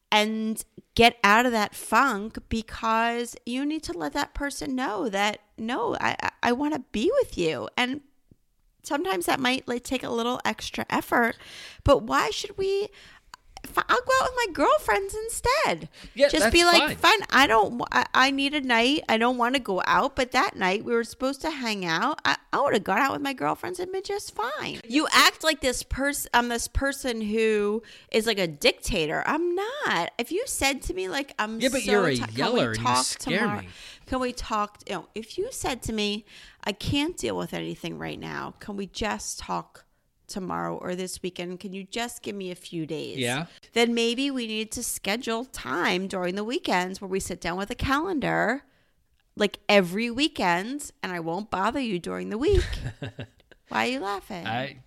and 0.10 0.64
get 0.96 1.18
out 1.26 1.46
of 1.46 1.52
that 1.52 1.76
funk 1.76 2.38
because 2.48 3.36
you 3.46 3.66
need 3.66 3.84
to 3.84 3.92
let 3.92 4.14
that 4.14 4.34
person 4.34 4.78
know 4.78 5.10
that 5.10 5.40
no, 5.58 5.98
I 6.00 6.16
I, 6.22 6.32
I 6.42 6.52
want 6.54 6.74
to 6.74 6.80
be 6.94 7.12
with 7.20 7.38
you 7.38 7.68
and 7.76 8.00
sometimes 8.84 9.26
that 9.26 9.40
might 9.40 9.68
like 9.68 9.84
take 9.84 10.04
a 10.04 10.10
little 10.10 10.40
extra 10.46 10.86
effort 10.90 11.36
but 11.84 12.04
why 12.04 12.30
should 12.30 12.58
we 12.58 12.88
I'll 13.76 13.84
go 14.02 14.12
out 14.22 14.30
with 14.32 14.48
my 14.48 14.54
girlfriends 14.54 15.14
instead. 15.14 15.90
Yeah, 16.16 16.30
just 16.30 16.52
be 16.52 16.64
like, 16.64 16.82
fine. 16.82 17.20
fine. 17.20 17.28
I 17.32 17.48
don't. 17.48 17.82
I, 17.92 18.06
I 18.14 18.32
need 18.32 18.54
a 18.54 18.62
night. 18.62 19.04
I 19.10 19.18
don't 19.18 19.38
want 19.38 19.56
to 19.56 19.60
go 19.62 19.82
out, 19.86 20.16
but 20.16 20.32
that 20.32 20.56
night 20.56 20.86
we 20.86 20.94
were 20.94 21.04
supposed 21.04 21.42
to 21.42 21.52
hang 21.52 21.86
out. 21.86 22.20
I, 22.26 22.38
I 22.54 22.62
would 22.62 22.74
have 22.74 22.84
gone 22.84 23.00
out 23.00 23.14
with 23.14 23.22
my 23.22 23.34
girlfriends 23.34 23.80
and 23.80 23.92
been 23.92 24.04
just 24.04 24.34
fine. 24.34 24.80
You 24.88 25.08
act 25.12 25.44
like 25.44 25.62
this 25.62 25.84
person. 25.84 26.30
I'm 26.34 26.50
this 26.50 26.68
person 26.68 27.22
who 27.22 27.84
is 28.12 28.26
like 28.26 28.40
a 28.40 28.48
dictator. 28.48 29.24
I'm 29.26 29.56
not. 29.56 30.12
If 30.18 30.32
you 30.32 30.44
said 30.48 30.82
to 30.84 30.94
me 30.94 31.10
like, 31.10 31.34
I'm 31.38 31.60
Yeah, 31.60 31.70
but 31.70 31.82
so 31.82 31.92
you're 31.92 32.08
a 32.08 32.16
ti- 32.16 32.34
yeller 32.34 32.70
and 32.70 32.78
you 32.78 32.84
talk 32.84 33.06
scare 33.06 33.40
tomorrow? 33.40 33.62
me. 33.62 33.68
Can 34.08 34.20
we 34.22 34.32
talk? 34.32 34.80
You 34.88 34.96
know, 34.96 35.10
if 35.14 35.38
you 35.38 35.50
said 35.52 35.84
to 35.84 35.94
me, 35.94 36.26
I 36.64 36.72
can't 36.72 37.16
deal 37.16 37.38
with 37.38 37.54
anything 37.54 38.00
right 38.00 38.20
now. 38.20 38.56
Can 38.60 38.78
we 38.78 38.88
just 38.88 39.38
talk 39.38 39.84
tomorrow 40.28 40.78
or 40.78 40.96
this 40.96 41.22
weekend? 41.22 41.60
Can 41.60 41.74
you 41.74 41.84
just 41.84 42.22
give 42.22 42.36
me 42.36 42.50
a 42.50 42.56
few 42.56 42.86
days? 42.86 43.18
Yeah. 43.18 43.48
Then 43.74 43.94
maybe 43.94 44.32
we 44.32 44.48
need 44.48 44.72
to 44.74 44.84
schedule 44.84 45.46
time 45.46 46.08
during 46.08 46.36
the 46.36 46.44
weekends 46.44 47.02
where 47.02 47.10
we 47.10 47.20
sit 47.20 47.42
down 47.42 47.58
with 47.58 47.70
a 47.70 47.76
calendar, 47.76 48.64
like 49.36 49.60
every 49.68 50.10
weekend, 50.10 50.92
and 51.04 51.12
I 51.12 51.20
won't 51.20 51.52
bother 51.52 51.80
you 51.80 52.00
during 52.00 52.30
the 52.30 52.38
week. 52.38 52.66
Why 53.70 53.88
are 53.88 53.92
you 53.92 54.00
laughing? 54.00 54.48
I 54.48 54.78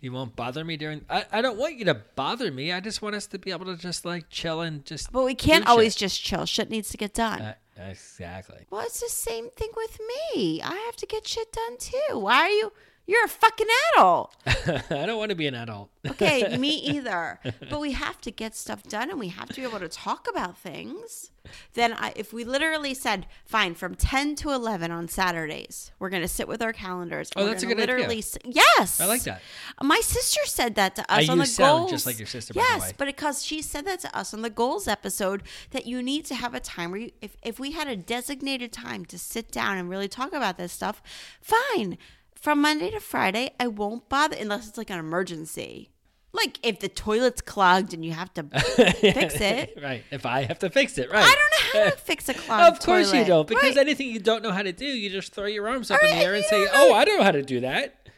you 0.00 0.12
won't 0.12 0.36
bother 0.36 0.62
me 0.62 0.76
during 0.76 1.04
I, 1.08 1.24
I 1.32 1.40
don't 1.40 1.56
want 1.56 1.76
you 1.76 1.86
to 1.86 1.94
bother 1.94 2.52
me. 2.52 2.72
I 2.72 2.80
just 2.80 3.00
want 3.00 3.16
us 3.16 3.26
to 3.28 3.38
be 3.38 3.50
able 3.50 3.64
to 3.66 3.76
just 3.76 4.04
like 4.04 4.28
chill 4.28 4.60
and 4.60 4.84
just 4.84 5.10
but 5.10 5.24
we 5.24 5.34
can't 5.34 5.66
always 5.66 5.94
shit. 5.94 6.00
just 6.00 6.22
chill. 6.22 6.44
Shit 6.44 6.68
needs 6.68 6.90
to 6.90 6.98
get 6.98 7.14
done. 7.14 7.40
Uh, 7.40 7.54
exactly. 7.76 8.66
Well, 8.70 8.82
it's 8.82 9.00
the 9.00 9.08
same 9.08 9.50
thing 9.50 9.70
with 9.76 9.98
me. 10.34 10.62
I 10.62 10.74
have 10.86 10.96
to 10.96 11.06
get 11.06 11.26
shit 11.26 11.52
done 11.52 11.76
too. 11.78 12.18
Why 12.18 12.36
are 12.36 12.48
you? 12.48 12.72
You're 13.08 13.24
a 13.24 13.28
fucking 13.28 13.66
adult. 13.94 14.34
I 14.46 15.06
don't 15.06 15.16
want 15.18 15.28
to 15.30 15.36
be 15.36 15.46
an 15.46 15.54
adult. 15.54 15.90
Okay, 16.08 16.56
me 16.56 16.70
either. 16.70 17.40
But 17.68 17.80
we 17.80 17.90
have 17.92 18.20
to 18.20 18.30
get 18.30 18.54
stuff 18.54 18.84
done 18.84 19.10
and 19.10 19.18
we 19.18 19.26
have 19.28 19.48
to 19.48 19.54
be 19.56 19.64
able 19.64 19.80
to 19.80 19.88
talk 19.88 20.28
about 20.30 20.56
things. 20.56 21.32
Then, 21.74 21.92
I, 21.94 22.12
if 22.14 22.32
we 22.32 22.44
literally 22.44 22.94
said, 22.94 23.26
fine, 23.44 23.74
from 23.74 23.96
10 23.96 24.36
to 24.36 24.50
11 24.50 24.92
on 24.92 25.08
Saturdays, 25.08 25.90
we're 25.98 26.08
going 26.10 26.22
to 26.22 26.28
sit 26.28 26.46
with 26.46 26.62
our 26.62 26.72
calendars. 26.72 27.30
Oh, 27.34 27.44
that's 27.46 27.64
a 27.64 27.66
good 27.66 27.78
idea. 27.80 27.94
literally 27.96 28.18
s- 28.18 28.38
Yes. 28.44 29.00
I 29.00 29.06
like 29.06 29.22
that. 29.24 29.42
My 29.82 29.98
sister 30.00 30.40
said 30.46 30.76
that 30.76 30.94
to 30.96 31.12
us 31.12 31.28
Uh, 31.28 31.32
on 31.32 31.38
the 31.38 31.46
sound 31.46 31.78
goals. 31.80 31.90
just 31.90 32.06
like 32.06 32.18
your 32.20 32.26
sister, 32.28 32.54
by 32.54 32.60
the 32.60 32.66
Yes, 32.68 32.92
but 32.96 33.06
because 33.06 33.44
she 33.44 33.60
said 33.60 33.84
that 33.86 33.98
to 34.00 34.16
us 34.16 34.32
on 34.32 34.42
the 34.42 34.50
goals 34.50 34.86
episode, 34.88 35.42
that 35.72 35.86
you 35.86 36.02
need 36.02 36.24
to 36.26 36.36
have 36.36 36.54
a 36.54 36.60
time 36.60 36.92
where 36.92 37.00
you, 37.00 37.10
if 37.20 37.36
if 37.42 37.58
we 37.60 37.72
had 37.72 37.88
a 37.88 37.96
designated 37.96 38.72
time 38.72 39.04
to 39.06 39.18
sit 39.18 39.50
down 39.50 39.76
and 39.76 39.88
really 39.90 40.08
talk 40.08 40.32
about 40.32 40.56
this 40.56 40.72
stuff, 40.72 41.02
fine. 41.40 41.98
From 42.40 42.60
Monday 42.60 42.90
to 42.90 43.00
Friday, 43.00 43.50
I 43.58 43.66
won't 43.66 44.08
bother 44.08 44.36
unless 44.38 44.68
it's 44.68 44.78
like 44.78 44.90
an 44.90 44.98
emergency. 44.98 45.90
Like 46.32 46.58
if 46.62 46.80
the 46.80 46.88
toilet's 46.88 47.40
clogged 47.40 47.94
and 47.94 48.04
you 48.04 48.12
have 48.12 48.32
to 48.34 48.42
fix 49.00 49.40
it. 49.40 49.78
right. 49.82 50.04
If 50.10 50.26
I 50.26 50.42
have 50.42 50.58
to 50.60 50.68
fix 50.70 50.98
it, 50.98 51.10
right. 51.10 51.24
I 51.24 51.34
don't 51.34 51.74
know 51.74 51.84
how 51.86 51.90
to 51.90 51.96
fix 51.96 52.28
a 52.28 52.34
clogged 52.34 52.76
Of 52.76 52.84
course 52.84 53.12
you 53.14 53.24
don't, 53.24 53.48
because 53.48 53.76
Right. 53.76 53.78
anything 53.78 54.10
you 54.10 54.20
don't 54.20 54.42
know 54.42 54.52
how 54.52 54.62
to 54.62 54.72
do, 54.72 54.84
you 54.84 55.08
just 55.08 55.32
throw 55.32 55.46
your 55.46 55.66
arms 55.66 55.90
up 55.90 56.02
All 56.02 56.08
in 56.10 56.18
the 56.18 56.22
air 56.24 56.34
and 56.34 56.44
say, 56.44 56.66
"Oh, 56.72 56.92
I 56.92 57.04
don't 57.06 57.18
know 57.18 57.24
how 57.24 57.32
to 57.32 57.42
do 57.42 57.60
that." 57.60 58.08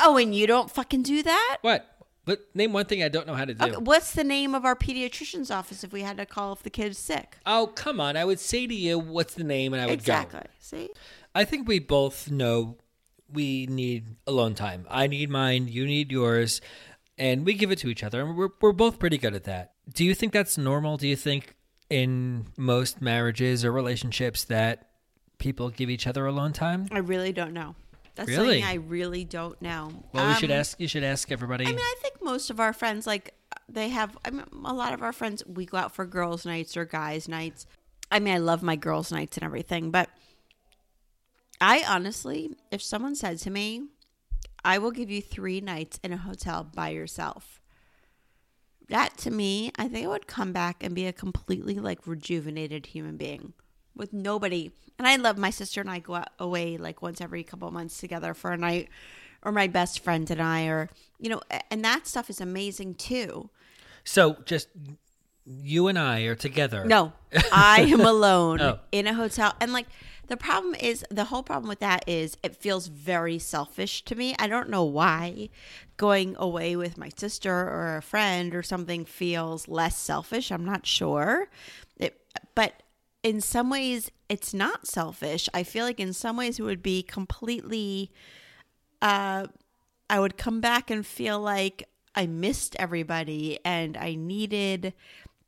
Oh, 0.00 0.16
and 0.16 0.34
you 0.34 0.46
don't 0.46 0.70
fucking 0.70 1.02
do 1.02 1.22
that? 1.22 1.58
What? 1.60 1.86
But 2.24 2.40
name 2.54 2.72
one 2.72 2.86
thing 2.86 3.02
I 3.04 3.08
don't 3.08 3.26
know 3.26 3.34
how 3.34 3.44
to 3.44 3.54
do. 3.54 3.64
Okay, 3.64 3.76
what's 3.76 4.10
the 4.12 4.24
name 4.24 4.54
of 4.54 4.64
our 4.64 4.74
pediatrician's 4.74 5.50
office 5.50 5.84
if 5.84 5.92
we 5.92 6.00
had 6.00 6.16
to 6.16 6.26
call 6.26 6.54
if 6.54 6.62
the 6.62 6.70
kid's 6.70 6.98
sick? 6.98 7.36
Oh, 7.46 7.70
come 7.74 8.00
on! 8.00 8.16
I 8.16 8.24
would 8.24 8.40
say 8.40 8.66
to 8.66 8.74
you, 8.74 8.98
"What's 8.98 9.34
the 9.34 9.44
name?" 9.44 9.74
and 9.74 9.82
I 9.82 9.86
would 9.86 9.92
Exactly. 9.92 10.40
go. 10.40 10.46
See? 10.58 10.88
I 11.34 11.44
think 11.44 11.68
we 11.68 11.78
both 11.78 12.30
know 12.30 12.78
we 13.32 13.66
need 13.66 14.16
alone 14.26 14.54
time. 14.54 14.86
I 14.90 15.06
need 15.06 15.30
mine. 15.30 15.68
You 15.68 15.86
need 15.86 16.10
yours, 16.12 16.60
and 17.18 17.44
we 17.44 17.54
give 17.54 17.70
it 17.70 17.78
to 17.80 17.88
each 17.88 18.02
other, 18.04 18.20
and 18.22 18.36
we're 18.36 18.48
we're 18.60 18.72
both 18.72 18.98
pretty 18.98 19.18
good 19.18 19.34
at 19.34 19.44
that. 19.44 19.72
Do 19.92 20.04
you 20.04 20.14
think 20.14 20.32
that's 20.32 20.56
normal? 20.58 20.96
Do 20.96 21.06
you 21.08 21.16
think 21.16 21.54
in 21.90 22.46
most 22.56 23.00
marriages 23.00 23.64
or 23.64 23.70
relationships 23.72 24.44
that 24.44 24.88
people 25.38 25.70
give 25.70 25.88
each 25.90 26.06
other 26.06 26.26
alone 26.26 26.52
time? 26.52 26.88
I 26.90 26.98
really 26.98 27.32
don't 27.32 27.52
know. 27.52 27.74
That's 28.16 28.30
Really? 28.30 28.60
something 28.60 28.64
I 28.64 28.74
really 28.82 29.24
don't 29.24 29.60
know. 29.60 29.90
Well, 30.12 30.26
we 30.28 30.34
should 30.34 30.50
Um, 30.50 30.56
ask. 30.58 30.80
You 30.80 30.88
should 30.88 31.04
ask 31.04 31.30
everybody. 31.30 31.64
I 31.66 31.68
mean, 31.68 31.78
I 31.78 31.94
think 32.00 32.22
most 32.22 32.48
of 32.50 32.58
our 32.58 32.72
friends, 32.72 33.06
like, 33.06 33.34
they 33.68 33.90
have, 33.90 34.16
I 34.24 34.30
mean, 34.30 34.46
a 34.64 34.72
lot 34.72 34.94
of 34.94 35.02
our 35.02 35.12
friends, 35.12 35.44
we 35.46 35.66
go 35.66 35.76
out 35.76 35.94
for 35.94 36.06
girls' 36.06 36.46
nights 36.46 36.76
or 36.78 36.86
guys' 36.86 37.28
nights. 37.28 37.66
I 38.10 38.18
mean, 38.18 38.32
I 38.34 38.38
love 38.38 38.62
my 38.62 38.74
girls' 38.76 39.12
nights 39.12 39.36
and 39.36 39.44
everything, 39.44 39.90
but 39.90 40.08
I 41.60 41.84
honestly, 41.88 42.50
if 42.70 42.82
someone 42.82 43.14
said 43.14 43.38
to 43.38 43.50
me, 43.50 43.84
I 44.64 44.78
will 44.78 44.90
give 44.90 45.10
you 45.10 45.22
three 45.22 45.60
nights 45.60 45.98
in 46.02 46.12
a 46.12 46.16
hotel 46.16 46.64
by 46.64 46.90
yourself, 46.90 47.60
that 48.88 49.16
to 49.18 49.30
me, 49.30 49.72
I 49.76 49.88
think 49.88 50.06
I 50.06 50.08
would 50.08 50.26
come 50.26 50.52
back 50.52 50.82
and 50.82 50.94
be 50.94 51.06
a 51.06 51.12
completely 51.12 51.74
like 51.74 52.06
rejuvenated 52.06 52.86
human 52.86 53.16
being 53.16 53.52
with 53.94 54.12
nobody. 54.12 54.70
And 54.98 55.06
I 55.08 55.16
love 55.16 55.38
my 55.38 55.50
sister 55.50 55.80
and 55.80 55.90
I 55.90 55.98
go 55.98 56.14
out, 56.16 56.28
away 56.38 56.76
like 56.76 57.02
once 57.02 57.20
every 57.20 57.42
couple 57.42 57.68
of 57.68 57.74
months 57.74 57.98
together 57.98 58.34
for 58.34 58.52
a 58.52 58.56
night, 58.56 58.88
or 59.42 59.52
my 59.52 59.66
best 59.66 60.00
friend 60.00 60.28
and 60.30 60.40
I, 60.42 60.66
or 60.66 60.88
you 61.18 61.30
know, 61.30 61.40
and 61.70 61.84
that 61.84 62.06
stuff 62.06 62.28
is 62.30 62.40
amazing 62.40 62.94
too. 62.94 63.50
so 64.04 64.36
just 64.44 64.68
you 65.44 65.86
and 65.86 65.96
I 65.98 66.22
are 66.22 66.34
together. 66.34 66.84
No, 66.84 67.12
I 67.52 67.82
am 67.82 68.00
alone 68.00 68.60
Oh. 68.60 68.80
in 68.90 69.06
a 69.06 69.14
hotel. 69.14 69.54
And 69.60 69.72
like 69.72 69.86
the 70.28 70.36
problem 70.36 70.74
is 70.74 71.04
the 71.10 71.24
whole 71.24 71.42
problem 71.42 71.68
with 71.68 71.80
that 71.80 72.04
is 72.08 72.36
it 72.42 72.56
feels 72.56 72.88
very 72.88 73.38
selfish 73.38 74.04
to 74.04 74.14
me. 74.14 74.34
I 74.38 74.48
don't 74.48 74.68
know 74.68 74.84
why 74.84 75.48
going 75.96 76.34
away 76.38 76.76
with 76.76 76.98
my 76.98 77.10
sister 77.16 77.52
or 77.52 77.96
a 77.96 78.02
friend 78.02 78.54
or 78.54 78.62
something 78.62 79.04
feels 79.04 79.68
less 79.68 79.96
selfish. 79.96 80.50
I'm 80.50 80.64
not 80.64 80.86
sure. 80.86 81.48
It, 81.96 82.20
but 82.54 82.82
in 83.22 83.40
some 83.40 83.70
ways 83.70 84.10
it's 84.28 84.52
not 84.52 84.86
selfish. 84.86 85.48
I 85.54 85.62
feel 85.62 85.84
like 85.84 86.00
in 86.00 86.12
some 86.12 86.36
ways 86.36 86.58
it 86.58 86.62
would 86.62 86.82
be 86.82 87.02
completely 87.02 88.10
uh 89.02 89.46
I 90.08 90.20
would 90.20 90.36
come 90.36 90.60
back 90.60 90.90
and 90.90 91.04
feel 91.04 91.40
like 91.40 91.88
I 92.14 92.26
missed 92.26 92.76
everybody 92.78 93.58
and 93.64 93.96
I 93.96 94.14
needed 94.14 94.94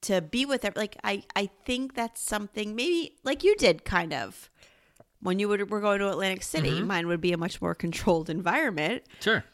to 0.03 0.21
be 0.21 0.45
with 0.45 0.65
it. 0.65 0.77
Like 0.77 0.97
I, 1.05 1.25
I 1.35 1.51
think 1.65 1.95
that's 1.95 2.21
something 2.21 2.75
maybe 2.75 3.17
like 3.25 3.43
you 3.45 3.57
did 3.57 3.85
kind 3.85 4.13
of 4.13 4.51
when 5.21 5.39
you 5.39 5.49
would, 5.49 5.71
were 5.71 5.81
going 5.81 5.99
to 6.01 6.09
Atlantic 6.11 6.43
City. 6.43 6.71
Mm-hmm. 6.71 6.87
Mine 6.87 7.07
would 7.09 7.21
be 7.21 7.33
a 7.33 7.37
much 7.37 7.61
more 7.61 7.75
controlled 7.75 8.31
environment, 8.31 9.03
Sure. 9.21 9.45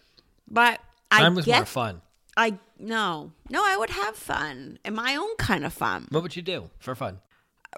but 0.48 0.80
I 1.10 1.22
Mine 1.22 1.34
was 1.34 1.44
get, 1.46 1.58
more 1.60 1.66
fun. 1.66 2.02
I 2.36 2.58
no, 2.78 3.32
no, 3.48 3.62
I 3.64 3.76
would 3.76 3.90
have 3.90 4.16
fun 4.16 4.78
and 4.84 4.94
my 4.94 5.16
own 5.16 5.36
kind 5.36 5.64
of 5.64 5.72
fun. 5.72 6.06
What 6.10 6.22
would 6.22 6.36
you 6.36 6.42
do 6.42 6.70
for 6.78 6.94
fun? 6.94 7.20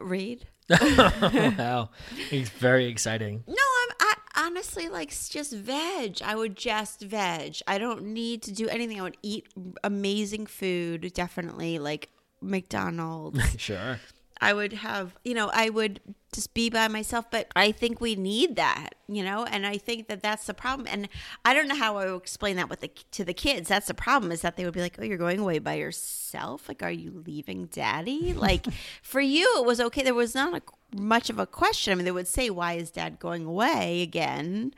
Read. 0.01 0.47
wow, 0.81 1.91
it's 2.33 2.51
very 2.51 2.87
exciting. 2.87 3.45
No, 3.47 3.55
I'm 3.55 3.97
I, 4.01 4.14
honestly 4.47 4.89
like 4.89 5.11
just 5.11 5.53
veg. 5.53 6.21
I 6.25 6.35
would 6.35 6.57
just 6.57 7.03
veg. 7.03 7.59
I 7.69 7.79
don't 7.79 8.07
need 8.07 8.43
to 8.43 8.53
do 8.53 8.69
anything. 8.69 8.99
I 8.99 9.05
would 9.05 9.17
eat 9.23 9.47
amazing 9.85 10.47
food, 10.47 11.12
definitely 11.14 11.79
like 11.79 12.09
McDonald's. 12.47 13.40
Sure. 13.59 13.99
I 14.38 14.53
would 14.53 14.74
have, 14.74 15.16
you 15.24 15.32
know, 15.32 15.51
I 15.53 15.70
would 15.70 16.01
just 16.32 16.53
be 16.53 16.68
by 16.68 16.88
myself, 16.88 17.30
but 17.30 17.51
I 17.57 17.72
think 17.72 18.01
we 18.03 18.14
need 18.16 18.57
that, 18.57 18.90
you 19.09 19.24
know, 19.24 19.47
and 19.47 19.66
I 19.66 19.78
think 19.78 20.09
that 20.09 20.22
that's 20.22 20.47
the 20.47 20.53
problem. 20.53 20.86
And 20.90 21.09
I 21.44 21.55
don't 21.55 21.68
know 21.68 21.74
how 21.74 21.97
I 21.97 22.11
would 22.12 22.20
explain 22.20 22.57
that 22.57 22.68
with 22.68 22.80
the 22.80 22.90
to 23.12 23.24
the 23.24 23.32
kids. 23.32 23.70
That's 23.70 23.86
the 23.86 23.94
problem 23.94 24.30
is 24.30 24.42
that 24.42 24.57
they 24.57 24.64
would 24.66 24.74
be 24.74 24.82
like, 24.82 24.99
"Oh, 24.99 25.05
you're 25.05 25.16
going 25.16 25.40
away 25.40 25.59
by 25.59 25.74
yourself? 25.74 26.68
Like, 26.68 26.82
are 26.82 26.90
you 26.90 27.22
leaving 27.26 27.66
daddy?" 27.66 28.34
Like, 28.47 28.66
for 29.03 29.20
you, 29.20 29.51
it 29.59 29.64
was 29.64 29.80
okay. 29.80 30.03
There 30.03 30.12
was 30.14 30.34
not 30.34 30.55
a, 30.55 30.62
much 31.01 31.30
of 31.30 31.38
a 31.38 31.47
question. 31.47 31.92
I 31.92 31.94
mean, 31.94 32.05
they 32.05 32.11
would 32.12 32.28
say, 32.28 32.51
"Why 32.51 32.74
is 32.74 32.90
dad 32.90 33.18
going 33.18 33.47
away 33.47 34.03
again?" 34.03 34.74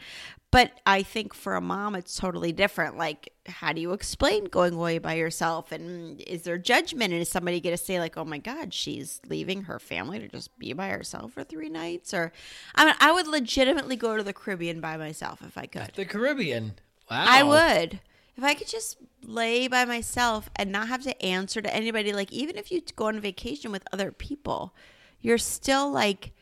But 0.50 0.80
I 0.86 1.02
think 1.02 1.34
for 1.34 1.56
a 1.56 1.60
mom, 1.60 1.94
it's 1.94 2.16
totally 2.16 2.52
different. 2.52 2.96
Like, 2.96 3.32
how 3.48 3.72
do 3.72 3.80
you 3.80 3.92
explain 3.92 4.44
going 4.44 4.74
away 4.74 4.98
by 4.98 5.14
yourself? 5.14 5.72
And 5.72 6.20
is 6.20 6.42
there 6.42 6.58
judgment? 6.58 7.12
And 7.12 7.22
is 7.22 7.28
somebody 7.28 7.60
going 7.60 7.76
to 7.76 7.82
say, 7.82 7.98
like, 7.98 8.16
oh 8.16 8.24
my 8.24 8.38
God, 8.38 8.72
she's 8.72 9.20
leaving 9.28 9.62
her 9.62 9.78
family 9.78 10.18
to 10.18 10.28
just 10.28 10.56
be 10.58 10.72
by 10.72 10.88
herself 10.88 11.32
for 11.32 11.44
three 11.44 11.68
nights? 11.68 12.12
Or, 12.12 12.32
I 12.74 12.84
mean, 12.84 12.94
I 13.00 13.12
would 13.12 13.26
legitimately 13.26 13.96
go 13.96 14.16
to 14.16 14.22
the 14.22 14.32
Caribbean 14.32 14.80
by 14.80 14.96
myself 14.96 15.40
if 15.42 15.56
I 15.58 15.66
could. 15.66 15.92
The 15.94 16.04
Caribbean. 16.04 16.74
Wow. 17.10 17.24
I 17.26 17.42
would. 17.42 18.00
If 18.36 18.44
I 18.44 18.54
could 18.54 18.68
just 18.68 18.98
lay 19.24 19.66
by 19.66 19.84
myself 19.84 20.48
and 20.54 20.70
not 20.70 20.88
have 20.88 21.02
to 21.02 21.22
answer 21.24 21.60
to 21.60 21.74
anybody, 21.74 22.12
like, 22.12 22.32
even 22.32 22.56
if 22.56 22.70
you 22.70 22.82
go 22.94 23.06
on 23.06 23.18
vacation 23.18 23.72
with 23.72 23.82
other 23.92 24.12
people, 24.12 24.74
you're 25.20 25.38
still 25.38 25.90
like, 25.90 26.32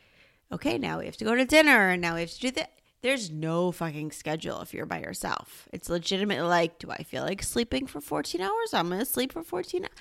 okay, 0.51 0.77
now 0.77 0.99
we 0.99 1.05
have 1.05 1.17
to 1.17 1.25
go 1.25 1.35
to 1.35 1.45
dinner 1.45 1.89
and 1.89 2.01
now 2.01 2.15
we 2.15 2.21
have 2.21 2.31
to 2.31 2.39
do 2.39 2.51
that. 2.51 2.71
There's 3.01 3.29
no 3.29 3.71
fucking 3.71 4.11
schedule 4.11 4.61
if 4.61 4.73
you're 4.73 4.85
by 4.85 4.99
yourself. 4.99 5.67
It's 5.71 5.89
legitimately 5.89 6.47
like, 6.47 6.79
do 6.79 6.89
I 6.89 7.03
feel 7.03 7.23
like 7.23 7.43
sleeping 7.43 7.85
for 7.87 8.01
14 8.01 8.41
hours? 8.41 8.73
I'm 8.73 8.87
going 8.87 8.99
to 8.99 9.05
sleep 9.05 9.33
for 9.33 9.43
14 9.43 9.83
hours. 9.83 9.91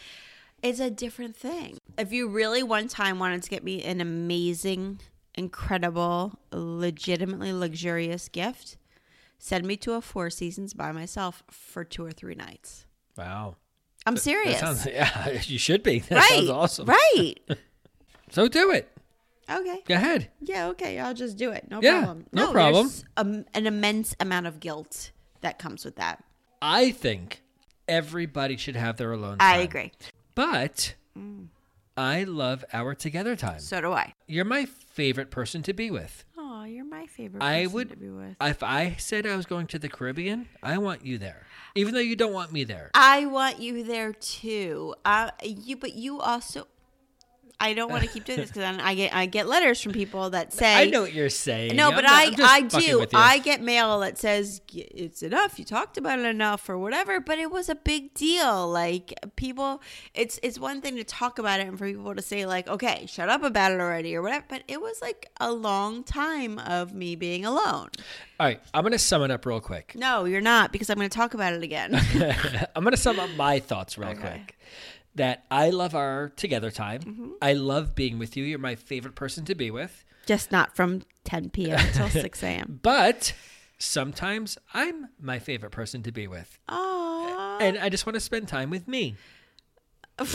It's 0.62 0.80
a 0.80 0.90
different 0.90 1.36
thing. 1.36 1.78
If 1.99 2.12
you 2.12 2.28
really 2.28 2.62
one 2.62 2.88
time 2.88 3.18
wanted 3.18 3.42
to 3.42 3.51
get 3.51 3.62
me 3.62 3.82
an 3.84 4.01
amazing, 4.01 5.01
incredible, 5.34 6.38
legitimately 6.51 7.53
luxurious 7.53 8.28
gift, 8.30 8.78
send 9.38 9.66
me 9.66 9.76
to 9.76 9.92
a 9.92 10.01
Four 10.01 10.30
Seasons 10.30 10.72
by 10.72 10.92
myself 10.92 11.42
for 11.51 11.84
two 11.84 12.05
or 12.05 12.12
three 12.12 12.34
nights. 12.34 12.86
Wow. 13.18 13.57
I'm 14.07 14.16
serious. 14.16 14.61
sounds, 14.61 14.86
yeah, 14.90 15.40
you 15.42 15.59
should 15.59 15.82
be. 15.82 15.99
That 16.09 16.16
right. 16.16 16.28
sounds 16.30 16.51
awesome. 16.51 16.86
Right. 16.86 17.34
So 18.28 18.49
do 18.49 18.72
it. 18.72 18.90
Okay. 19.51 19.82
Go 19.86 19.94
ahead. 19.94 20.28
Yeah, 20.40 20.68
okay. 20.68 20.99
I'll 20.99 21.14
just 21.14 21.36
do 21.36 21.51
it. 21.53 21.70
No 21.70 21.80
Yeah, 21.80 22.01
problem. 22.03 22.26
no 22.32 22.53
problem. 22.53 22.86
There's 22.88 23.05
um, 23.16 23.44
an 23.55 23.66
immense 23.66 24.14
amount 24.18 24.47
of 24.47 24.59
guilt 24.61 25.12
that 25.40 25.59
comes 25.59 25.84
with 25.84 25.97
that. 25.97 26.24
I 26.61 26.90
think 26.90 27.42
everybody 27.86 28.57
should 28.57 28.76
have 28.76 28.97
their 28.97 29.12
alone 29.12 29.38
time. 29.38 29.55
I 29.55 29.62
agree. 29.62 29.92
But 30.34 30.94
I 31.97 32.24
love 32.24 32.64
our 32.72 32.94
together 32.94 33.36
time. 33.36 33.61
So 33.61 33.80
do 33.80 33.92
I. 33.92 34.12
You're 34.26 34.44
my 34.44 34.66
favorite 34.66 35.30
person 35.30 35.62
to 35.62 35.72
be 35.72 35.90
with. 35.90 36.24
Oh, 36.36 36.64
you're 36.64 36.84
my 36.84 37.07
favorite 37.07 37.42
I 37.42 37.62
person 37.62 37.74
would 37.74 37.88
to 37.90 37.97
be 37.97 38.09
with. 38.11 38.36
if 38.40 38.62
I 38.62 38.97
said 38.99 39.26
I 39.26 39.36
was 39.36 39.47
going 39.47 39.66
to 39.68 39.78
the 39.78 39.88
Caribbean, 39.88 40.49
I 40.62 40.78
want 40.78 41.07
you 41.07 41.18
there. 41.18 41.47
Even 41.74 41.94
though 41.94 42.01
you 42.01 42.16
don't 42.16 42.32
want 42.32 42.53
me 42.53 42.64
there. 42.64 42.90
I 42.94 43.26
want 43.26 43.61
you 43.61 43.84
there 43.84 44.12
too. 44.12 44.94
Uh, 45.05 45.30
you, 45.44 45.76
but 45.76 45.94
you 45.94 46.20
also. 46.20 46.66
I 47.59 47.72
don't 47.72 47.90
want 47.90 48.02
to 48.02 48.09
keep 48.09 48.24
doing 48.24 48.38
this 48.38 48.50
because 48.50 48.78
I 48.82 48.94
get 48.94 49.14
I 49.14 49.24
get 49.24 49.46
letters 49.48 49.80
from 49.80 49.92
people 49.92 50.28
that 50.30 50.52
say 50.52 50.74
I 50.74 50.84
know 50.90 51.02
what 51.02 51.14
you're 51.14 51.30
saying. 51.30 51.74
No, 51.74 51.90
but 51.90 52.04
I 52.04 52.24
I'm 52.26 52.34
just 52.34 52.54
I 52.54 52.61
do. 52.80 53.07
I 53.14 53.38
get 53.38 53.62
mail 53.62 54.00
that 54.00 54.18
says 54.18 54.61
it's 54.74 55.22
enough. 55.22 55.59
You 55.59 55.64
talked 55.64 55.96
about 55.96 56.18
it 56.18 56.26
enough 56.26 56.68
or 56.68 56.76
whatever. 56.76 57.18
But 57.18 57.38
it 57.38 57.50
was 57.50 57.70
a 57.70 57.74
big 57.74 58.12
deal. 58.12 58.68
Like 58.68 59.14
people, 59.36 59.80
it's 60.14 60.38
it's 60.42 60.59
one 60.59 60.82
thing 60.82 60.96
to 60.96 61.04
talk 61.04 61.38
about 61.38 61.61
it 61.61 61.66
and 61.68 61.78
for 61.78 61.86
people 61.86 62.14
to 62.14 62.20
say 62.20 62.44
like, 62.44 62.68
okay, 62.68 63.07
shut 63.09 63.30
up 63.30 63.42
about 63.42 63.72
it 63.72 63.80
already 63.80 64.14
or 64.14 64.20
whatever. 64.20 64.44
But 64.48 64.62
it 64.68 64.82
was 64.82 65.00
like 65.00 65.30
a 65.40 65.50
long 65.50 66.04
time 66.04 66.59
of 66.59 66.92
me 66.92 67.16
being 67.16 67.46
alone. 67.46 67.88
All 68.38 68.46
right, 68.46 68.61
I'm 68.74 68.82
gonna 68.84 68.98
sum 68.98 69.22
it 69.22 69.30
up 69.30 69.46
real 69.46 69.61
quick. 69.61 69.94
No, 69.96 70.26
you're 70.26 70.42
not 70.42 70.72
because 70.72 70.90
I'm 70.90 70.96
going 70.96 71.09
to 71.09 71.16
talk 71.16 71.32
about 71.32 71.54
it 71.54 71.62
again. 71.62 71.94
I'm 72.76 72.84
gonna 72.84 72.98
sum 72.98 73.18
up 73.18 73.30
my 73.30 73.61
thoughts 73.61 73.96
real 73.96 74.11
Okay. 74.11 74.20
quick. 74.20 74.59
That 75.16 75.44
I 75.50 75.70
love 75.70 75.94
our 75.94 76.28
together 76.36 76.70
time. 76.70 77.00
Mm-hmm. 77.02 77.28
I 77.42 77.52
love 77.54 77.94
being 77.94 78.18
with 78.18 78.36
you. 78.36 78.44
You're 78.44 78.58
my 78.58 78.74
favorite 78.76 79.14
person 79.14 79.44
to 79.46 79.54
be 79.54 79.70
with. 79.70 80.04
Just 80.26 80.52
not 80.52 80.76
from 80.76 81.02
10 81.24 81.50
p.m. 81.50 81.78
until 81.78 82.08
6 82.22 82.42
a.m. 82.42 82.80
But 82.82 83.32
sometimes 83.78 84.58
I'm 84.74 85.08
my 85.20 85.38
favorite 85.38 85.70
person 85.72 86.02
to 86.04 86.12
be 86.12 86.26
with. 86.26 86.58
Oh, 86.68 87.58
And 87.60 87.78
I 87.78 87.88
just 87.88 88.04
want 88.06 88.14
to 88.14 88.20
spend 88.20 88.46
time 88.48 88.70
with 88.70 88.86
me. 88.88 89.16
is 90.18 90.32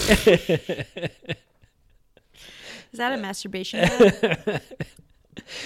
that 2.94 3.14
a 3.14 3.18
masturbation? 3.18 3.88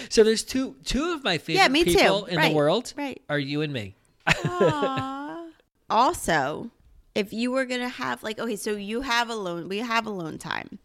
So 0.10 0.24
there's 0.24 0.44
two 0.44 0.76
two 0.86 1.12
of 1.14 1.24
my 1.24 1.38
favorite 1.40 1.64
Yeah, 1.64 1.68
me 1.70 1.84
too. 1.84 1.94
people 1.96 2.26
in 2.26 2.38
Right, 2.38 2.50
the 2.50 2.56
world 2.56 2.94
right. 2.96 3.22
are 3.30 3.40
you 3.40 3.62
and 3.62 3.74
me. 3.74 3.96
Also, 5.90 6.70
if 7.16 7.32
you 7.32 7.50
were 7.52 7.66
gonna 7.66 7.90
have 7.90 8.22
like 8.22 8.40
okay, 8.40 8.56
so 8.58 8.72
you 8.72 9.02
have 9.02 9.30
alone 9.30 9.68
we 9.70 9.80
have 9.80 10.06
alone 10.06 10.38
time. 10.38 10.80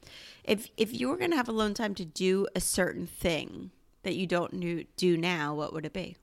If 0.45 0.69
if 0.77 0.99
you 0.99 1.09
were 1.09 1.17
gonna 1.17 1.37
have 1.37 1.49
alone 1.49 1.75
time 1.75 1.95
to 1.97 2.05
do 2.05 2.47
a 2.55 2.61
certain 2.61 3.07
thing 3.07 3.73
that 4.05 4.15
you 4.15 4.27
don't 4.27 4.87
do 4.97 5.17
now, 5.17 5.55
what 5.55 5.73
would 5.75 5.85
it 5.85 5.93
be? 5.93 6.17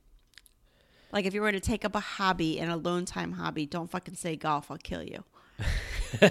Like 1.12 1.26
if 1.26 1.34
you 1.34 1.42
were 1.42 1.52
to 1.52 1.60
take 1.60 1.86
up 1.86 1.96
a 1.96 2.00
hobby, 2.00 2.60
an 2.60 2.70
alone 2.70 3.06
time 3.06 3.34
hobby, 3.34 3.66
don't 3.66 3.90
fucking 3.90 4.16
say 4.16 4.36
golf, 4.36 4.72
I'll 4.72 4.78
kill 4.78 5.04
you. 5.04 5.24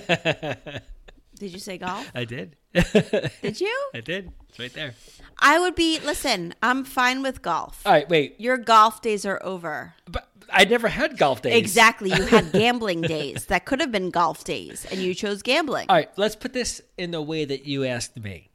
Did 1.38 1.52
you 1.52 1.58
say 1.58 1.76
golf? 1.76 2.10
I 2.14 2.24
did. 2.24 2.56
Did 2.72 3.60
you? 3.60 3.90
I 3.94 4.00
did. 4.00 4.32
It's 4.48 4.58
right 4.58 4.72
there. 4.72 4.94
I 5.38 5.58
would 5.58 5.74
be 5.74 6.00
listen, 6.00 6.54
I'm 6.62 6.82
fine 6.84 7.22
with 7.22 7.42
golf. 7.42 7.82
All 7.84 7.92
right, 7.92 8.08
wait. 8.08 8.40
Your 8.40 8.56
golf 8.56 9.02
days 9.02 9.26
are 9.26 9.38
over. 9.44 9.94
But 10.10 10.25
I 10.52 10.64
never 10.64 10.88
had 10.88 11.18
golf 11.18 11.42
days. 11.42 11.54
Exactly. 11.56 12.10
You 12.10 12.24
had 12.26 12.52
gambling 12.52 13.00
days 13.02 13.46
that 13.46 13.64
could 13.64 13.80
have 13.80 13.92
been 13.92 14.10
golf 14.10 14.44
days, 14.44 14.86
and 14.90 15.00
you 15.00 15.14
chose 15.14 15.42
gambling. 15.42 15.86
All 15.88 15.96
right, 15.96 16.10
let's 16.16 16.36
put 16.36 16.52
this 16.52 16.80
in 16.96 17.10
the 17.10 17.22
way 17.22 17.44
that 17.44 17.66
you 17.66 17.84
asked 17.84 18.16
me. 18.22 18.50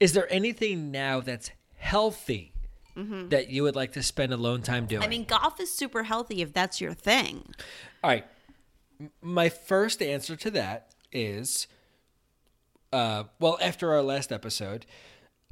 Is 0.00 0.12
there 0.12 0.32
anything 0.32 0.90
now 0.90 1.20
that's 1.20 1.50
healthy 1.76 2.52
that 2.96 3.50
you 3.50 3.64
would 3.64 3.74
like 3.74 3.92
to 3.92 4.02
spend 4.02 4.32
alone 4.32 4.62
time 4.62 4.86
doing? 4.86 5.02
Mm-hmm. 5.02 5.06
I 5.06 5.10
mean, 5.10 5.24
golf 5.24 5.60
is 5.60 5.72
super 5.72 6.04
healthy 6.04 6.42
if 6.42 6.52
that's 6.52 6.80
your 6.80 6.94
thing. 6.94 7.52
all 8.02 8.10
right. 8.10 8.24
My 9.20 9.48
first 9.48 10.00
answer 10.00 10.36
to 10.36 10.50
that 10.52 10.94
is, 11.12 11.66
uh, 12.92 13.24
well, 13.40 13.58
after 13.60 13.92
our 13.92 14.02
last 14.02 14.30
episode, 14.30 14.86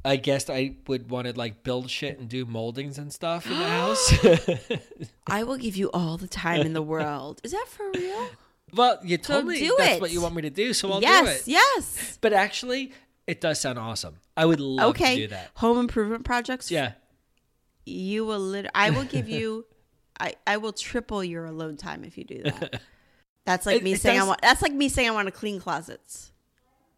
I 0.05 0.17
guessed 0.17 0.49
I 0.49 0.75
would 0.87 1.09
want 1.09 1.27
to 1.27 1.33
like 1.37 1.63
build 1.63 1.89
shit 1.89 2.19
and 2.19 2.27
do 2.27 2.45
moldings 2.45 2.97
and 2.97 3.11
stuff 3.13 3.45
in 3.45 3.57
the 3.57 3.67
house. 3.69 4.13
I 5.27 5.43
will 5.43 5.57
give 5.57 5.75
you 5.75 5.89
all 5.91 6.17
the 6.17 6.27
time 6.27 6.61
in 6.61 6.73
the 6.73 6.81
world. 6.81 7.39
Is 7.43 7.51
that 7.53 7.65
for 7.67 7.89
real? 7.91 8.29
well, 8.73 8.99
you 9.03 9.17
told 9.17 9.45
me 9.45 9.59
do 9.59 9.75
that's 9.77 9.95
it. 9.95 10.01
what 10.01 10.11
you 10.11 10.19
want 10.21 10.35
me 10.35 10.41
to 10.41 10.49
do, 10.49 10.73
so 10.73 10.91
I'll 10.91 10.99
do 10.99 11.07
it. 11.07 11.09
yes. 11.09 11.47
Yes. 11.47 12.17
But 12.21 12.33
actually, 12.33 12.91
it 13.27 13.39
does 13.39 13.59
sound 13.61 13.79
awesome. 13.79 14.15
I 14.35 14.45
would 14.45 14.59
love 14.59 14.89
okay. 14.91 15.15
to 15.15 15.21
do 15.21 15.27
that. 15.29 15.51
Home 15.55 15.77
improvement 15.77 16.25
projects. 16.25 16.69
Yeah. 16.69 16.93
You 17.85 18.25
will. 18.25 18.39
Lit- 18.39 18.71
I 18.75 18.89
will 18.89 19.05
give 19.05 19.29
you. 19.37 19.65
I 20.19 20.35
I 20.45 20.57
will 20.57 20.73
triple 20.73 21.23
your 21.23 21.45
alone 21.45 21.77
time 21.77 22.03
if 22.03 22.17
you 22.17 22.23
do 22.25 22.43
that. 22.43 22.81
That's 23.45 23.65
like 23.65 23.77
It- 23.77 23.83
me 23.83 23.93
it 23.93 24.01
saying 24.01 24.17
I 24.17 24.19
does- 24.21 24.27
want. 24.27 24.41
That's 24.41 24.61
like 24.61 24.73
me 24.73 24.89
saying 24.89 25.07
I 25.07 25.11
want 25.11 25.27
to 25.27 25.31
clean 25.31 25.59
closets. 25.61 26.31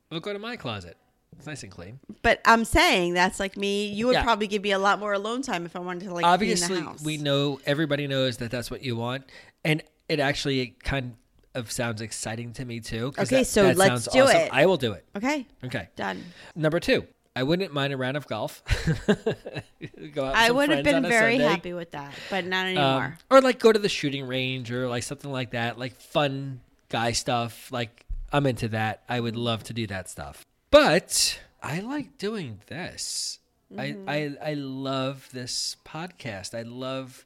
We'll 0.09 0.19
go 0.21 0.33
to 0.33 0.39
my 0.39 0.55
closet. 0.55 0.97
It's 1.37 1.47
nice 1.47 1.63
and 1.63 1.71
clean. 1.71 1.99
But 2.21 2.41
I'm 2.45 2.65
saying 2.65 3.13
that's 3.13 3.39
like 3.39 3.55
me. 3.57 3.87
You 3.87 4.07
would 4.07 4.13
Yeah. 4.13 4.23
probably 4.23 4.47
give 4.47 4.63
me 4.63 4.71
a 4.71 4.79
lot 4.79 4.99
more 4.99 5.13
alone 5.13 5.41
time 5.41 5.65
if 5.65 5.75
I 5.75 5.79
wanted 5.79 6.05
to 6.05 6.13
like 6.13 6.25
Obviously, 6.25 6.67
clean 6.67 6.79
the 6.83 6.89
house. 6.91 7.03
we 7.03 7.17
know 7.17 7.59
everybody 7.65 8.07
knows 8.07 8.37
that 8.37 8.51
that's 8.51 8.71
what 8.71 8.81
you 8.83 8.95
want, 8.95 9.23
and 9.63 9.83
it 10.09 10.19
actually 10.19 10.75
kind 10.83 11.15
of 11.53 11.71
sounds 11.71 12.01
exciting 12.01 12.51
to 12.53 12.65
me 12.65 12.79
too. 12.79 13.07
Okay, 13.17 13.23
that- 13.39 13.47
so 13.47 13.63
that 13.67 13.77
let's 13.77 14.07
do 14.07 14.21
awesome. 14.23 14.35
it. 14.37 14.49
I 14.53 14.65
will 14.65 14.77
do 14.77 14.93
it. 14.93 15.05
Okay, 15.15 15.45
Okay. 15.63 15.87
done. 15.95 16.23
Number 16.55 16.79
two, 16.79 17.05
I 17.35 17.43
wouldn't 17.43 17.73
mind 17.73 17.93
a 17.93 17.97
round 17.97 18.17
of 18.17 18.27
golf. 18.27 18.63
go 20.13 20.25
out 20.25 20.35
I 20.35 20.51
would 20.51 20.69
have 20.69 20.83
been 20.83 21.03
very 21.03 21.37
happy 21.37 21.73
with 21.73 21.91
that, 21.91 22.13
but 22.29 22.45
not 22.45 22.61
Um, 22.65 22.67
anymore. 22.77 23.17
or 23.29 23.41
like 23.41 23.59
go 23.59 23.71
to 23.71 23.79
the 23.79 23.89
shooting 23.89 24.25
range 24.27 24.71
or 24.71 24.87
like 24.87 25.03
something 25.03 25.31
like 25.31 25.51
that, 25.51 25.77
like 25.77 25.95
fun 25.99 26.61
guy 26.89 27.11
stuff. 27.11 27.71
Like 27.71 28.05
I'm 28.31 28.45
into 28.45 28.67
that. 28.69 29.03
I 29.09 29.19
would 29.19 29.35
love 29.35 29.63
to 29.65 29.73
do 29.73 29.87
that 29.87 30.09
stuff. 30.09 30.45
But 30.75 31.39
I 31.63 31.79
like 31.79 32.17
doing 32.17 32.59
this. 32.67 33.39
Mm-hmm. 33.73 34.09
I, 34.09 34.13
I 34.13 34.49
I 34.49 34.53
love 34.55 35.29
this 35.31 35.77
podcast. 35.85 36.53
I 36.53 36.63
love 36.63 37.23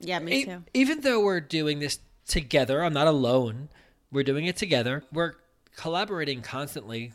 yeah, 0.00 0.18
me 0.18 0.40
e- 0.40 0.44
too. 0.46 0.64
even 0.74 1.02
though 1.02 1.20
we're 1.20 1.38
doing 1.38 1.78
this 1.78 2.00
together, 2.26 2.82
I'm 2.82 2.92
not 2.92 3.06
alone. 3.06 3.68
We're 4.10 4.24
doing 4.24 4.46
it 4.46 4.56
together. 4.56 5.04
We're 5.12 5.34
collaborating 5.76 6.42
constantly 6.42 7.12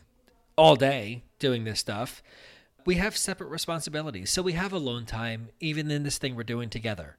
all 0.55 0.77
day 0.77 1.23
doing 1.37 1.65
this 1.65 1.81
stuff. 1.81 2.23
We 2.85 2.95
have 2.95 3.17
separate 3.17 3.47
responsibilities. 3.47 4.29
So 4.29 4.41
we 4.41 4.53
have 4.53 4.71
alone 4.71 5.05
time 5.05 5.49
even 5.59 5.91
in 5.91 6.03
this 6.03 6.17
thing 6.17 6.37
we're 6.37 6.43
doing 6.43 6.69
together. 6.69 7.17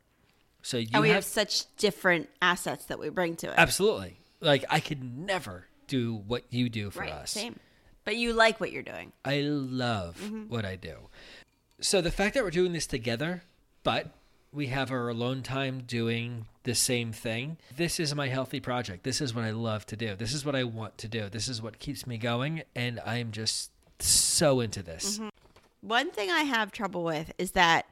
So 0.62 0.78
you 0.78 0.88
and 0.94 1.02
we 1.02 1.08
have, 1.08 1.16
have 1.16 1.24
such 1.26 1.64
different 1.76 2.30
assets 2.40 2.86
that 2.86 2.98
we 2.98 3.10
bring 3.10 3.36
to 3.36 3.48
it. 3.48 3.54
Absolutely. 3.58 4.20
Like 4.40 4.64
I 4.70 4.80
could 4.80 5.04
never 5.04 5.66
do 5.86 6.14
what 6.26 6.44
you 6.48 6.70
do 6.70 6.88
for 6.88 7.00
right, 7.00 7.12
us. 7.12 7.32
same. 7.32 7.60
But 8.04 8.16
you 8.16 8.32
like 8.32 8.60
what 8.60 8.72
you're 8.72 8.82
doing. 8.82 9.12
I 9.24 9.40
love 9.40 10.18
mm-hmm. 10.20 10.48
what 10.48 10.64
I 10.64 10.76
do. 10.76 10.96
So 11.80 12.00
the 12.00 12.10
fact 12.10 12.34
that 12.34 12.44
we're 12.44 12.50
doing 12.50 12.72
this 12.72 12.86
together, 12.86 13.42
but 13.82 14.08
we 14.52 14.66
have 14.66 14.90
our 14.90 15.08
alone 15.08 15.42
time 15.42 15.82
doing 15.86 16.46
the 16.64 16.74
same 16.74 17.12
thing. 17.12 17.56
This 17.74 17.98
is 17.98 18.14
my 18.14 18.28
healthy 18.28 18.60
project. 18.60 19.02
This 19.02 19.20
is 19.20 19.34
what 19.34 19.44
I 19.44 19.50
love 19.50 19.86
to 19.86 19.96
do. 19.96 20.14
This 20.14 20.32
is 20.32 20.44
what 20.44 20.54
I 20.54 20.64
want 20.64 20.98
to 20.98 21.08
do. 21.08 21.28
This 21.28 21.48
is 21.48 21.62
what 21.62 21.78
keeps 21.78 22.06
me 22.06 22.18
going 22.18 22.62
and 22.76 23.00
I'm 23.06 23.32
just 23.32 23.70
so 23.98 24.60
into 24.60 24.82
this. 24.82 25.18
Mm-hmm. 25.18 25.28
One 25.80 26.10
thing 26.10 26.30
I 26.30 26.42
have 26.42 26.70
trouble 26.70 27.02
with 27.02 27.32
is 27.38 27.52
that, 27.52 27.86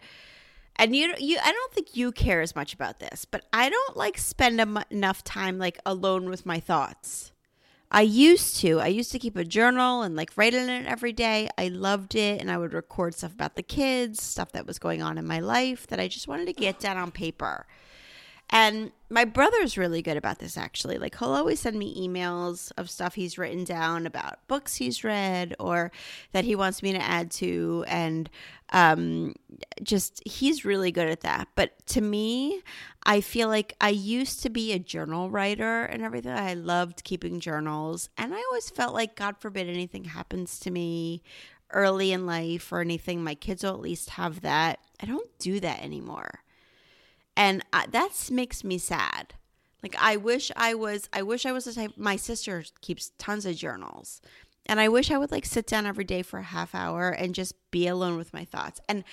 and 0.76 0.94
you, 0.94 1.12
you, 1.18 1.38
I 1.42 1.50
don't 1.50 1.72
think 1.72 1.96
you 1.96 2.12
care 2.12 2.40
as 2.40 2.54
much 2.54 2.72
about 2.72 3.00
this, 3.00 3.24
but 3.24 3.44
I 3.52 3.68
don't 3.68 3.96
like 3.96 4.16
spend 4.18 4.60
enough 4.90 5.24
time 5.24 5.58
like 5.58 5.78
alone 5.84 6.30
with 6.30 6.46
my 6.46 6.60
thoughts. 6.60 7.29
I 7.92 8.02
used 8.02 8.56
to. 8.60 8.78
I 8.78 8.86
used 8.86 9.10
to 9.12 9.18
keep 9.18 9.36
a 9.36 9.44
journal 9.44 10.02
and 10.02 10.14
like 10.14 10.30
write 10.36 10.54
in 10.54 10.68
it 10.68 10.86
every 10.86 11.12
day. 11.12 11.48
I 11.58 11.68
loved 11.68 12.14
it, 12.14 12.40
and 12.40 12.50
I 12.50 12.56
would 12.56 12.72
record 12.72 13.14
stuff 13.14 13.32
about 13.32 13.56
the 13.56 13.64
kids, 13.64 14.22
stuff 14.22 14.52
that 14.52 14.66
was 14.66 14.78
going 14.78 15.02
on 15.02 15.18
in 15.18 15.26
my 15.26 15.40
life 15.40 15.88
that 15.88 15.98
I 15.98 16.06
just 16.06 16.28
wanted 16.28 16.46
to 16.46 16.52
get 16.52 16.78
down 16.78 16.96
on 16.96 17.10
paper. 17.10 17.66
And 18.52 18.90
my 19.08 19.24
brother's 19.24 19.78
really 19.78 20.02
good 20.02 20.16
about 20.16 20.40
this 20.40 20.56
actually. 20.56 20.98
Like 20.98 21.16
he'll 21.16 21.30
always 21.30 21.60
send 21.60 21.78
me 21.78 22.08
emails 22.08 22.72
of 22.76 22.90
stuff 22.90 23.14
he's 23.14 23.38
written 23.38 23.62
down 23.62 24.06
about 24.06 24.46
books 24.48 24.74
he's 24.74 25.04
read 25.04 25.54
or 25.60 25.92
that 26.32 26.44
he 26.44 26.56
wants 26.56 26.82
me 26.82 26.92
to 26.92 27.00
add 27.00 27.30
to 27.32 27.84
and 27.86 28.28
um 28.72 29.34
just 29.82 30.20
he's 30.26 30.64
really 30.64 30.90
good 30.90 31.08
at 31.08 31.20
that. 31.20 31.48
But 31.54 31.86
to 31.88 32.00
me, 32.00 32.60
I 33.04 33.20
feel 33.20 33.46
like 33.46 33.76
I 33.80 33.90
used 33.90 34.42
to 34.42 34.50
be 34.50 34.72
a 34.72 34.80
journal 34.80 35.30
writer 35.30 35.84
and 35.84 36.02
everything. 36.02 36.32
I 36.32 36.54
loved 36.54 37.04
keeping 37.04 37.38
journals 37.38 38.08
and 38.18 38.34
I 38.34 38.42
always 38.50 38.68
felt 38.68 38.94
like 38.94 39.14
god 39.14 39.36
forbid 39.38 39.68
anything 39.68 40.04
happens 40.04 40.58
to 40.60 40.72
me 40.72 41.22
early 41.72 42.10
in 42.10 42.26
life 42.26 42.72
or 42.72 42.80
anything 42.80 43.22
my 43.22 43.36
kids 43.36 43.62
will 43.62 43.74
at 43.74 43.80
least 43.80 44.10
have 44.10 44.40
that. 44.40 44.80
I 45.00 45.06
don't 45.06 45.38
do 45.38 45.60
that 45.60 45.84
anymore 45.84 46.42
and 47.36 47.64
I, 47.72 47.86
that 47.86 48.28
makes 48.30 48.64
me 48.64 48.78
sad. 48.78 49.34
Like 49.82 49.96
i 49.98 50.16
wish 50.16 50.52
i 50.56 50.74
was 50.74 51.08
i 51.10 51.22
wish 51.22 51.46
i 51.46 51.52
was 51.52 51.64
the 51.64 51.72
type 51.72 51.92
my 51.96 52.16
sister 52.16 52.64
keeps 52.82 53.12
tons 53.16 53.46
of 53.46 53.56
journals 53.56 54.20
and 54.66 54.78
i 54.78 54.88
wish 54.88 55.10
i 55.10 55.16
would 55.16 55.30
like 55.30 55.46
sit 55.46 55.66
down 55.66 55.86
every 55.86 56.04
day 56.04 56.20
for 56.20 56.38
a 56.38 56.42
half 56.42 56.74
hour 56.74 57.08
and 57.08 57.34
just 57.34 57.54
be 57.70 57.86
alone 57.86 58.18
with 58.18 58.34
my 58.34 58.44
thoughts. 58.44 58.78
And 58.90 59.04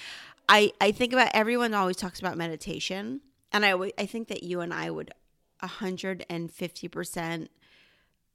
i 0.49 0.73
i 0.81 0.91
think 0.91 1.13
about 1.13 1.31
everyone 1.33 1.73
always 1.73 1.95
talks 1.95 2.19
about 2.19 2.37
meditation 2.37 3.21
and 3.53 3.65
I 3.65 3.75
I 3.97 4.05
think 4.05 4.27
that 4.27 4.43
you 4.43 4.59
and 4.59 4.73
i 4.73 4.89
would 4.89 5.11
150% 5.63 7.47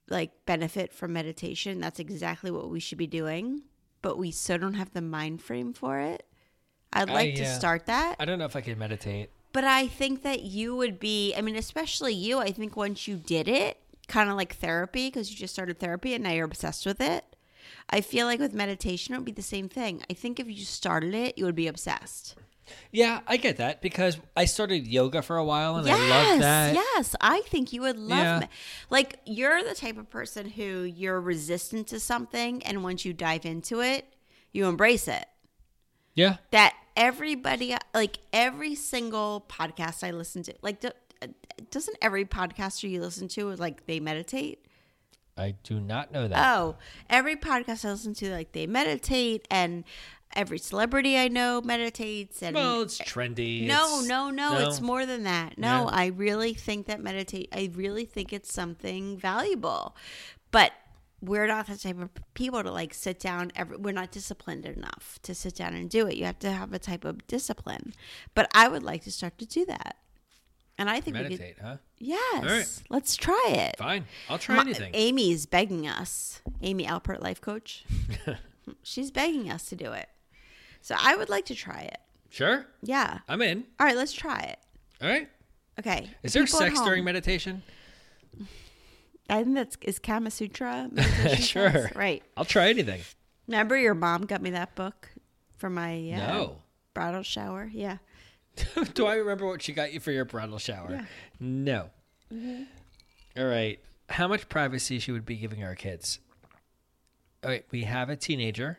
like 0.08 0.32
benefit 0.44 0.92
from 0.92 1.12
meditation. 1.12 1.80
That's 1.80 2.00
exactly 2.00 2.50
what 2.50 2.68
we 2.70 2.80
should 2.80 2.98
be 2.98 3.06
doing 3.06 3.62
but 4.02 4.18
we 4.18 4.32
so 4.32 4.58
don't 4.58 4.74
have 4.74 4.92
the 4.92 5.00
mind 5.00 5.40
frame 5.40 5.72
for 5.72 6.00
it. 6.00 6.26
I'd 6.92 7.08
like 7.08 7.36
to 7.36 7.44
uh, 7.44 7.54
start 7.54 7.86
that. 7.86 8.16
I 8.18 8.26
don't 8.26 8.38
know 8.38 8.44
if 8.44 8.56
I 8.56 8.60
could 8.60 8.76
meditate. 8.76 9.30
But 9.52 9.64
I 9.64 9.86
think 9.86 10.22
that 10.22 10.42
you 10.42 10.74
would 10.76 10.98
be, 10.98 11.34
I 11.34 11.40
mean, 11.40 11.56
especially 11.56 12.14
you, 12.14 12.38
I 12.38 12.50
think 12.52 12.76
once 12.76 13.06
you 13.06 13.16
did 13.16 13.48
it, 13.48 13.78
kind 14.08 14.28
of 14.30 14.36
like 14.36 14.54
therapy, 14.56 15.08
because 15.08 15.30
you 15.30 15.36
just 15.36 15.54
started 15.54 15.78
therapy 15.78 16.14
and 16.14 16.24
now 16.24 16.30
you're 16.32 16.44
obsessed 16.44 16.84
with 16.86 17.00
it. 17.00 17.24
I 17.90 18.00
feel 18.00 18.26
like 18.26 18.40
with 18.40 18.54
meditation, 18.54 19.14
it 19.14 19.18
would 19.18 19.24
be 19.24 19.32
the 19.32 19.42
same 19.42 19.68
thing. 19.68 20.02
I 20.10 20.14
think 20.14 20.40
if 20.40 20.48
you 20.48 20.64
started 20.64 21.14
it, 21.14 21.36
you 21.38 21.44
would 21.44 21.54
be 21.54 21.66
obsessed. 21.66 22.34
Yeah, 22.90 23.20
I 23.26 23.36
get 23.36 23.56
that 23.58 23.82
because 23.82 24.18
I 24.36 24.44
started 24.46 24.86
yoga 24.86 25.20
for 25.20 25.36
a 25.36 25.44
while 25.44 25.76
and 25.76 25.88
I 25.88 25.92
love 26.30 26.40
that. 26.40 26.74
Yes, 26.74 27.14
I 27.20 27.40
think 27.42 27.72
you 27.72 27.82
would 27.82 27.98
love 27.98 28.18
Yeah. 28.18 28.38
me- 28.40 28.46
Like 28.88 29.18
you're 29.26 29.62
the 29.64 29.74
type 29.74 29.98
of 29.98 30.08
person 30.08 30.48
who 30.50 30.82
you're 30.82 31.20
resistant 31.20 31.88
to 31.88 32.00
something 32.00 32.62
and 32.62 32.82
once 32.82 33.04
you 33.04 33.12
dive 33.12 33.44
into 33.44 33.80
it, 33.80 34.06
you 34.52 34.66
embrace 34.66 35.08
it. 35.08 35.26
Yeah. 36.14 36.36
That 36.50 36.74
everybody 36.96 37.76
like 37.94 38.18
every 38.32 38.74
single 38.74 39.44
podcast 39.48 40.04
I 40.06 40.10
listen 40.10 40.42
to, 40.44 40.54
like 40.62 40.80
do, 40.80 40.90
doesn't 41.70 41.96
every 42.02 42.24
podcaster 42.24 42.88
you 42.88 43.00
listen 43.00 43.28
to 43.28 43.54
like 43.56 43.86
they 43.86 44.00
meditate? 44.00 44.64
I 45.36 45.54
do 45.62 45.80
not 45.80 46.12
know 46.12 46.28
that. 46.28 46.38
Oh, 46.58 46.76
every 47.08 47.36
podcast 47.36 47.84
I 47.84 47.90
listen 47.92 48.14
to 48.14 48.30
like 48.30 48.52
they 48.52 48.66
meditate 48.66 49.46
and 49.50 49.84
every 50.34 50.58
celebrity 50.58 51.16
I 51.18 51.28
know 51.28 51.60
meditates 51.62 52.42
and 52.42 52.54
well, 52.54 52.82
it's 52.82 52.98
trendy. 52.98 53.66
no, 53.66 53.84
It's- 54.00 54.06
no, 54.08 54.30
no, 54.30 54.58
It's 54.68 54.80
more 54.80 55.04
than 55.06 55.24
that. 55.24 55.58
No, 55.58 55.84
Yeah. 55.84 55.90
I 55.96 56.06
really 56.06 56.54
think 56.54 56.86
that 56.86 57.00
meditate. 57.02 57.48
I 57.52 57.70
really 57.74 58.04
think 58.04 58.32
it's 58.32 58.52
something 58.52 59.16
valuable, 59.18 59.94
but 60.50 60.72
we're 61.22 61.46
not 61.46 61.68
the 61.68 61.76
type 61.76 62.00
of 62.00 62.10
people 62.34 62.62
to 62.62 62.70
like 62.70 62.92
sit 62.92 63.20
down. 63.20 63.52
Every, 63.54 63.76
we're 63.76 63.92
not 63.92 64.10
disciplined 64.10 64.66
enough 64.66 65.18
to 65.22 65.34
sit 65.34 65.54
down 65.54 65.74
and 65.74 65.88
do 65.88 66.06
it. 66.06 66.16
You 66.16 66.24
have 66.24 66.38
to 66.40 66.50
have 66.50 66.72
a 66.72 66.78
type 66.78 67.04
of 67.04 67.26
discipline. 67.26 67.94
But 68.34 68.50
I 68.54 68.68
would 68.68 68.82
like 68.82 69.04
to 69.04 69.12
start 69.12 69.38
to 69.38 69.46
do 69.46 69.64
that, 69.66 69.96
and 70.76 70.90
I 70.90 71.00
think 71.00 71.16
we 71.16 71.22
meditate, 71.22 71.56
huh? 71.62 71.70
could. 71.70 71.78
Yes, 71.98 72.44
right. 72.44 72.82
let's 72.90 73.16
try 73.16 73.44
it. 73.48 73.76
Fine. 73.78 74.04
I'll 74.28 74.38
try 74.38 74.56
Ma- 74.56 74.62
anything. 74.62 74.90
Amy's 74.94 75.46
begging 75.46 75.86
us. 75.86 76.42
Amy 76.60 76.86
Alpert, 76.86 77.22
life 77.22 77.40
coach. 77.40 77.84
She's 78.82 79.10
begging 79.10 79.50
us 79.50 79.66
to 79.66 79.76
do 79.76 79.92
it. 79.92 80.08
So 80.80 80.96
I 80.98 81.14
would 81.14 81.28
like 81.28 81.46
to 81.46 81.54
try 81.54 81.82
it. 81.82 81.98
Sure. 82.30 82.66
Yeah. 82.82 83.18
I'm 83.28 83.42
in. 83.42 83.64
All 83.78 83.86
right, 83.86 83.96
let's 83.96 84.12
try 84.12 84.40
it. 84.40 84.58
All 85.00 85.08
right. 85.08 85.28
Okay. 85.78 86.10
Is 86.22 86.32
there 86.32 86.44
People 86.44 86.58
sex 86.58 86.80
during 86.80 87.04
meditation? 87.04 87.62
I 89.32 89.42
think 89.44 89.54
that's 89.56 89.76
is 89.82 89.98
Kama 89.98 90.30
Sutra. 90.30 90.90
Sure. 91.38 91.90
Right. 91.94 92.22
I'll 92.36 92.44
try 92.44 92.68
anything. 92.68 93.00
Remember 93.48 93.76
your 93.76 93.94
mom 93.94 94.26
got 94.26 94.42
me 94.42 94.50
that 94.50 94.74
book 94.74 95.08
for 95.56 95.70
my 95.70 95.94
uh, 96.12 96.16
No. 96.16 96.56
bridal 96.94 97.22
shower? 97.22 97.70
Yeah. 97.72 97.98
Do 98.94 99.06
I 99.06 99.14
remember 99.14 99.46
what 99.46 99.62
she 99.62 99.72
got 99.72 99.92
you 99.92 100.00
for 100.00 100.12
your 100.12 100.24
bridal 100.24 100.58
shower? 100.58 100.88
Yeah. 100.90 101.04
No. 101.40 101.90
All 103.36 103.44
right. 103.46 103.78
How 104.08 104.28
much 104.28 104.48
privacy 104.48 104.98
should 104.98 105.14
we 105.14 105.20
be 105.20 105.36
giving 105.36 105.64
our 105.64 105.74
kids? 105.74 106.18
All 107.42 107.50
right. 107.50 107.64
We 107.70 107.84
have 107.84 108.10
a 108.10 108.16
teenager, 108.16 108.78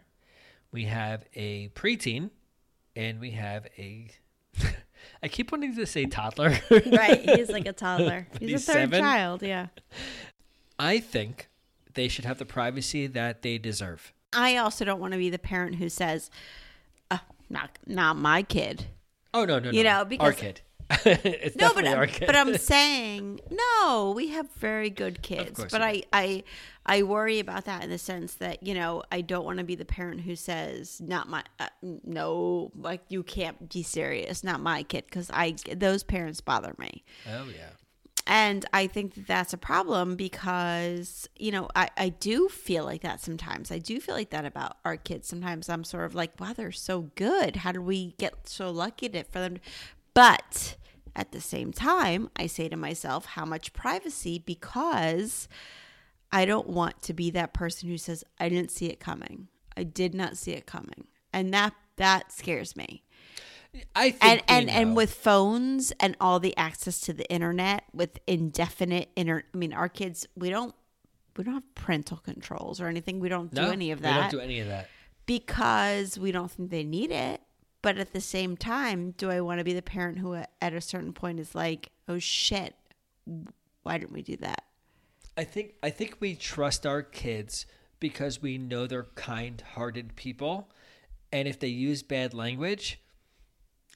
we 0.71 0.85
have 0.85 1.25
a 1.35 1.69
preteen, 1.69 2.29
and 2.95 3.19
we 3.19 3.31
have 3.31 3.65
a. 3.77 4.09
I 5.23 5.27
keep 5.27 5.51
wanting 5.51 5.75
to 5.75 5.85
say 5.85 6.05
toddler. 6.05 6.57
Right. 6.69 7.21
He's 7.35 7.49
like 7.49 7.65
a 7.65 7.73
toddler. 7.73 8.27
He's, 8.39 8.49
He's 8.51 8.69
a 8.69 8.71
third 8.71 8.79
seven? 8.91 9.01
child. 9.01 9.41
Yeah. 9.41 9.67
I 10.83 10.99
think 10.99 11.49
they 11.93 12.07
should 12.07 12.25
have 12.25 12.37
the 12.39 12.45
privacy 12.45 13.07
that 13.07 13.41
they 13.41 13.57
deserve. 13.57 14.13
I 14.33 14.57
also 14.57 14.83
don't 14.83 14.99
want 14.99 15.13
to 15.13 15.19
be 15.19 15.29
the 15.29 15.39
parent 15.39 15.75
who 15.75 15.89
says, 15.89 16.29
uh, 17.11 17.19
"Not, 17.49 17.77
not 17.85 18.17
my 18.17 18.43
kid." 18.43 18.87
Oh 19.33 19.45
no, 19.45 19.59
no, 19.59 19.71
no. 19.71 19.71
You 19.71 19.83
know, 19.83 19.97
our 19.99 20.05
because- 20.05 20.35
kid. 20.35 20.61
it's 21.05 21.55
No, 21.55 21.73
but 21.73 21.87
our 21.87 22.03
I'm, 22.03 22.09
kid. 22.09 22.25
but 22.27 22.35
I'm 22.41 22.57
saying 22.57 23.39
no. 23.49 24.13
We 24.15 24.27
have 24.29 24.51
very 24.51 24.89
good 24.89 25.21
kids, 25.21 25.63
but 25.71 25.81
I, 25.81 26.03
I 26.11 26.43
I 26.85 27.03
worry 27.03 27.39
about 27.39 27.65
that 27.65 27.83
in 27.85 27.89
the 27.89 27.97
sense 27.97 28.35
that 28.35 28.61
you 28.61 28.73
know 28.73 29.01
I 29.11 29.21
don't 29.21 29.45
want 29.45 29.59
to 29.59 29.63
be 29.63 29.75
the 29.75 29.85
parent 29.85 30.21
who 30.21 30.35
says 30.35 30.99
not 31.01 31.29
my 31.29 31.43
uh, 31.59 31.67
no 31.81 32.71
like 32.75 33.01
you 33.07 33.23
can't 33.23 33.69
be 33.69 33.81
serious 33.81 34.43
not 34.43 34.59
my 34.59 34.83
kid 34.83 35.05
because 35.05 35.31
I 35.33 35.55
those 35.73 36.03
parents 36.03 36.41
bother 36.41 36.75
me 36.77 37.03
oh 37.29 37.45
yeah. 37.55 37.69
And 38.25 38.65
I 38.73 38.87
think 38.87 39.15
that 39.15 39.27
that's 39.27 39.53
a 39.53 39.57
problem 39.57 40.15
because 40.15 41.27
you 41.35 41.51
know 41.51 41.67
I 41.75 41.89
I 41.97 42.09
do 42.09 42.49
feel 42.49 42.85
like 42.85 43.01
that 43.01 43.21
sometimes 43.21 43.71
I 43.71 43.79
do 43.79 43.99
feel 43.99 44.15
like 44.15 44.29
that 44.31 44.45
about 44.45 44.77
our 44.85 44.97
kids 44.97 45.27
sometimes 45.27 45.69
I'm 45.69 45.83
sort 45.83 46.05
of 46.05 46.15
like 46.15 46.39
wow 46.39 46.53
they're 46.53 46.71
so 46.71 47.11
good 47.15 47.57
how 47.57 47.71
did 47.71 47.81
we 47.81 48.13
get 48.17 48.47
so 48.47 48.71
lucky 48.71 49.09
to, 49.09 49.23
for 49.23 49.39
them 49.39 49.57
but 50.13 50.77
at 51.15 51.31
the 51.31 51.41
same 51.41 51.71
time, 51.71 52.29
I 52.35 52.47
say 52.47 52.69
to 52.69 52.75
myself, 52.75 53.25
how 53.25 53.45
much 53.45 53.73
privacy? 53.73 54.39
Because 54.39 55.47
I 56.31 56.45
don't 56.45 56.67
want 56.67 57.01
to 57.03 57.13
be 57.13 57.29
that 57.31 57.53
person 57.53 57.89
who 57.89 57.97
says, 57.97 58.23
I 58.39 58.49
didn't 58.49 58.71
see 58.71 58.87
it 58.87 58.99
coming. 58.99 59.47
I 59.77 59.83
did 59.83 60.15
not 60.15 60.37
see 60.37 60.51
it 60.51 60.65
coming. 60.65 61.07
And 61.31 61.53
that 61.53 61.73
that 61.97 62.31
scares 62.31 62.75
me. 62.75 63.02
I 63.95 64.11
think 64.11 64.23
And 64.23 64.41
and, 64.47 64.69
and 64.69 64.95
with 64.95 65.13
phones 65.13 65.91
and 65.99 66.15
all 66.21 66.39
the 66.39 66.55
access 66.57 66.99
to 67.01 67.13
the 67.13 67.29
internet 67.31 67.85
with 67.93 68.19
indefinite 68.27 69.09
inter 69.15 69.43
I 69.53 69.57
mean 69.57 69.73
our 69.73 69.89
kids 69.89 70.27
we 70.35 70.49
don't 70.49 70.75
we 71.35 71.43
don't 71.43 71.55
have 71.55 71.75
parental 71.75 72.17
controls 72.17 72.79
or 72.79 72.87
anything. 72.87 73.19
We 73.19 73.29
don't 73.29 73.53
do 73.53 73.61
any 73.61 73.89
of 73.91 74.01
that. 74.01 74.15
We 74.15 74.21
don't 74.21 74.31
do 74.31 74.39
any 74.39 74.59
of 74.59 74.67
that. 74.67 74.87
because 75.25 76.19
we 76.19 76.31
don't 76.31 76.51
think 76.51 76.69
they 76.69 76.83
need 76.83 77.09
it. 77.11 77.41
But 77.81 77.97
at 77.97 78.13
the 78.13 78.21
same 78.21 78.55
time, 78.55 79.11
do 79.17 79.29
I 79.29 79.41
want 79.41 79.57
to 79.59 79.63
be 79.65 79.73
the 79.73 79.81
parent 79.81 80.19
who 80.19 80.35
at 80.35 80.73
a 80.73 80.79
certain 80.79 81.11
point 81.11 81.39
is 81.39 81.53
like, 81.55 81.89
oh 82.07 82.19
shit, 82.19 82.75
why 83.81 83.97
didn't 83.97 84.13
we 84.13 84.21
do 84.21 84.37
that? 84.37 84.63
I 85.35 85.43
think 85.43 85.73
I 85.81 85.89
think 85.89 86.17
we 86.19 86.35
trust 86.35 86.85
our 86.85 87.01
kids 87.01 87.65
because 87.99 88.41
we 88.41 88.57
know 88.57 88.85
they're 88.85 89.07
kind-hearted 89.15 90.15
people, 90.15 90.69
and 91.31 91.47
if 91.47 91.59
they 91.59 91.67
use 91.67 92.03
bad 92.03 92.33
language, 92.33 93.01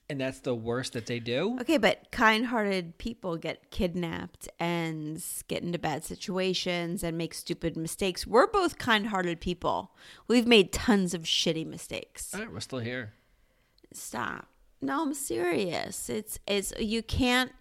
and 0.10 0.22
that's 0.22 0.40
the 0.40 0.56
worst 0.56 0.94
that 0.94 1.06
they 1.06 1.20
do. 1.20 1.58
Okay, 1.62 1.78
but 1.78 2.12
kind 2.12 2.46
hearted 2.46 2.98
people 2.98 3.38
get 3.38 3.72
kidnapped 3.72 4.48
and 4.60 5.24
get 5.48 5.64
into 5.64 5.78
bad 5.78 6.06
situations 6.06 7.04
and 7.04 7.18
make 7.18 7.34
stupid 7.34 7.76
mistakes. 7.76 8.26
We're 8.26 8.48
both 8.48 8.78
kind 8.78 9.08
hearted 9.08 9.42
people. 9.42 9.92
We've 10.28 10.48
made 10.48 10.72
tons 10.72 11.14
of 11.14 11.24
shitty 11.24 11.66
mistakes. 11.66 12.34
All 12.34 12.42
right, 12.42 12.52
we're 12.52 12.60
still 12.62 12.80
here. 12.80 13.14
Stop. 13.94 14.48
No, 14.82 15.02
I'm 15.02 15.14
serious. 15.14 16.10
It's 16.10 16.40
it's 16.48 16.72
you 16.80 17.02
can't 17.02 17.52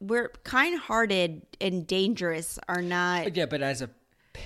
we're 0.00 0.28
kind 0.44 0.78
hearted 0.78 1.42
and 1.60 1.86
dangerous 1.86 2.58
are 2.68 2.82
not 2.82 3.34
Yeah, 3.34 3.46
but 3.46 3.62
as 3.62 3.82
a 3.82 3.90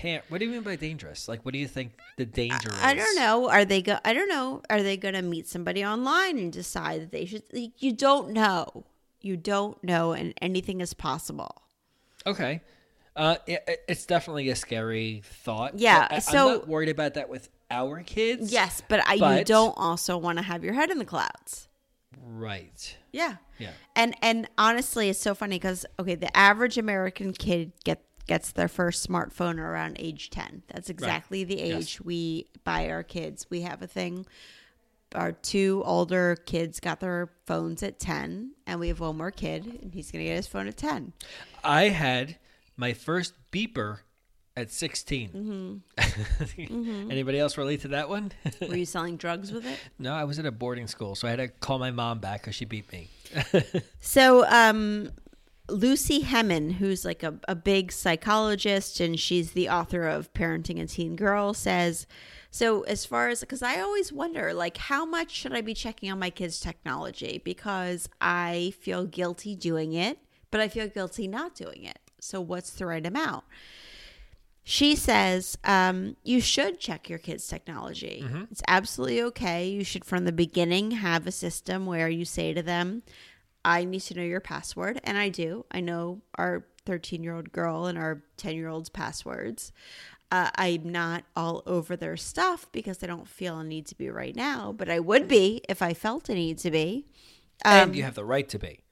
parent, 0.01 0.25
what 0.29 0.39
do 0.39 0.47
you 0.47 0.51
mean 0.53 0.63
by 0.63 0.77
dangerous? 0.77 1.29
Like, 1.29 1.45
what 1.45 1.53
do 1.53 1.59
you 1.59 1.69
think 1.69 1.93
the 2.17 2.25
danger 2.27 2.69
is? 2.71 2.81
I 2.83 2.95
don't 2.95 3.17
know. 3.17 3.49
Are 3.49 3.65
they 3.65 3.83
go? 3.83 3.99
I 4.05 4.13
don't 4.13 4.29
know. 4.29 4.63
Are 4.71 4.83
they 4.83 4.97
going 4.97 5.15
to 5.15 5.23
meet 5.23 5.47
somebody 5.49 5.85
online 5.85 6.39
and 6.39 6.53
decide 6.53 7.03
that 7.03 7.13
they 7.13 7.25
should? 7.27 7.43
You 7.53 7.93
don't 7.93 8.31
know. 8.33 8.85
You 9.21 9.37
don't 9.37 9.83
know, 9.85 10.13
and 10.13 10.35
anything 10.43 10.81
is 10.81 10.95
possible. 10.95 11.63
Okay. 12.27 12.61
Uh, 13.15 13.37
it, 13.47 13.63
it- 13.69 13.81
it's 13.89 14.07
definitely 14.07 14.49
a 14.49 14.57
scary 14.57 15.23
thought. 15.25 15.79
Yeah, 15.79 16.09
I, 16.11 16.19
so- 16.19 16.49
I'm 16.49 16.55
not 16.59 16.69
worried 16.69 16.89
about 16.89 17.15
that 17.15 17.29
with 17.29 17.49
our 17.71 18.03
kids. 18.03 18.53
Yes, 18.53 18.83
but, 18.89 19.07
I, 19.07 19.39
you 19.39 19.45
don't 19.45 19.75
also 19.77 20.17
want 20.19 20.39
to 20.39 20.43
have 20.43 20.65
your 20.65 20.75
head 20.75 20.91
in 20.91 20.99
the 20.99 21.05
clouds. 21.05 21.69
Right. 22.25 22.97
Yeah. 23.13 23.37
Yeah. 23.59 23.71
And 23.97 24.15
and 24.23 24.49
honestly, 24.59 25.09
it's 25.09 25.19
so 25.19 25.35
funny 25.35 25.57
because 25.57 25.87
okay, 25.99 26.15
the 26.15 26.35
average 26.37 26.79
American 26.79 27.33
kid 27.33 27.73
get 27.85 28.03
gets 28.27 28.53
their 28.53 28.69
first 28.69 29.07
smartphone 29.09 29.59
around 29.59 29.97
age 29.99 30.31
ten. 30.31 30.63
That's 30.69 30.89
exactly 30.91 31.45
the 31.45 31.57
Yes. 31.57 31.77
age 31.83 32.01
we 32.01 32.47
buy 32.65 32.89
our 32.89 33.03
kids. 33.03 33.47
We 33.51 33.63
have 33.63 33.83
a 33.83 33.87
thing. 33.87 34.27
Our 35.15 35.33
two 35.33 35.83
older 35.85 36.37
kids 36.47 36.81
got 36.81 37.01
their 37.01 37.29
phones 37.47 37.83
at 37.83 37.99
ten, 38.01 38.53
and 38.67 38.81
we 38.81 38.89
have 38.89 39.01
one 39.01 39.17
more 39.19 39.31
kid, 39.31 39.67
and 39.83 39.93
he's 39.93 40.11
gonna 40.11 40.25
get 40.25 40.37
his 40.37 40.47
phone 40.47 40.67
at 40.69 40.77
ten. 40.77 41.13
I 41.63 41.89
had 41.89 42.39
my 42.77 42.95
first 42.95 43.35
beeper 43.51 43.99
at 44.57 44.71
16. 44.71 45.83
Mm-hmm. 45.99 47.11
Anybody 47.11 47.39
else 47.39 47.57
relate 47.57 47.81
to 47.83 47.89
that 47.89 48.09
one? 48.09 48.33
Were 48.61 48.77
you 48.77 48.85
selling 48.85 49.17
drugs 49.17 49.51
with 49.51 49.65
it? 49.67 49.79
no, 49.99 50.13
I 50.13 50.25
was 50.25 50.39
at 50.39 50.45
a 50.47 50.51
boarding 50.51 50.87
school, 50.87 51.15
so 51.15 51.27
I 51.27 51.31
had 51.31 51.39
to 51.39 51.49
call 51.49 51.79
my 51.79 51.91
mom 51.91 52.19
back 52.19 52.43
because 52.43 52.55
she 52.55 52.65
beat 52.65 52.91
me. 52.93 53.09
So, 54.01 54.45
um, 54.47 55.11
Lucie 55.73 56.23
Hemmen, 56.23 56.75
who's 56.75 57.05
like 57.05 57.23
a, 57.23 57.35
a 57.49 57.55
big 57.55 57.91
psychologist 57.91 59.01
and 59.01 59.19
she's 59.19 59.53
the 59.53 59.69
author 59.69 60.07
of 60.07 60.33
Parenting 60.33 60.81
a 60.81 60.87
Teen 60.87 61.17
Girl, 61.17 61.55
says, 61.55 62.07
so 62.51 62.83
as 62.83 63.07
far 63.07 63.29
as, 63.29 63.41
because 63.41 63.63
I 63.63 63.81
always 63.81 64.13
wonder, 64.13 64.53
like, 64.53 64.77
how 64.77 65.07
much 65.07 65.31
should 65.31 65.55
I 65.55 65.63
be 65.63 65.73
checking 65.73 66.13
on 66.13 66.19
my 66.19 66.29
kids' 66.29 66.61
technology? 66.61 67.41
Because 67.43 68.11
I 68.21 68.75
feel 68.79 69.07
guilty 69.07 69.57
doing 69.57 69.95
it, 69.95 70.19
but 70.51 70.61
I 70.61 70.69
feel 70.69 70.87
guilty 70.87 71.27
not 71.27 71.55
doing 71.55 71.85
it. 71.85 71.99
So, 72.21 72.43
what's 72.43 72.71
the 72.71 72.85
right 72.85 73.05
amount? 73.05 73.45
She 74.65 74.95
says 74.95 75.59
um, 75.65 76.17
you 76.23 76.41
should 76.41 76.79
check 76.79 77.09
your 77.09 77.19
kids' 77.19 77.49
technology. 77.49 78.25
It's 78.51 78.63
absolutely 78.69 79.23
okay. 79.23 79.69
You 79.69 79.83
should, 79.83 80.05
from 80.05 80.25
the 80.25 80.31
beginning, 80.31 80.93
have 80.93 81.27
a 81.27 81.33
system 81.33 81.87
where 81.87 82.09
you 82.09 82.25
say 82.25 82.53
to 82.53 82.63
them, 82.63 83.03
I 83.65 83.85
need 83.85 84.01
to 84.01 84.15
know 84.15 84.23
your 84.23 84.41
password. 84.41 85.01
And 85.05 85.17
I 85.17 85.29
do. 85.29 85.65
I 85.71 85.81
know 85.81 86.23
our 86.37 86.65
13 86.87 87.23
year 87.23 87.35
old 87.35 87.53
girl 87.53 87.87
and 87.87 87.99
our 87.99 88.23
10 88.37 88.55
year 88.55 88.69
old's 88.69 88.89
passwords. 88.89 89.73
Uh, 90.31 90.51
I'm 90.55 90.91
not 90.91 91.25
all 91.37 91.63
over 91.67 91.95
their 91.95 92.17
stuff 92.17 92.67
because 92.73 93.03
I 93.03 93.07
don't 93.07 93.29
feel 93.29 93.59
a 93.59 93.65
need 93.65 93.87
to 93.89 93.95
be 93.95 94.09
right 94.09 94.35
now, 94.35 94.73
but 94.73 94.89
I 94.89 94.99
would 94.99 95.29
be 95.29 95.61
if 95.69 95.83
I 95.83 95.93
felt 95.93 96.31
a 96.31 96.35
need 96.35 96.57
to 96.59 96.71
be. 96.71 97.07
Um, 97.67 97.89
and 97.89 97.97
you 97.97 98.03
have 98.03 98.15
the 98.15 98.25
right 98.25 98.49
to 98.49 98.59
be. 98.59 98.83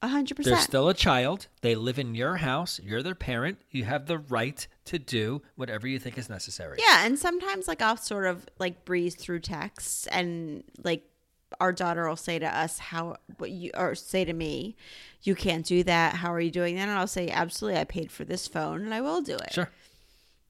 A 0.00 0.08
hundred 0.08 0.36
They're 0.38 0.56
still 0.58 0.88
a 0.88 0.94
child. 0.94 1.48
They 1.60 1.74
live 1.74 1.98
in 1.98 2.14
your 2.14 2.36
house. 2.36 2.78
You're 2.82 3.02
their 3.02 3.16
parent. 3.16 3.58
You 3.70 3.84
have 3.84 4.06
the 4.06 4.18
right 4.18 4.66
to 4.86 4.98
do 4.98 5.42
whatever 5.56 5.88
you 5.88 5.98
think 5.98 6.16
is 6.18 6.28
necessary. 6.28 6.78
Yeah, 6.78 7.04
and 7.04 7.18
sometimes 7.18 7.66
like 7.66 7.82
I'll 7.82 7.96
sort 7.96 8.26
of 8.26 8.46
like 8.58 8.84
breeze 8.84 9.16
through 9.16 9.40
texts 9.40 10.06
and 10.08 10.62
like 10.84 11.07
our 11.60 11.72
daughter 11.72 12.08
will 12.08 12.16
say 12.16 12.38
to 12.38 12.46
us 12.46 12.78
how 12.78 13.16
what 13.38 13.50
you 13.50 13.70
or 13.76 13.94
say 13.94 14.24
to 14.24 14.32
me, 14.32 14.76
you 15.22 15.34
can't 15.34 15.66
do 15.66 15.82
that. 15.84 16.16
How 16.16 16.32
are 16.32 16.40
you 16.40 16.50
doing 16.50 16.76
that? 16.76 16.88
And 16.88 16.98
I'll 16.98 17.06
say, 17.06 17.28
absolutely, 17.28 17.80
I 17.80 17.84
paid 17.84 18.10
for 18.10 18.24
this 18.24 18.46
phone 18.46 18.82
and 18.82 18.94
I 18.94 19.00
will 19.00 19.20
do 19.20 19.34
it. 19.34 19.52
Sure. 19.52 19.70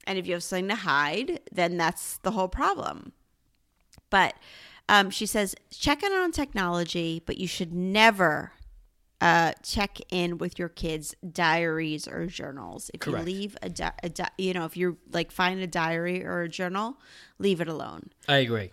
And 0.05 0.17
if 0.17 0.27
you 0.27 0.33
have 0.33 0.43
something 0.43 0.69
to 0.69 0.75
hide, 0.75 1.39
then 1.51 1.77
that's 1.77 2.17
the 2.17 2.31
whole 2.31 2.47
problem. 2.47 3.13
But 4.09 4.35
um, 4.87 5.09
she 5.09 5.25
says, 5.25 5.55
check 5.71 6.01
in 6.03 6.11
on 6.11 6.31
technology, 6.31 7.21
but 7.25 7.37
you 7.37 7.47
should 7.47 7.73
never 7.73 8.53
uh, 9.21 9.53
check 9.61 9.99
in 10.09 10.37
with 10.37 10.57
your 10.57 10.69
kids' 10.69 11.15
diaries 11.31 12.07
or 12.07 12.25
journals. 12.25 12.89
If 12.93 13.01
Correct. 13.01 13.27
you 13.27 13.33
leave 13.33 13.57
a, 13.61 13.69
di- 13.69 13.93
a 14.01 14.09
di- 14.09 14.31
you 14.37 14.53
know, 14.53 14.65
if 14.65 14.77
you 14.77 14.97
like 15.11 15.31
find 15.31 15.59
a 15.59 15.67
diary 15.67 16.23
or 16.23 16.41
a 16.41 16.49
journal, 16.49 16.97
leave 17.37 17.61
it 17.61 17.67
alone. 17.67 18.09
I 18.27 18.37
agree. 18.37 18.71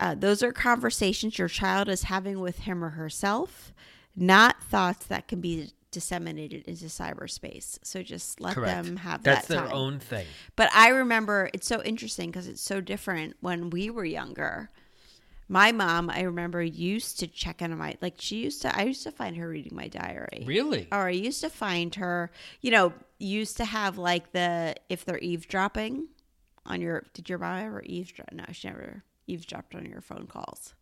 Uh, 0.00 0.14
those 0.14 0.42
are 0.42 0.50
conversations 0.50 1.38
your 1.38 1.46
child 1.46 1.88
is 1.88 2.04
having 2.04 2.40
with 2.40 2.60
him 2.60 2.82
or 2.82 2.90
herself, 2.90 3.74
not 4.16 4.62
thoughts 4.62 5.06
that 5.06 5.28
can 5.28 5.42
be 5.42 5.70
disseminated 5.90 6.64
into 6.66 6.86
cyberspace. 6.86 7.78
So 7.82 8.02
just 8.02 8.40
let 8.40 8.54
Correct. 8.54 8.84
them 8.84 8.96
have 8.96 9.22
That's 9.22 9.46
that 9.46 9.54
That's 9.54 9.68
their 9.68 9.76
own 9.76 9.98
thing. 9.98 10.26
But 10.56 10.70
I 10.74 10.88
remember 10.88 11.50
it's 11.52 11.66
so 11.66 11.82
interesting 11.82 12.30
because 12.30 12.48
it's 12.48 12.62
so 12.62 12.80
different 12.80 13.36
when 13.40 13.68
we 13.68 13.90
were 13.90 14.04
younger. 14.04 14.70
My 15.48 15.72
mom, 15.72 16.08
I 16.08 16.22
remember, 16.22 16.62
used 16.62 17.18
to 17.18 17.26
check 17.26 17.60
in 17.60 17.72
on 17.72 17.78
my 17.78 17.96
like 18.00 18.14
she 18.18 18.36
used 18.36 18.62
to. 18.62 18.74
I 18.74 18.84
used 18.84 19.02
to 19.02 19.10
find 19.10 19.36
her 19.36 19.48
reading 19.48 19.74
my 19.74 19.88
diary. 19.88 20.44
Really? 20.46 20.88
Or 20.92 21.08
I 21.08 21.10
used 21.10 21.42
to 21.42 21.50
find 21.50 21.94
her, 21.96 22.30
you 22.62 22.70
know, 22.70 22.94
used 23.18 23.56
to 23.58 23.64
have 23.64 23.98
like 23.98 24.32
the 24.32 24.76
if 24.88 25.04
they're 25.04 25.18
eavesdropping 25.18 26.06
on 26.64 26.80
your. 26.80 27.04
Did 27.12 27.28
your 27.28 27.38
mom 27.38 27.58
ever 27.64 27.82
eavesdrop? 27.84 28.32
No, 28.32 28.44
she 28.52 28.68
never 28.68 29.02
eavesdropped 29.30 29.74
on 29.74 29.86
your 29.86 30.00
phone 30.00 30.26
calls. 30.26 30.74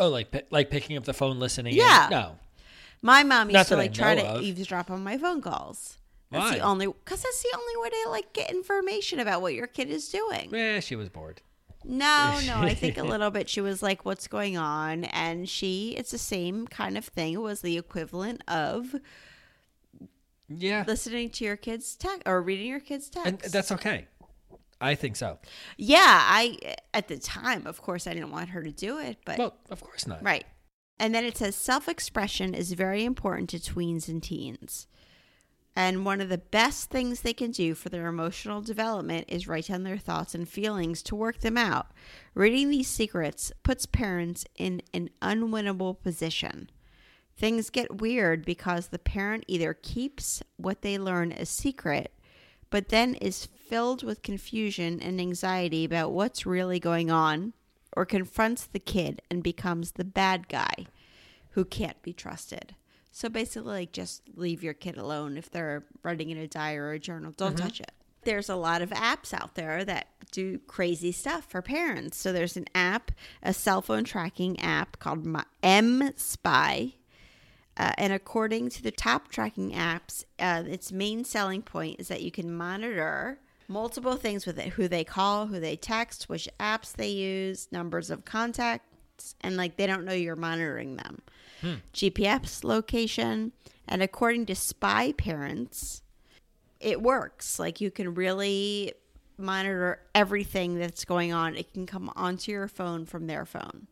Oh, 0.00 0.08
like 0.08 0.46
like 0.50 0.70
picking 0.70 0.96
up 0.96 1.04
the 1.04 1.12
phone, 1.12 1.38
listening. 1.38 1.72
in? 1.74 1.78
Yeah. 1.80 2.08
No. 2.10 2.38
My 3.02 3.22
mom 3.24 3.48
used 3.48 3.54
Not 3.54 3.66
to 3.68 3.76
like 3.76 3.92
try 3.92 4.14
to 4.14 4.24
of. 4.26 4.42
eavesdrop 4.42 4.90
on 4.90 5.02
my 5.04 5.18
phone 5.18 5.40
calls. 5.42 5.98
That's 6.30 6.50
Why? 6.52 6.58
the 6.58 6.60
only 6.64 6.86
because 6.86 7.22
that's 7.22 7.42
the 7.42 7.56
only 7.56 7.82
way 7.82 7.88
to 8.04 8.10
like 8.10 8.32
get 8.32 8.50
information 8.50 9.18
about 9.18 9.40
what 9.42 9.54
your 9.54 9.66
kid 9.66 9.88
is 9.88 10.08
doing. 10.08 10.50
Yeah, 10.52 10.80
she 10.80 10.94
was 10.96 11.08
bored. 11.08 11.40
No, 11.84 12.38
no, 12.46 12.56
I 12.58 12.74
think 12.74 12.98
a 12.98 13.02
little 13.04 13.30
bit. 13.30 13.48
She 13.48 13.60
was 13.60 13.82
like, 13.82 14.04
"What's 14.04 14.26
going 14.28 14.56
on?" 14.56 15.04
And 15.04 15.48
she, 15.48 15.94
it's 15.96 16.10
the 16.10 16.18
same 16.18 16.66
kind 16.66 16.98
of 16.98 17.04
thing. 17.04 17.34
It 17.34 17.40
was 17.40 17.60
the 17.62 17.78
equivalent 17.78 18.42
of 18.46 18.94
Yeah. 20.48 20.84
listening 20.86 21.30
to 21.30 21.44
your 21.44 21.56
kids' 21.56 21.94
text 21.96 22.22
or 22.26 22.42
reading 22.42 22.66
your 22.66 22.80
kids' 22.80 23.08
text. 23.08 23.26
And 23.44 23.52
that's 23.52 23.72
okay. 23.72 24.06
I 24.80 24.94
think 24.94 25.16
so. 25.16 25.38
yeah. 25.76 26.20
I 26.22 26.58
at 26.94 27.08
the 27.08 27.18
time, 27.18 27.66
of 27.66 27.82
course, 27.82 28.06
I 28.06 28.14
didn't 28.14 28.30
want 28.30 28.50
her 28.50 28.62
to 28.62 28.70
do 28.70 28.98
it, 28.98 29.18
but 29.24 29.38
Well, 29.38 29.54
of 29.70 29.80
course 29.80 30.06
not. 30.06 30.22
right. 30.22 30.44
And 31.00 31.14
then 31.14 31.24
it 31.24 31.36
says 31.36 31.54
self-expression 31.54 32.54
is 32.54 32.72
very 32.72 33.04
important 33.04 33.50
to 33.50 33.58
tweens 33.58 34.08
and 34.08 34.22
teens. 34.22 34.86
And 35.76 36.04
one 36.04 36.20
of 36.20 36.28
the 36.28 36.38
best 36.38 36.90
things 36.90 37.20
they 37.20 37.32
can 37.32 37.52
do 37.52 37.76
for 37.76 37.88
their 37.88 38.08
emotional 38.08 38.60
development 38.60 39.26
is 39.28 39.46
write 39.46 39.66
down 39.68 39.84
their 39.84 39.96
thoughts 39.98 40.34
and 40.34 40.48
feelings 40.48 41.04
to 41.04 41.14
work 41.14 41.38
them 41.38 41.56
out. 41.56 41.86
Reading 42.34 42.68
these 42.68 42.88
secrets 42.88 43.52
puts 43.62 43.86
parents 43.86 44.44
in 44.56 44.82
an 44.92 45.10
unwinnable 45.22 46.02
position. 46.02 46.68
Things 47.36 47.70
get 47.70 48.00
weird 48.00 48.44
because 48.44 48.88
the 48.88 48.98
parent 48.98 49.44
either 49.46 49.72
keeps 49.72 50.42
what 50.56 50.82
they 50.82 50.98
learn 50.98 51.30
a 51.30 51.46
secret, 51.46 52.12
but 52.70 52.88
then 52.88 53.14
is 53.14 53.46
filled 53.46 54.02
with 54.02 54.22
confusion 54.22 55.00
and 55.00 55.20
anxiety 55.20 55.84
about 55.84 56.12
what's 56.12 56.46
really 56.46 56.80
going 56.80 57.10
on, 57.10 57.52
or 57.96 58.04
confronts 58.04 58.66
the 58.66 58.78
kid 58.78 59.22
and 59.30 59.42
becomes 59.42 59.92
the 59.92 60.04
bad 60.04 60.48
guy 60.48 60.86
who 61.50 61.64
can't 61.64 62.00
be 62.02 62.12
trusted. 62.12 62.74
So 63.10 63.28
basically, 63.28 63.72
like 63.72 63.92
just 63.92 64.22
leave 64.36 64.62
your 64.62 64.74
kid 64.74 64.96
alone 64.96 65.36
if 65.36 65.50
they're 65.50 65.84
writing 66.02 66.30
in 66.30 66.38
a 66.38 66.46
diary 66.46 66.78
or 66.78 66.92
a 66.92 66.98
journal. 66.98 67.32
Don't 67.36 67.56
mm-hmm. 67.56 67.64
touch 67.64 67.80
it. 67.80 67.92
There's 68.22 68.48
a 68.48 68.56
lot 68.56 68.82
of 68.82 68.90
apps 68.90 69.32
out 69.32 69.54
there 69.54 69.84
that 69.84 70.08
do 70.30 70.58
crazy 70.66 71.12
stuff 71.12 71.46
for 71.48 71.62
parents. 71.62 72.18
So 72.18 72.32
there's 72.32 72.56
an 72.56 72.66
app, 72.74 73.10
a 73.42 73.54
cell 73.54 73.80
phone 73.80 74.04
tracking 74.04 74.60
app 74.60 74.98
called 74.98 75.24
mSpy. 75.62 76.94
Uh, 77.78 77.92
and 77.96 78.12
according 78.12 78.68
to 78.68 78.82
the 78.82 78.90
top 78.90 79.28
tracking 79.28 79.72
apps, 79.72 80.24
uh, 80.40 80.64
its 80.66 80.90
main 80.90 81.24
selling 81.24 81.62
point 81.62 82.00
is 82.00 82.08
that 82.08 82.22
you 82.22 82.30
can 82.30 82.52
monitor 82.52 83.38
multiple 83.68 84.16
things 84.16 84.46
with 84.46 84.58
it 84.58 84.70
who 84.70 84.88
they 84.88 85.04
call, 85.04 85.46
who 85.46 85.60
they 85.60 85.76
text, 85.76 86.28
which 86.28 86.48
apps 86.58 86.92
they 86.92 87.08
use, 87.08 87.68
numbers 87.70 88.10
of 88.10 88.24
contacts, 88.24 89.36
and 89.42 89.56
like 89.56 89.76
they 89.76 89.86
don't 89.86 90.04
know 90.04 90.12
you're 90.12 90.36
monitoring 90.36 90.96
them. 90.96 91.22
GPS 91.92 92.64
location. 92.64 93.52
And 93.86 94.02
according 94.02 94.46
to 94.46 94.54
spy 94.54 95.12
parents, 95.12 96.02
it 96.80 97.00
works. 97.02 97.58
Like 97.58 97.80
you 97.80 97.90
can 97.90 98.14
really 98.14 98.92
monitor 99.36 100.00
everything 100.14 100.78
that's 100.78 101.04
going 101.04 101.32
on. 101.32 101.56
It 101.56 101.72
can 101.72 101.86
come 101.86 102.10
onto 102.16 102.52
your 102.52 102.68
phone 102.68 103.06
from 103.06 103.26
their 103.26 103.44
phone. 103.44 103.86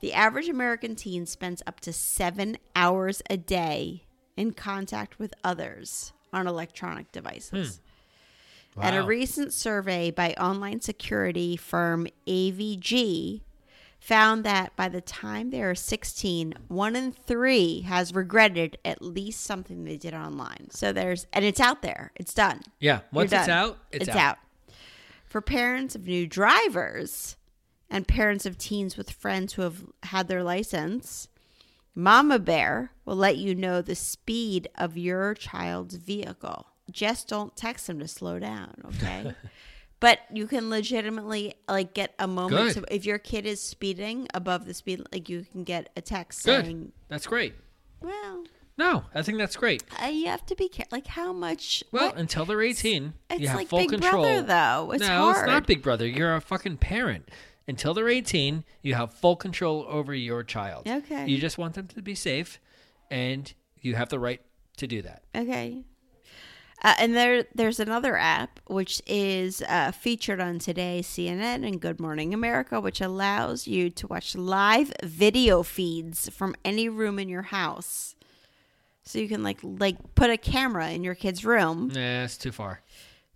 The 0.00 0.12
average 0.12 0.48
American 0.48 0.94
teen 0.94 1.26
spends 1.26 1.62
up 1.66 1.80
to 1.80 1.92
seven 1.92 2.58
hours 2.76 3.22
a 3.28 3.36
day 3.36 4.04
in 4.36 4.52
contact 4.52 5.18
with 5.18 5.34
others 5.42 6.12
on 6.32 6.46
electronic 6.46 7.10
devices. 7.10 7.80
Hmm. 8.74 8.80
At 8.80 8.94
a 8.94 9.02
recent 9.02 9.52
survey 9.52 10.12
by 10.12 10.34
online 10.34 10.80
security 10.80 11.56
firm 11.56 12.06
AVG 12.28 13.40
found 13.98 14.44
that 14.44 14.76
by 14.76 14.88
the 14.88 15.00
time 15.00 15.50
they 15.50 15.62
are 15.62 15.74
16, 15.74 16.54
one 16.68 16.94
in 16.94 17.10
three 17.10 17.80
has 17.80 18.14
regretted 18.14 18.78
at 18.84 19.02
least 19.02 19.40
something 19.40 19.84
they 19.84 19.96
did 19.96 20.14
online. 20.14 20.68
So 20.70 20.92
there's, 20.92 21.26
and 21.32 21.44
it's 21.44 21.58
out 21.58 21.82
there, 21.82 22.12
it's 22.14 22.32
done. 22.32 22.60
Yeah. 22.78 23.00
Once 23.12 23.32
You're 23.32 23.40
it's 23.40 23.48
done. 23.48 23.58
out, 23.58 23.78
it's, 23.90 24.08
out. 24.08 24.38
For 25.26 25.40
parents 25.40 25.96
of 25.96 26.06
new 26.06 26.28
drivers 26.28 27.36
and 27.90 28.06
parents 28.06 28.44
of 28.46 28.58
teens 28.58 28.96
with 28.96 29.10
friends 29.10 29.54
who 29.54 29.62
have 29.62 29.84
had 30.04 30.28
their 30.28 30.42
license, 30.42 31.28
Mama 31.94 32.38
Bear 32.38 32.92
will 33.04 33.16
let 33.16 33.36
you 33.38 33.54
know 33.54 33.82
the 33.82 33.94
speed 33.94 34.68
of 34.76 34.96
your 34.96 35.34
child's 35.34 35.96
vehicle. 35.96 36.66
Just 36.90 37.28
don't 37.28 37.56
text 37.56 37.86
them 37.86 37.98
to 37.98 38.08
slow 38.08 38.38
down, 38.38 38.74
okay? 38.86 39.34
but 40.00 40.20
you 40.32 40.46
can 40.46 40.70
legitimately 40.70 41.54
like 41.68 41.92
get 41.94 42.14
a 42.18 42.26
moment 42.28 42.78
if 42.90 43.04
your 43.04 43.18
kid 43.18 43.46
is 43.46 43.60
speeding 43.60 44.28
above 44.32 44.64
the 44.64 44.74
speed 44.74 45.02
like 45.12 45.28
you 45.28 45.44
can 45.50 45.64
get 45.64 45.90
a 45.96 46.00
text 46.00 46.44
Good. 46.44 46.64
saying, 46.64 46.92
That's 47.08 47.26
great. 47.26 47.54
"Well, 48.00 48.44
No, 48.78 49.04
I 49.12 49.22
think 49.22 49.38
that's 49.38 49.56
great. 49.56 49.82
uh, 50.02 50.06
you 50.06 50.26
have 50.28 50.46
to 50.46 50.54
be 50.54 50.68
careful. 50.68 50.96
Like 50.96 51.08
how 51.08 51.32
much? 51.32 51.82
Well, 51.90 52.10
what- 52.10 52.16
until 52.16 52.44
they're 52.44 52.62
18, 52.62 53.12
It's 53.28 53.40
you 53.40 53.48
have 53.48 53.56
like 53.56 53.68
full 53.68 53.80
Big 53.80 53.88
control. 53.90 54.22
Brother, 54.22 54.42
though. 54.42 54.92
It's 54.92 55.02
no, 55.06 55.30
it's 55.30 55.42
not 55.46 55.66
Big 55.66 55.82
Brother. 55.82 56.06
You're 56.06 56.36
a 56.36 56.40
fucking 56.40 56.76
parent. 56.78 57.28
Until 57.68 57.92
they're 57.92 58.08
18, 58.08 58.64
you 58.82 58.94
have 58.94 59.12
full 59.12 59.36
control 59.36 59.84
over 59.88 60.14
your 60.14 60.42
child. 60.42 60.88
Okay. 60.88 61.26
You 61.26 61.38
just 61.38 61.58
want 61.58 61.74
them 61.74 61.86
to 61.88 62.02
be 62.02 62.14
safe, 62.14 62.58
and 63.10 63.52
you 63.80 63.94
have 63.94 64.08
the 64.08 64.18
right 64.18 64.40
to 64.78 64.86
do 64.86 65.02
that. 65.02 65.22
Okay. 65.36 65.84
Uh, 66.82 66.94
and 66.98 67.14
there, 67.14 67.44
there's 67.54 67.80
another 67.80 68.16
app 68.16 68.60
which 68.68 69.02
is 69.06 69.62
uh, 69.68 69.90
featured 69.90 70.40
on 70.40 70.58
today 70.60 71.00
CNN 71.02 71.66
and 71.66 71.80
Good 71.80 72.00
Morning 72.00 72.32
America, 72.32 72.80
which 72.80 73.00
allows 73.00 73.66
you 73.66 73.90
to 73.90 74.06
watch 74.06 74.34
live 74.36 74.92
video 75.02 75.62
feeds 75.62 76.28
from 76.28 76.54
any 76.64 76.88
room 76.88 77.18
in 77.18 77.28
your 77.28 77.42
house. 77.42 78.14
So 79.02 79.18
you 79.18 79.26
can 79.28 79.42
like 79.42 79.58
like 79.62 80.14
put 80.14 80.30
a 80.30 80.36
camera 80.36 80.90
in 80.90 81.02
your 81.02 81.14
kid's 81.14 81.44
room 81.44 81.90
Yeah, 81.94 82.24
it's 82.24 82.36
too 82.36 82.52
far. 82.52 82.82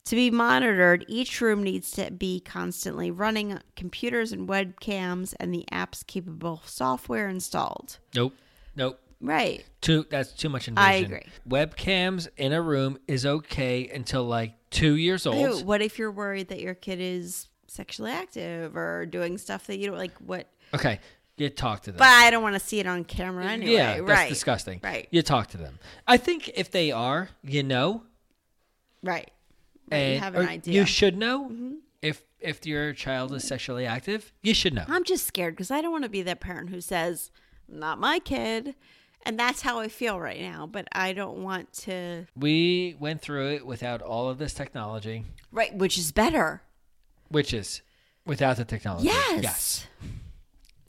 To 0.04 0.16
be 0.16 0.30
monitored. 0.30 1.04
Each 1.08 1.40
room 1.40 1.62
needs 1.62 1.90
to 1.92 2.10
be 2.10 2.40
constantly 2.40 3.10
running 3.10 3.58
computers 3.76 4.32
and 4.32 4.48
webcams, 4.48 5.34
and 5.38 5.54
the 5.54 5.64
app's 5.70 6.02
capable 6.02 6.62
software 6.64 7.28
installed. 7.28 7.98
Nope. 8.14 8.34
Nope. 8.74 8.98
Right. 9.20 9.64
Too. 9.80 10.04
That's 10.10 10.32
too 10.32 10.48
much 10.48 10.66
invasion. 10.66 10.90
I 10.90 10.94
agree. 10.94 11.22
Webcams 11.48 12.28
in 12.36 12.52
a 12.52 12.60
room 12.60 12.98
is 13.06 13.24
okay 13.24 13.88
until 13.88 14.24
like 14.24 14.54
two 14.70 14.96
years 14.96 15.26
old. 15.26 15.38
Ew, 15.60 15.64
what 15.64 15.80
if 15.80 15.98
you're 15.98 16.10
worried 16.10 16.48
that 16.48 16.60
your 16.60 16.74
kid 16.74 17.00
is 17.00 17.48
sexually 17.68 18.10
active 18.10 18.76
or 18.76 19.06
doing 19.06 19.38
stuff 19.38 19.68
that 19.68 19.78
you 19.78 19.86
don't 19.86 19.98
like? 19.98 20.16
What? 20.18 20.48
Okay. 20.74 20.98
You 21.36 21.48
talk 21.50 21.82
to 21.82 21.92
them. 21.92 21.98
But 21.98 22.08
I 22.08 22.30
don't 22.30 22.42
want 22.42 22.54
to 22.54 22.60
see 22.60 22.80
it 22.80 22.86
on 22.86 23.04
camera 23.04 23.46
anyway. 23.46 23.72
yeah, 23.72 23.96
that's 23.98 24.02
right. 24.02 24.28
disgusting. 24.28 24.80
Right. 24.82 25.06
You 25.10 25.22
talk 25.22 25.48
to 25.48 25.56
them. 25.56 25.78
I 26.06 26.16
think 26.16 26.50
if 26.54 26.70
they 26.70 26.90
are, 26.90 27.28
you 27.44 27.62
know, 27.62 28.02
Right. 29.04 29.30
And 29.92 30.14
you 30.14 30.20
have 30.20 30.34
an 30.34 30.48
idea. 30.48 30.74
you 30.74 30.86
should 30.86 31.16
know 31.16 31.44
mm-hmm. 31.44 31.72
if 32.00 32.22
if 32.40 32.66
your 32.66 32.92
child 32.92 33.32
is 33.32 33.44
sexually 33.46 33.86
active. 33.86 34.32
You 34.42 34.54
should 34.54 34.74
know. 34.74 34.84
I'm 34.88 35.04
just 35.04 35.26
scared 35.26 35.54
because 35.54 35.70
I 35.70 35.80
don't 35.80 35.92
want 35.92 36.04
to 36.04 36.10
be 36.10 36.22
that 36.22 36.40
parent 36.40 36.70
who 36.70 36.80
says, 36.80 37.30
"Not 37.68 37.98
my 37.98 38.18
kid," 38.18 38.74
and 39.24 39.38
that's 39.38 39.62
how 39.62 39.78
I 39.78 39.88
feel 39.88 40.18
right 40.18 40.40
now. 40.40 40.66
But 40.66 40.88
I 40.92 41.12
don't 41.12 41.38
want 41.42 41.72
to. 41.84 42.26
We 42.36 42.96
went 42.98 43.20
through 43.20 43.52
it 43.52 43.66
without 43.66 44.02
all 44.02 44.28
of 44.28 44.38
this 44.38 44.54
technology, 44.54 45.24
Right, 45.50 45.74
which 45.74 45.96
is 45.98 46.10
better. 46.12 46.62
which 47.28 47.52
is 47.54 47.82
without 48.26 48.56
the 48.56 48.64
technology. 48.64 49.06
Yes. 49.06 49.42
Yes. 49.42 49.86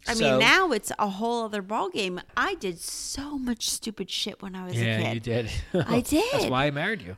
I 0.05 0.15
So- 0.15 0.31
mean, 0.31 0.39
now 0.39 0.71
it's 0.71 0.91
a 0.99 1.07
whole 1.07 1.45
other 1.45 1.63
ballgame. 1.63 2.21
I 2.35 2.55
did 2.55 2.79
so 2.79 3.37
much 3.37 3.69
stupid 3.69 4.09
shit 4.11 4.41
when 4.41 4.53
I 4.55 4.65
was 4.65 4.75
a 4.75 4.83
Yeah, 4.83 5.01
kid. 5.01 5.13
you 5.13 5.19
did. 5.21 5.51
I 5.87 6.01
did. 6.01 6.25
That's 6.33 6.45
why 6.47 6.65
I 6.65 6.71
married 6.71 7.01
you. 7.01 7.15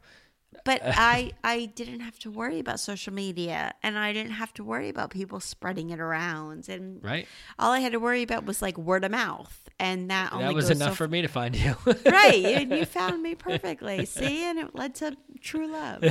But 0.65 0.81
I 0.83 1.31
I 1.43 1.67
didn't 1.67 2.01
have 2.01 2.19
to 2.19 2.29
worry 2.31 2.59
about 2.59 2.79
social 2.81 3.13
media 3.13 3.73
and 3.81 3.97
I 3.97 4.11
didn't 4.11 4.33
have 4.33 4.53
to 4.55 4.63
worry 4.63 4.89
about 4.89 5.11
people 5.11 5.39
spreading 5.39 5.91
it 5.91 5.99
around 6.01 6.67
and 6.67 7.01
Right. 7.03 7.27
all 7.57 7.71
I 7.71 7.79
had 7.79 7.93
to 7.93 7.99
worry 7.99 8.23
about 8.23 8.45
was 8.45 8.61
like 8.61 8.77
word 8.77 9.05
of 9.05 9.11
mouth 9.11 9.69
and 9.79 10.09
that 10.11 10.33
only 10.33 10.45
That 10.45 10.53
was 10.55 10.69
enough 10.69 10.89
so 10.91 10.95
for 10.95 11.07
me 11.07 11.21
to 11.21 11.27
find 11.29 11.55
you. 11.55 11.75
right 12.05 12.45
and 12.45 12.71
you 12.71 12.85
found 12.99 13.21
me 13.23 13.35
perfectly 13.35 14.05
see 14.05 14.43
and 14.43 14.59
it 14.59 14.73
led 14.75 14.95
to 14.95 15.15
true 15.41 15.67
love 15.67 16.03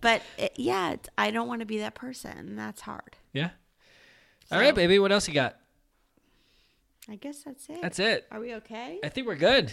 but 0.00 0.20
it, 0.36 0.52
yeah 0.56 0.96
i 1.16 1.30
don't 1.30 1.48
want 1.48 1.60
to 1.60 1.66
be 1.66 1.78
that 1.78 1.94
person 1.94 2.56
that's 2.56 2.80
hard 2.82 3.16
yeah. 3.32 3.50
All 4.52 4.60
right, 4.60 4.74
baby. 4.74 4.98
What 4.98 5.10
else 5.10 5.26
you 5.26 5.34
got? 5.34 5.56
i 7.08 7.16
guess 7.16 7.42
that's 7.44 7.68
it 7.68 7.80
That's 7.82 7.98
it. 7.98 8.26
are 8.30 8.40
we 8.40 8.54
okay 8.56 8.98
I 9.02 9.08
think 9.08 9.26
we're 9.26 9.36
good. 9.36 9.72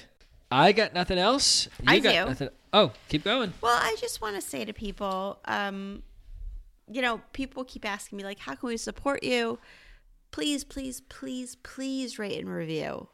I 0.52 0.72
got 0.72 0.94
nothing 0.94 1.18
else. 1.18 1.68
You 1.82 1.86
I 1.88 2.00
got 2.00 2.12
do. 2.12 2.26
nothing. 2.26 2.50
Oh, 2.74 2.92
keep 3.10 3.24
going. 3.26 3.54
well 3.62 3.78
i 3.82 3.96
just 4.00 4.22
want 4.22 4.36
to 4.36 4.42
say 4.42 4.64
to 4.64 4.72
people 4.74 5.40
um 5.46 6.04
you 6.90 7.02
know 7.02 7.22
people 7.34 7.64
keep 7.66 7.86
asking 7.86 8.18
me 8.18 8.24
like 8.24 8.40
how 8.40 8.56
can 8.56 8.68
we 8.70 8.78
support 8.78 9.24
you 9.24 9.60
please 10.32 10.64
please 10.64 11.02
please 11.02 11.56
please 11.64 12.18
rate 12.18 12.40
and 12.40 12.50
review 12.50 13.10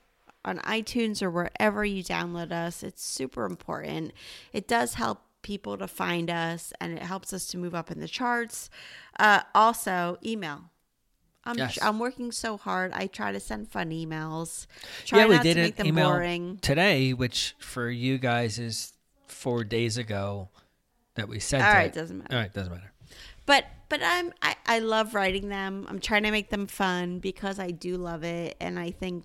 on 0.45 0.59
itunes 0.59 1.21
or 1.23 1.31
wherever 1.31 1.83
you 1.83 2.03
download 2.03 2.51
us 2.51 2.83
it's 2.83 3.03
super 3.03 3.45
important 3.45 4.13
it 4.53 4.67
does 4.67 4.93
help 4.93 5.21
people 5.41 5.75
to 5.77 5.87
find 5.87 6.29
us 6.29 6.71
and 6.79 6.93
it 6.93 7.01
helps 7.01 7.33
us 7.33 7.47
to 7.47 7.57
move 7.57 7.73
up 7.73 7.89
in 7.89 7.99
the 7.99 8.07
charts 8.07 8.69
uh, 9.19 9.41
also 9.55 10.17
email 10.23 10.69
I'm, 11.47 11.57
Yes. 11.57 11.79
I'm 11.81 11.99
working 11.99 12.31
so 12.31 12.57
hard. 12.57 12.91
I 12.93 13.07
try 13.07 13.31
to 13.31 13.39
send 13.39 13.69
fun 13.71 13.89
emails. 13.91 14.67
Try 15.05 15.19
yeah, 15.19 15.27
we 15.27 15.39
did 15.39 15.53
to 15.55 15.61
make 15.61 15.71
an 15.79 15.85
them 15.85 15.87
email 15.87 16.09
boring. 16.09 16.59
today, 16.61 17.13
which 17.13 17.55
for 17.59 17.89
you 17.89 18.17
guys 18.17 18.59
is 18.59 18.93
four 19.27 19.63
days 19.63 19.97
ago 19.97 20.49
that 21.15 21.27
we 21.27 21.39
sent 21.39 21.63
All 21.63 21.73
it. 21.81 21.93
doesn't 21.93 22.17
matter. 22.17 22.35
All 22.35 22.41
right, 22.41 22.53
doesn't 22.53 22.71
matter. 22.71 22.91
but 23.45 23.65
but 23.89 24.01
I'm 24.03 24.33
I, 24.41 24.55
I 24.65 24.79
love 24.79 25.15
writing 25.15 25.49
them. 25.49 25.85
I'm 25.89 25.99
trying 25.99 26.23
to 26.23 26.31
make 26.31 26.49
them 26.49 26.67
fun 26.67 27.19
because 27.19 27.57
I 27.59 27.71
do 27.71 27.97
love 27.97 28.23
it 28.23 28.55
and 28.59 28.77
I 28.77 28.91
think 28.91 29.23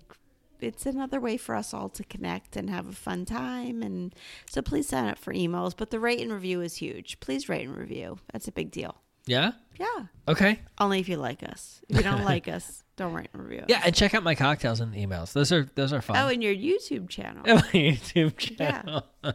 it's 0.61 0.85
another 0.85 1.19
way 1.19 1.35
for 1.35 1.55
us 1.55 1.73
all 1.73 1.89
to 1.89 2.03
connect 2.05 2.55
and 2.55 2.69
have 2.69 2.87
a 2.87 2.93
fun 2.93 3.25
time 3.25 3.83
and 3.83 4.15
so 4.49 4.61
please 4.61 4.87
sign 4.87 5.09
up 5.09 5.17
for 5.17 5.33
emails. 5.33 5.73
But 5.75 5.89
the 5.91 5.99
rate 5.99 6.21
and 6.21 6.31
review 6.31 6.61
is 6.61 6.77
huge. 6.77 7.19
Please 7.19 7.49
rate 7.49 7.67
and 7.67 7.77
review. 7.77 8.17
That's 8.31 8.47
a 8.47 8.51
big 8.53 8.71
deal. 8.71 9.01
Yeah. 9.25 9.51
Yeah. 9.79 10.05
Okay. 10.27 10.59
Only 10.77 10.99
if 10.99 11.09
you 11.09 11.17
like 11.17 11.43
us. 11.43 11.81
If 11.89 11.97
you 11.97 12.03
don't 12.03 12.23
like 12.25 12.47
us, 12.47 12.83
don't 12.95 13.13
write 13.13 13.29
and 13.33 13.43
review. 13.43 13.65
Yeah, 13.67 13.81
and 13.83 13.95
check 13.95 14.13
out 14.13 14.23
my 14.23 14.35
cocktails 14.35 14.79
and 14.79 14.93
emails. 14.93 15.33
Those 15.33 15.51
are 15.51 15.69
those 15.75 15.93
are 15.93 16.01
fun. 16.01 16.17
Oh, 16.17 16.27
and 16.27 16.43
your 16.43 16.53
YouTube 16.53 17.09
channel. 17.09 17.43
And 17.45 17.59
my 17.73 17.79
YouTube 17.79 18.37
channel. 18.37 19.05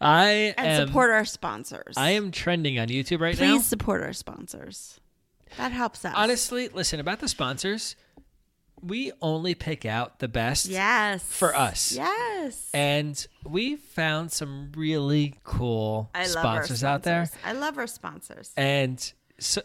I 0.00 0.54
And 0.56 0.66
am 0.66 0.88
support 0.88 1.10
our 1.10 1.24
sponsors. 1.24 1.94
I 1.96 2.10
am 2.10 2.30
trending 2.30 2.78
on 2.78 2.88
YouTube 2.88 3.20
right 3.20 3.36
Please 3.36 3.40
now. 3.40 3.54
Please 3.56 3.66
support 3.66 4.02
our 4.02 4.12
sponsors. 4.12 4.98
That 5.58 5.72
helps 5.72 6.04
us. 6.04 6.14
Honestly, 6.16 6.68
listen 6.68 6.98
about 7.00 7.20
the 7.20 7.28
sponsors. 7.28 7.94
We 8.82 9.12
only 9.22 9.54
pick 9.54 9.84
out 9.84 10.18
the 10.18 10.28
best. 10.28 10.66
Yes. 10.66 11.22
For 11.22 11.54
us. 11.54 11.92
Yes. 11.92 12.68
And 12.74 13.24
we 13.44 13.76
found 13.76 14.32
some 14.32 14.72
really 14.76 15.34
cool 15.44 16.10
love 16.14 16.26
sponsors, 16.26 16.82
out 16.82 17.02
there. 17.04 17.30
I 17.44 17.52
love 17.52 17.78
our 17.78 17.86
sponsors. 17.86 18.50
And 18.56 19.12
so 19.38 19.62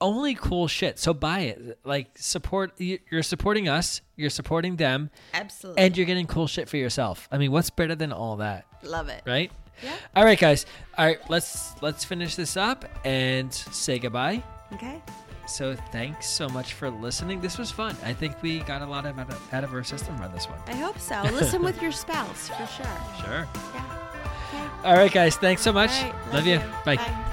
only 0.00 0.34
cool 0.34 0.68
shit. 0.68 0.98
So 0.98 1.12
buy 1.14 1.40
it. 1.40 1.78
Like 1.84 2.16
support 2.18 2.78
you- 2.80 2.98
you're 3.10 3.22
supporting 3.22 3.68
us, 3.68 4.00
you're 4.16 4.30
supporting 4.30 4.76
them, 4.76 5.10
Absolutely. 5.34 5.82
and 5.82 5.96
you're 5.96 6.06
getting 6.06 6.26
cool 6.26 6.46
shit 6.46 6.68
for 6.68 6.76
yourself. 6.76 7.28
I 7.32 7.38
mean, 7.38 7.50
what's 7.52 7.70
better 7.70 7.94
than 7.94 8.12
all 8.12 8.36
that, 8.36 8.64
love 8.82 9.08
it. 9.08 9.22
right? 9.26 9.50
Yeah. 9.82 9.94
All 10.14 10.24
right, 10.24 10.38
guys. 10.38 10.64
All 10.96 11.04
right, 11.04 11.18
let's 11.30 11.72
let's 11.82 12.04
finish 12.04 12.34
this 12.36 12.56
up 12.56 12.86
and 13.04 13.52
say 13.52 13.98
goodbye. 13.98 14.42
Okay. 14.72 15.02
So 15.46 15.76
thanks 15.92 16.26
so 16.26 16.48
much 16.48 16.74
for 16.74 16.90
listening. 16.90 17.40
This 17.40 17.58
was 17.58 17.70
fun. 17.70 17.96
I 18.04 18.12
think 18.12 18.40
we 18.42 18.60
got 18.60 18.82
a 18.82 18.86
lot 18.86 19.06
of 19.06 19.18
out 19.18 19.30
of, 19.30 19.54
out 19.54 19.64
of 19.64 19.72
our 19.72 19.84
system 19.84 20.20
on 20.20 20.32
this 20.32 20.48
one. 20.48 20.58
I 20.66 20.74
hope 20.74 20.98
so. 20.98 21.22
Listen 21.32 21.62
with 21.62 21.80
your 21.80 21.92
spouse 21.92 22.48
for 22.48 22.66
sure. 22.66 23.24
Sure. 23.24 23.48
Yeah. 23.74 23.98
Okay. 24.48 24.88
All 24.88 24.94
right, 24.94 25.12
guys. 25.12 25.36
Thanks 25.36 25.62
so 25.62 25.72
much. 25.72 25.90
Right, 25.90 26.14
love, 26.32 26.46
you. 26.46 26.60
Bye. 26.84 27.32